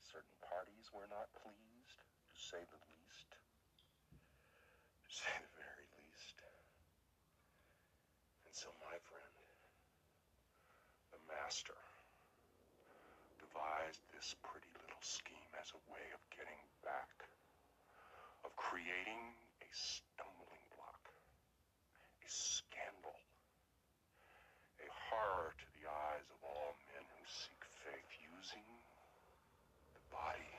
Certain 0.00 0.38
parties 0.40 0.88
were 0.88 1.08
not 1.12 1.28
pleased, 1.36 2.00
to 2.00 2.36
say 2.40 2.64
the 2.64 2.80
least. 2.88 3.30
To 5.04 5.10
say 5.12 5.34
the 5.44 5.52
very 5.60 5.88
least. 6.00 6.40
And 8.48 8.54
so, 8.56 8.72
my 8.80 8.96
friend, 9.12 9.36
the 11.12 11.20
master, 11.28 11.76
devised 13.44 14.00
this 14.16 14.32
pretty 14.40 14.72
little 14.80 15.04
scheme 15.04 15.52
as 15.60 15.68
a 15.76 15.84
way 15.92 16.06
of 16.16 16.22
getting 16.32 16.64
back, 16.80 17.28
of 18.40 18.56
creating 18.56 19.36
a 19.60 19.68
a 20.22 20.28
scandal, 22.34 23.14
a 24.82 24.88
horror 25.08 25.54
to 25.54 25.66
the 25.78 25.86
eyes 25.86 26.26
of 26.34 26.40
all 26.42 26.74
men 26.90 27.04
who 27.06 27.24
seek 27.30 27.62
faith, 27.86 28.10
using 28.18 28.66
the 29.94 30.04
body 30.10 30.50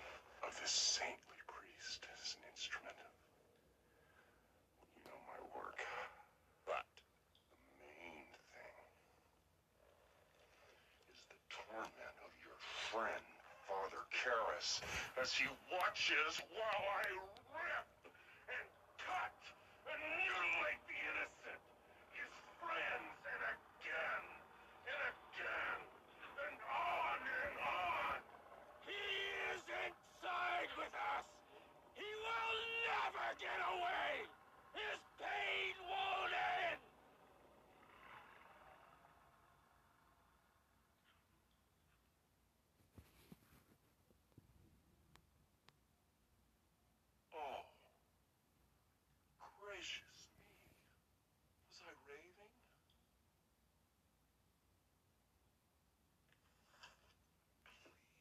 of 0.47 0.55
this 0.61 0.71
saintly 0.71 1.39
priest 1.47 2.07
as 2.15 2.35
an 2.39 2.43
instrument 2.47 2.95
you 4.95 5.03
know, 5.03 5.19
my 5.27 5.39
work. 5.51 5.79
But 6.65 6.87
the 7.51 7.59
main 7.83 8.27
thing 8.55 8.77
is 11.11 11.19
the 11.27 11.39
torment 11.51 12.15
of 12.23 12.31
your 12.41 12.59
friend, 12.89 13.25
Father 13.67 14.03
Karras, 14.15 14.81
as 15.21 15.33
he 15.35 15.45
watches 15.71 16.39
while 16.55 16.85
I 17.03 17.05
rip 17.51 17.89
and 18.47 18.67
cut 19.03 19.35
get 33.39 33.59
away. 33.67 34.23
His 34.73 34.99
pain 35.19 35.75
won't 35.91 36.31
end. 36.31 36.79
Oh, 47.35 47.67
gracious 49.59 50.29
me. 50.31 50.47
Was 51.67 51.79
I 51.83 51.91
raving? 52.07 52.55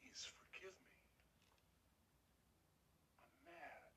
Please 0.03 0.27
forgive 0.27 0.75
me. 0.75 0.99
I'm 3.23 3.35
mad. 3.47 3.95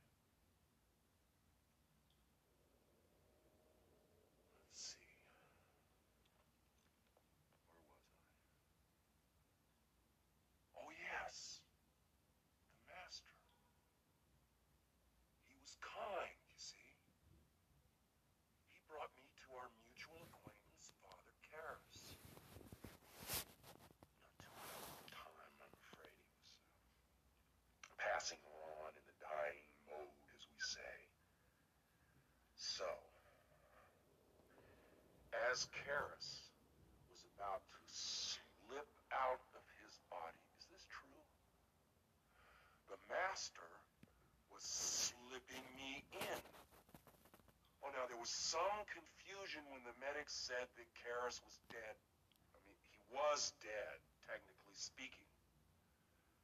Let's 4.65 4.81
see. 4.81 5.17
Where 7.05 7.21
was 7.21 7.33
I? 7.33 7.97
Oh, 10.77 10.89
yes. 10.93 11.61
The 12.73 12.81
master. 12.89 13.33
He 15.47 15.53
was 15.61 15.77
kind, 15.81 16.37
you 16.49 16.57
see. 16.57 16.89
He 18.73 18.79
brought 18.89 19.13
me 19.17 19.25
to 19.45 19.47
our 19.57 19.69
mutual 19.85 20.21
acquaintance, 20.33 20.93
Father 21.01 21.35
Karras. 21.45 22.17
Not 23.27 24.33
too 24.41 24.53
long 24.81 25.05
time, 25.09 25.53
I'm 25.61 25.73
afraid. 25.77 26.17
He 26.17 26.31
was 26.37 26.53
uh, 26.57 26.71
passing 27.97 28.41
on 28.45 28.93
in 28.93 29.05
the 29.09 29.17
dying 29.19 29.65
mode, 29.89 30.21
as 30.37 30.43
we 30.47 30.59
say. 30.61 30.95
So, 32.55 32.85
as 35.57 35.65
Karras 35.73 36.53
was 37.09 37.25
about 37.33 37.65
to 37.65 37.81
slip 37.89 38.85
out 39.09 39.41
of 39.57 39.65
his 39.81 39.97
body, 40.05 40.37
is 40.53 40.69
this 40.69 40.85
true? 40.85 41.25
The 42.93 43.01
master 43.09 43.65
was 44.53 44.61
slipping 44.61 45.65
me 45.73 46.05
in. 46.13 46.41
Oh, 47.81 47.89
now 47.89 48.05
there 48.05 48.21
was 48.21 48.29
some 48.29 48.85
confusion 48.85 49.65
when 49.73 49.81
the 49.81 49.97
medics 49.97 50.37
said 50.37 50.69
that 50.77 50.87
Karras 51.01 51.41
was 51.41 51.57
dead. 51.73 51.97
I 52.53 52.61
mean, 52.69 52.77
he 52.93 53.01
was 53.09 53.49
dead, 53.65 53.97
technically 54.29 54.77
speaking. 54.77 55.25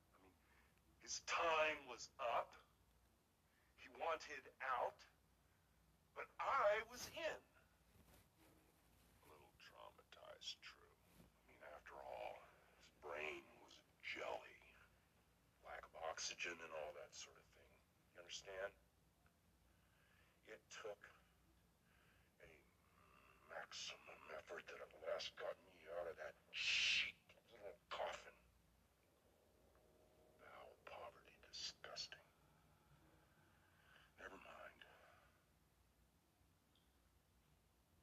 I 0.09 0.25
mean, 0.25 0.33
his 1.05 1.21
time 1.29 1.77
was 1.85 2.09
up. 2.17 2.49
He 3.77 3.93
wanted 4.01 4.41
out, 4.81 4.97
but 6.17 6.25
I 6.41 6.81
was 6.89 7.05
in. 7.13 7.52
Traumatized, 10.43 10.59
true. 10.59 10.91
I 11.15 11.47
mean, 11.47 11.63
after 11.71 11.95
all, 11.95 12.35
his 12.75 12.91
brain 12.99 13.43
was 13.63 13.79
jelly. 14.03 14.59
Lack 15.63 15.79
of 15.87 15.95
oxygen 16.11 16.51
and 16.51 16.71
all 16.83 16.91
that 16.99 17.15
sort 17.15 17.39
of 17.39 17.47
thing. 17.55 17.71
You 18.11 18.27
understand? 18.27 18.71
It 20.51 20.59
took 20.67 20.99
a 22.43 22.51
maximum 23.47 24.19
effort 24.35 24.67
that 24.67 24.83
at 24.83 24.91
last 25.07 25.31
got 25.39 25.55
me 25.63 25.79
out 25.95 26.11
of 26.11 26.15
that 26.19 26.35
cheap 26.51 27.15
little 27.55 27.79
coffin. 27.87 28.35
Foul 30.43 30.75
poverty, 30.83 31.39
disgusting. 31.47 32.27
Never 34.19 34.35
mind. 34.43 34.79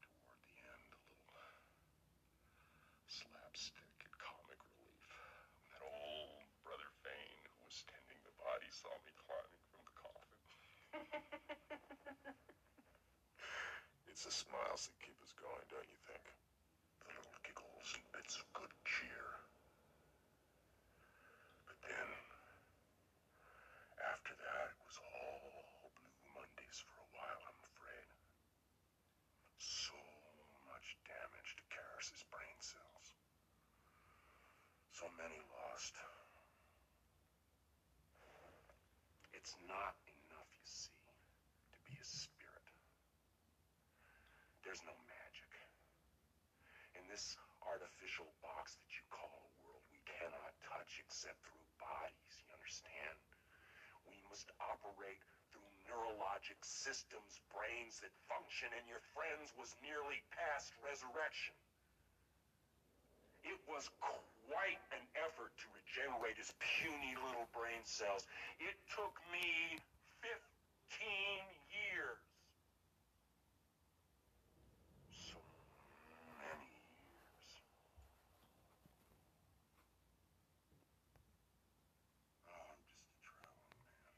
Toward 0.01 0.41
the 0.49 0.57
end, 0.65 0.89
a 0.97 1.01
little 1.05 1.21
slapstick 3.11 3.99
and 4.07 4.15
comic 4.23 4.61
relief. 4.79 5.03
When 5.59 5.67
that 5.75 5.83
old 5.83 6.47
Brother 6.63 6.89
Fane, 7.03 7.43
who 7.43 7.59
was 7.67 7.83
tending 7.91 8.23
the 8.23 8.33
body, 8.39 8.71
saw 8.71 8.95
me 9.03 9.11
climbing 9.27 9.65
from 9.75 9.83
the 9.83 9.97
coffin. 9.99 10.41
It's 14.11 14.25
the 14.25 14.33
smiles 14.33 14.89
that 14.91 14.97
keep 15.01 15.17
us 15.23 15.33
going, 15.39 15.65
don't 15.71 15.87
you 15.89 16.01
think? 16.07 16.25
The 17.03 17.09
little 17.15 17.39
giggles 17.47 17.89
and 17.95 18.05
bits 18.13 18.37
of 18.37 18.47
good 18.53 18.73
cheer. 18.85 19.31
But 21.67 21.79
then, 21.83 22.09
after 24.13 24.35
that, 24.35 24.67
it 24.75 24.83
was 24.85 24.99
all 25.01 25.91
Blue 25.97 26.21
Mondays 26.35 26.79
for 26.83 26.95
a 27.01 27.09
while, 27.17 27.41
I'm 27.49 27.61
afraid. 27.65 28.09
So 29.59 29.97
much 30.69 30.99
damage 31.07 31.51
to 31.57 31.65
Karras's 31.71 32.25
brain 32.29 32.59
cells. 32.61 33.07
So 34.93 35.09
many 35.17 35.41
lost. 35.55 35.95
It's 39.33 39.57
not 39.67 39.97
enough, 40.05 40.51
you 40.53 40.67
see, 40.69 40.93
to 41.73 41.79
be 41.89 41.97
a 41.97 42.05
spirit. 42.05 42.67
There's 44.71 44.87
no 44.87 44.95
magic. 45.11 45.51
In 46.95 47.03
this 47.11 47.35
artificial 47.67 48.31
box 48.39 48.79
that 48.79 48.87
you 48.95 49.03
call 49.11 49.27
a 49.27 49.51
world, 49.67 49.83
we 49.91 49.99
cannot 50.07 50.55
touch 50.63 51.03
except 51.03 51.43
through 51.43 51.67
bodies, 51.83 52.39
you 52.39 52.47
understand? 52.55 53.19
We 54.07 54.15
must 54.31 54.47
operate 54.63 55.19
through 55.51 55.67
neurologic 55.91 56.63
systems, 56.63 57.43
brains 57.51 57.99
that 58.07 58.15
function, 58.31 58.71
and 58.79 58.87
your 58.87 59.03
friend's 59.11 59.51
was 59.59 59.75
nearly 59.83 60.23
past 60.39 60.71
resurrection. 60.87 61.59
It 63.43 63.59
was 63.67 63.91
quite 63.99 64.79
an 64.95 65.03
effort 65.19 65.51
to 65.51 65.67
regenerate 65.75 66.39
his 66.39 66.55
puny 66.63 67.19
little 67.27 67.51
brain 67.51 67.83
cells. 67.83 68.23
It 68.63 68.79
took 68.95 69.19
me 69.35 69.83
15 70.23 70.31
years. 71.91 72.23
So 75.11 75.39
many 76.39 76.71
years. 77.09 77.49
Oh, 82.47 82.53
I'm 82.53 82.81
just 82.87 83.05
a 83.07 83.19
traveling 83.25 83.81
man. 83.95 84.15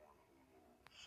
One 0.00 0.16
who 0.28 0.36
moves. 0.54 1.00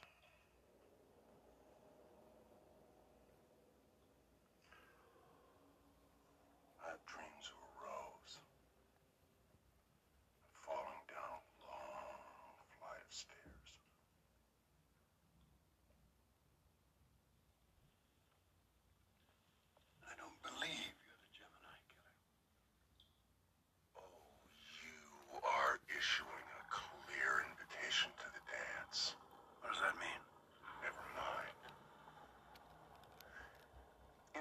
I 6.82 6.92
have 6.92 7.04
dreams 7.06 7.46
of 7.50 7.60
a 7.60 7.70
rose. 7.82 8.42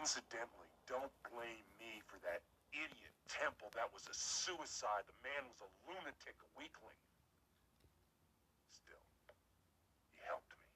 Incidentally, 0.01 0.73
don't 0.91 1.15
blame 1.31 1.63
me 1.79 2.03
for 2.11 2.19
that 2.27 2.43
idiot 2.75 3.15
temple. 3.31 3.71
That 3.79 3.87
was 3.95 4.03
a 4.11 4.17
suicide. 4.19 5.07
The 5.07 5.15
man 5.23 5.47
was 5.47 5.63
a 5.63 5.71
lunatic, 5.87 6.35
a 6.43 6.49
weakling. 6.59 6.99
Still, 8.75 8.99
he 10.11 10.19
helped 10.27 10.51
me. 10.59 10.67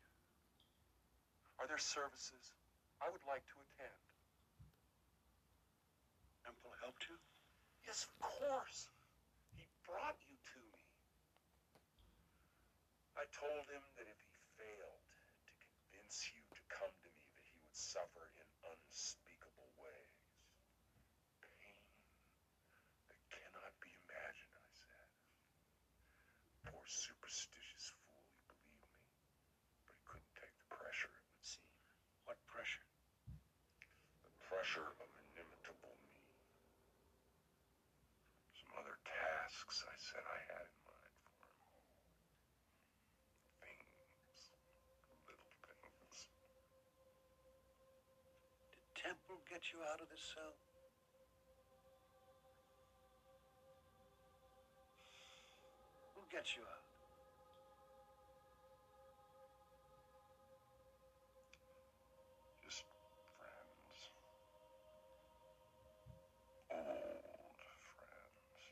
Are 1.58 1.66
there 1.66 1.82
services 1.82 2.54
I 3.02 3.10
would 3.10 3.26
like 3.26 3.42
to 3.50 3.56
attend? 3.58 3.98
Temple 6.46 6.70
helped 6.78 7.10
you? 7.10 7.18
Yes, 7.82 8.06
of 8.06 8.14
course. 8.22 8.86
He 9.58 9.66
brought 9.82 10.16
you 10.30 10.38
to 10.38 10.58
me. 10.70 10.84
I 13.18 13.26
told 13.34 13.66
him 13.66 13.82
that 13.98 14.06
if 14.06 14.18
he 14.22 14.34
failed 14.58 15.02
to 15.50 15.52
convince 15.58 16.30
you 16.34 16.42
to 16.54 16.62
come 16.70 16.90
to 17.02 17.10
me, 17.10 17.24
that 17.34 17.46
he 17.46 17.54
would 17.62 17.74
suffer 17.74 18.26
in 18.38 18.46
unspeakable 18.66 19.70
ways. 19.78 20.18
Pain 21.40 21.78
that 23.06 23.22
cannot 23.30 23.70
be 23.78 23.94
imagined, 24.04 24.54
I 24.58 24.66
said. 24.74 25.06
Poor 26.74 26.84
superstitious 26.90 27.94
fool, 28.02 28.24
he 28.34 28.42
believed 28.50 28.82
me, 28.90 29.06
but 29.86 29.94
he 29.94 30.02
couldn't 30.04 30.34
take 30.34 30.54
the 30.58 30.68
pressure, 30.74 31.14
it 31.14 31.24
would 31.30 31.46
seem. 31.46 31.70
What 32.26 32.40
pressure? 32.50 32.82
The 34.26 34.34
pressure 34.42 34.90
of 34.98 35.08
inimitable 35.38 35.94
me. 36.10 36.18
Some 38.58 38.74
other 38.82 38.98
tasks 39.06 39.86
I 39.86 39.94
said 40.02 40.24
I 40.26 40.40
had 40.50 40.66
in 40.66 40.78
mind 40.88 41.14
for 41.22 41.30
him. 41.38 41.86
Things. 43.62 43.86
Little 45.26 45.50
things. 45.64 46.26
Did 48.93 48.93
Temple 49.04 49.36
get 49.50 49.60
you 49.70 49.80
out 49.92 50.00
of 50.00 50.08
this 50.08 50.32
cell? 50.34 50.54
Who 56.14 56.22
gets 56.32 56.56
you 56.56 56.62
out? 56.62 56.84
Just 62.64 62.84
friends. 63.36 64.08
Old 66.72 67.60
friends. 67.92 68.64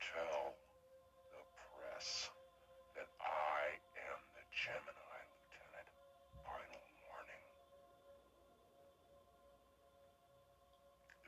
Tell 0.00 0.56
the 1.30 1.42
press 1.54 2.30
that 2.96 3.10
I 3.20 3.76
am 4.08 4.18
the 4.34 4.42
Gemini, 4.50 5.20
Lieutenant. 5.30 5.88
Final 6.42 6.82
warning. 7.06 7.44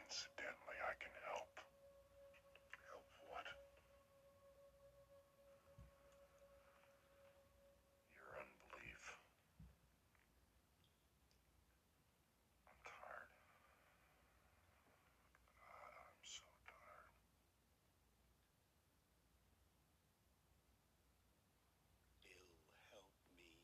Incidentally, 0.00 0.78
I 0.80 0.94
can 0.98 1.14
help. 1.28 1.52
Help 2.88 3.04
what? 3.30 3.46
Your 8.16 8.32
unbelief. 8.40 9.04
I'm 12.66 12.80
tired. 12.82 13.30
God, 15.62 15.92
I'm 15.94 16.18
so 16.24 16.48
tired. 16.66 17.14
It'll 22.26 22.56
help 22.90 23.06
me. 23.36 23.54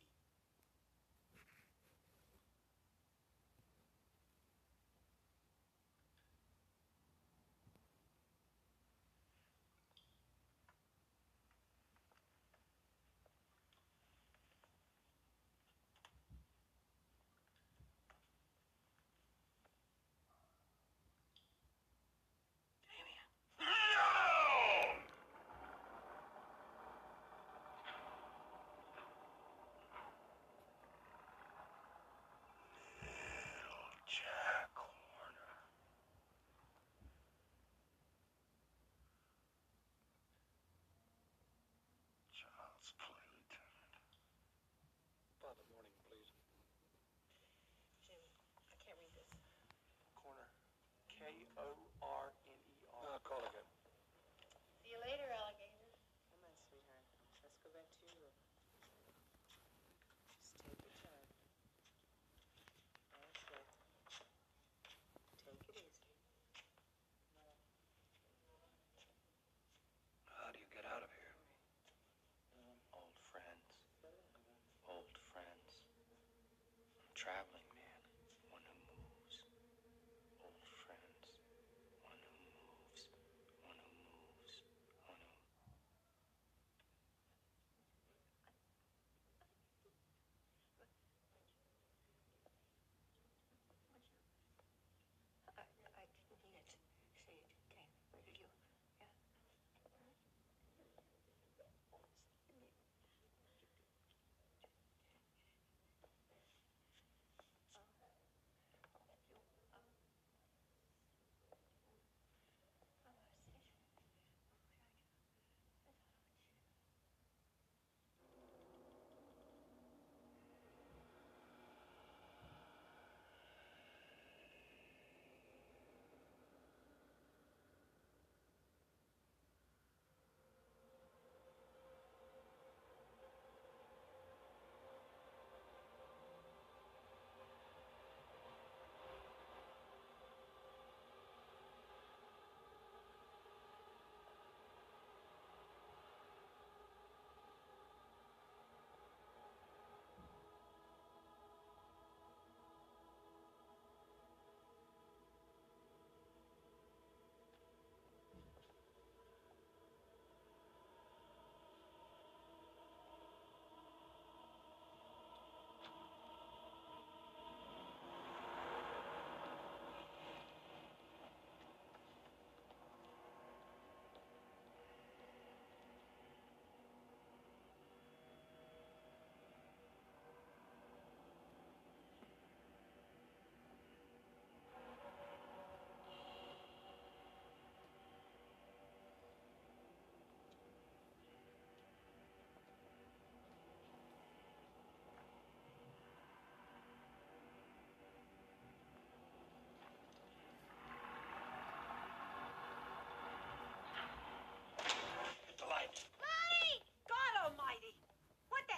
Little 33.02 33.92
Jack 34.06 34.70
Horner. 34.74 35.52
Child's 42.32 42.92
play, 43.00 43.24
Lieutenant. 43.32 43.94
Father, 45.40 45.64
morning, 45.72 45.96
please. 46.08 46.32
Jimmy, 48.04 48.28
I 48.68 48.76
can't 48.84 48.98
read 49.00 49.14
this. 49.16 49.30
Corner. 50.14 50.48
K 51.08 51.24
O 51.36 52.06
R 52.06 52.15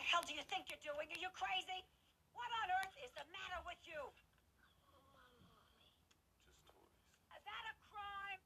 hell 0.08 0.24
do 0.24 0.32
you 0.32 0.44
think 0.48 0.72
you're 0.72 0.80
doing? 0.80 1.04
Are 1.12 1.20
you 1.20 1.28
crazy? 1.36 1.84
What 2.32 2.48
on 2.64 2.72
earth 2.80 2.96
is 3.04 3.12
the 3.12 3.28
matter 3.28 3.60
with 3.68 3.76
you? 3.84 4.00
Is 7.36 7.44
that 7.44 7.64
a 7.68 7.74
crime? 7.92 8.40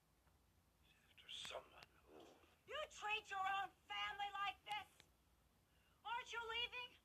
There's 1.14 1.38
someone 1.46 1.86
who. 2.10 2.18
You 2.66 2.78
treat 2.98 3.24
your 3.30 3.46
own 3.62 3.70
family 3.86 4.30
like 4.42 4.58
this? 4.66 4.90
Aren't 6.02 6.30
you 6.34 6.42
leaving? 6.50 7.01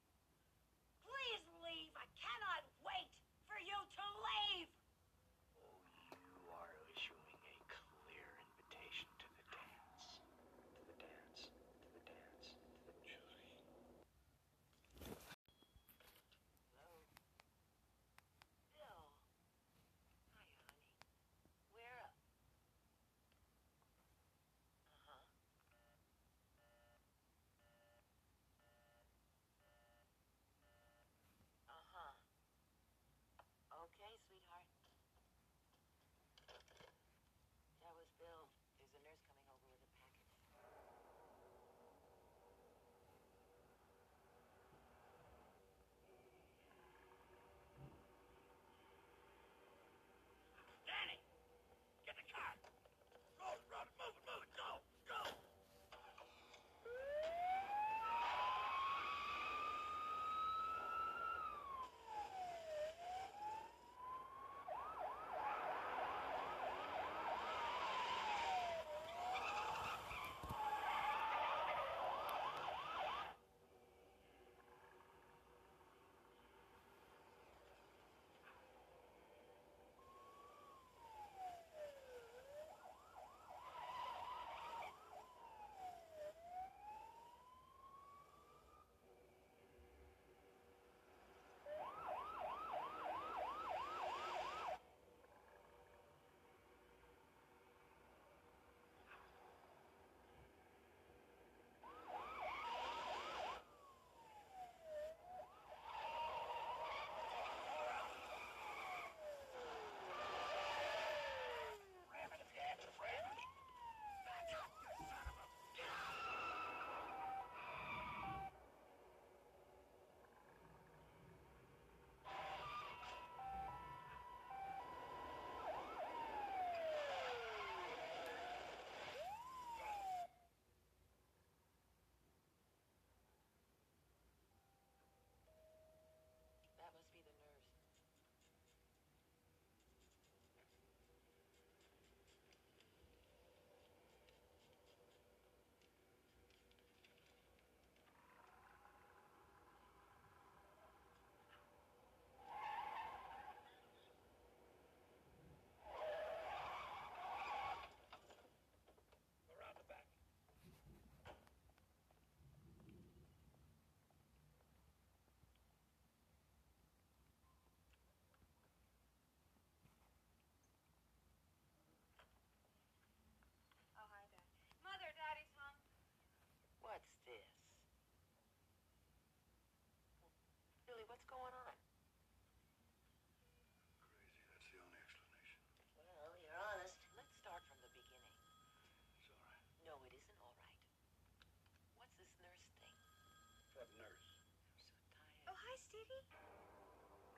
Hi, 196.08 196.16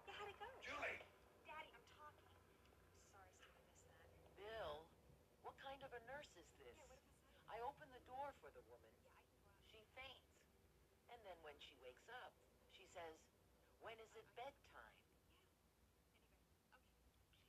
Yeah, 0.05 0.13
how'd 0.13 0.29
it 0.29 0.37
go? 0.37 0.45
Julie! 0.61 1.01
Daddy, 1.49 1.71
I'm 1.73 1.87
talking. 1.97 2.29
Sorry, 3.09 3.33
Stevie, 3.41 3.65
missed 3.81 3.97
that. 3.97 4.37
Bill, 4.37 4.85
what 5.41 5.57
kind 5.57 5.81
of 5.81 5.89
a 5.93 6.01
nurse 6.05 6.29
is 6.37 6.45
this? 6.61 6.77
I 7.49 7.57
open 7.65 7.89
the 7.89 8.03
door 8.05 8.29
for 8.45 8.53
the 8.53 8.61
woman. 8.69 8.93
She 9.65 9.81
faints. 9.97 10.37
And 11.09 11.17
then 11.25 11.37
when 11.41 11.57
she 11.57 11.73
wakes 11.81 12.05
up, 12.21 12.33
she 12.69 12.85
says, 12.93 13.17
When 13.81 13.97
is 13.97 14.13
it 14.13 14.27
bedtime? 14.37 14.97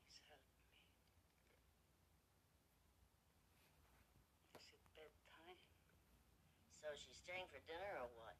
Please 0.00 0.16
help 0.32 0.40
me. 0.56 0.64
Is 4.56 4.64
it 4.72 4.80
bedtime? 4.96 5.60
So 6.80 6.88
she's 6.96 7.20
staying 7.20 7.44
for 7.52 7.60
dinner 7.68 7.92
or 8.00 8.08
what? 8.16 8.36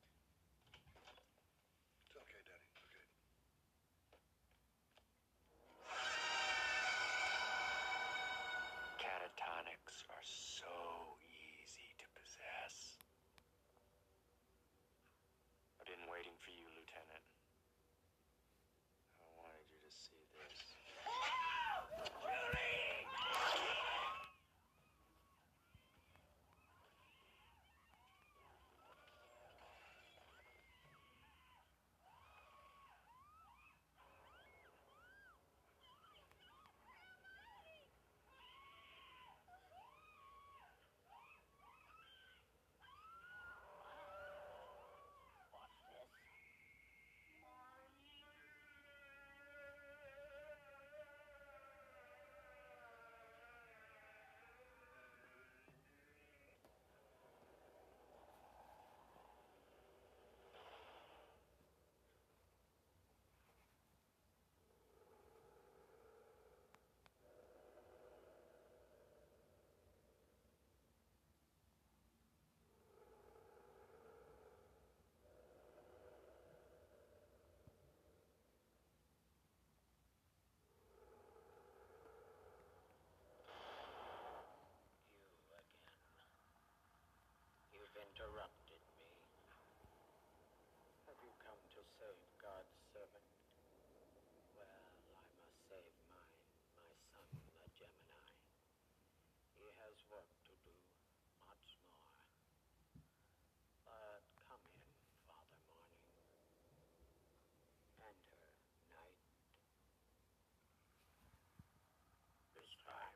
described. 112.71 113.10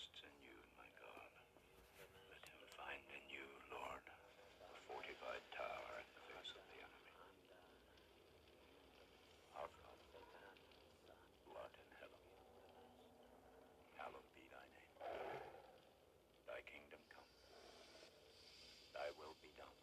trusts 0.00 0.24
in 0.24 0.32
you, 0.40 0.56
my 0.80 0.88
God. 0.96 1.28
Let 2.00 2.40
him 2.40 2.62
find 2.72 3.04
in 3.12 3.24
you, 3.28 3.44
Lord, 3.68 4.04
a 4.64 4.80
fortified 4.88 5.44
tower 5.52 5.92
in 6.00 6.08
the 6.16 6.24
face 6.24 6.52
of 6.56 6.64
the 6.72 6.78
enemy. 6.80 7.12
Our 9.60 9.68
God, 9.68 9.98
who 11.44 11.52
art 11.52 11.76
in 11.76 11.90
heaven, 12.00 12.22
hallowed 14.00 14.24
be 14.32 14.48
thy 14.48 14.64
name. 14.72 14.96
Thy 16.48 16.60
kingdom 16.64 17.02
come. 17.12 17.32
Thy 18.96 19.08
will 19.20 19.36
be 19.44 19.52
done. 19.60 19.80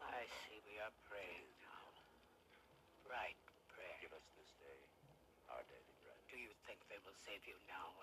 I 0.00 0.24
see 0.48 0.64
we 0.64 0.80
are 0.80 0.96
praying 1.04 1.48
now. 1.60 1.84
Right 3.04 3.36
prayer. 3.68 4.00
Give 4.00 4.16
us 4.16 4.24
this 4.32 4.48
day 4.64 4.80
our 5.52 5.60
daily 5.68 5.94
bread. 6.00 6.16
Do 6.32 6.40
you 6.40 6.56
think 6.64 6.80
they 6.88 7.02
will 7.04 7.16
save 7.26 7.44
you 7.44 7.58
now? 7.68 7.99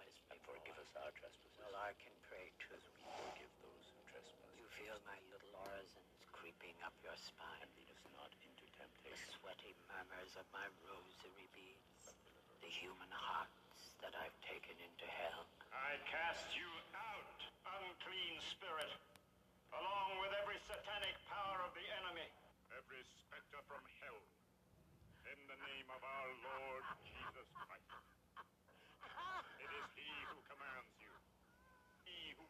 Our 1.04 1.14
trespasses. 1.18 1.54
Well, 1.62 1.76
I 1.78 1.94
can 2.02 2.14
pray 2.26 2.50
too. 2.62 2.74
As 2.74 2.86
we 2.90 3.06
forgive 3.06 3.52
those 3.62 3.86
who 3.94 4.00
trespass. 4.10 4.54
You 4.58 4.68
feel 4.78 4.98
my 5.06 5.18
little 5.30 5.54
orisons 5.62 6.10
creeping 6.34 6.78
up 6.86 6.94
your 7.06 7.18
spine. 7.18 7.62
And 7.62 7.72
lead 7.78 7.90
us 7.92 8.04
not 8.16 8.32
into 8.42 8.66
The 9.06 9.14
sweaty 9.38 9.74
murmurs 9.90 10.34
of 10.38 10.46
my 10.54 10.66
rosary 10.86 11.50
beads. 11.54 12.14
The 12.62 12.72
human 12.72 13.12
hearts 13.12 13.94
that 14.02 14.14
I've 14.18 14.36
taken 14.46 14.78
into 14.78 15.08
hell. 15.10 15.46
I 15.74 15.98
cast 16.10 16.46
you 16.58 16.70
out, 16.94 17.40
unclean 17.66 18.38
spirit, 18.54 18.92
along 19.74 20.22
with 20.22 20.34
every 20.42 20.60
satanic 20.66 21.16
power 21.30 21.62
of 21.66 21.72
the 21.78 21.88
enemy. 22.02 22.28
Every 22.74 23.02
specter 23.22 23.62
from 23.70 23.84
hell. 24.04 24.22
In 25.28 25.40
the 25.50 25.60
name 25.60 25.88
of 25.92 26.02
our 26.02 26.30
Lord 26.46 26.84
Jesus 27.04 27.48
Christ. 27.54 27.92
It 29.58 29.72
is 29.72 29.88
he 29.98 30.12
who 30.32 30.38
commands 30.48 30.94
you. 31.02 31.14
He 32.06 32.36
who 32.38 32.46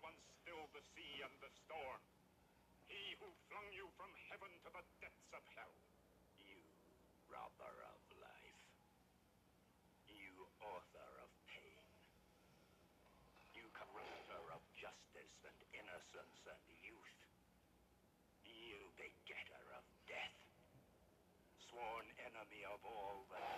the 0.73 0.83
sea 0.95 1.23
and 1.23 1.35
the 1.39 1.51
storm. 1.63 2.01
He 2.87 3.15
who 3.19 3.27
flung 3.51 3.67
you 3.75 3.87
from 3.99 4.11
heaven 4.31 4.51
to 4.63 4.69
the 4.71 4.83
depths 5.03 5.31
of 5.35 5.43
hell. 5.55 5.75
You 6.39 6.59
robber 7.27 7.75
of 7.91 7.99
life. 8.19 8.63
You 10.07 10.47
author 10.63 11.11
of 11.23 11.29
pain. 11.51 11.83
You 13.55 13.67
corrupter 13.75 14.43
of 14.55 14.63
justice 14.75 15.37
and 15.43 15.59
innocence 15.75 16.41
and 16.47 16.63
youth. 16.83 17.19
You 18.47 18.79
begetter 18.95 19.63
of 19.75 19.85
death. 20.07 20.39
Sworn 21.67 22.07
enemy 22.23 22.63
of 22.67 22.79
all 22.87 23.27
the 23.27 23.56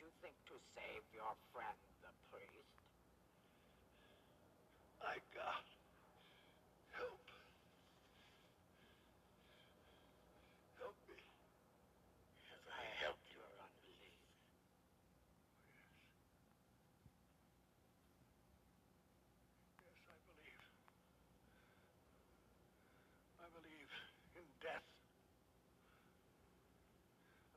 You 0.00 0.08
think 0.22 0.36
to 0.48 0.56
save 0.76 1.04
your 1.14 1.32
friend, 1.52 1.78
the 2.02 2.12
priest? 2.30 2.72
My 5.00 5.16
God. 5.34 5.64
Help. 6.96 7.24
Help 10.78 10.96
me. 11.08 11.18
Have 12.52 12.66
I 12.70 12.82
helped 13.04 13.28
your 13.34 13.50
unbelief? 13.60 14.16
Yes, 19.84 19.98
I 20.08 20.18
believe. 20.28 20.62
I 23.42 23.48
believe 23.56 23.90
in 24.38 24.46
death. 24.62 24.86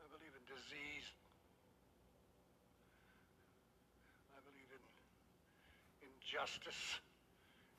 I 0.02 0.08
believe 0.12 0.34
in 0.36 0.46
disease. 0.50 1.08
I 4.36 4.40
believe 4.48 4.72
in 4.74 4.84
injustice 6.26 6.98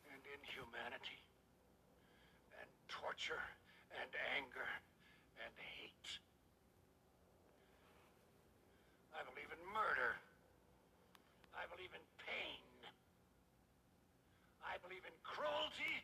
and 0.07 0.23
inhumanity 0.23 1.19
and 2.63 2.71
torture 2.87 3.43
and 3.99 4.07
anger 4.39 4.71
and 5.43 5.51
hate. 5.59 6.09
I 9.19 9.27
believe 9.27 9.51
in 9.51 9.59
murder. 9.75 10.15
I 11.59 11.67
believe 11.75 11.91
in 11.91 12.07
pain. 12.23 12.71
I 14.63 14.79
believe 14.79 15.03
in 15.03 15.17
cruelty 15.27 15.99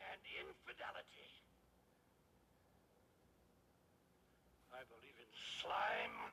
and 0.00 0.20
infidelity. 0.40 1.32
I 4.72 4.88
believe 4.88 5.20
in 5.20 5.30
slime 5.60 6.32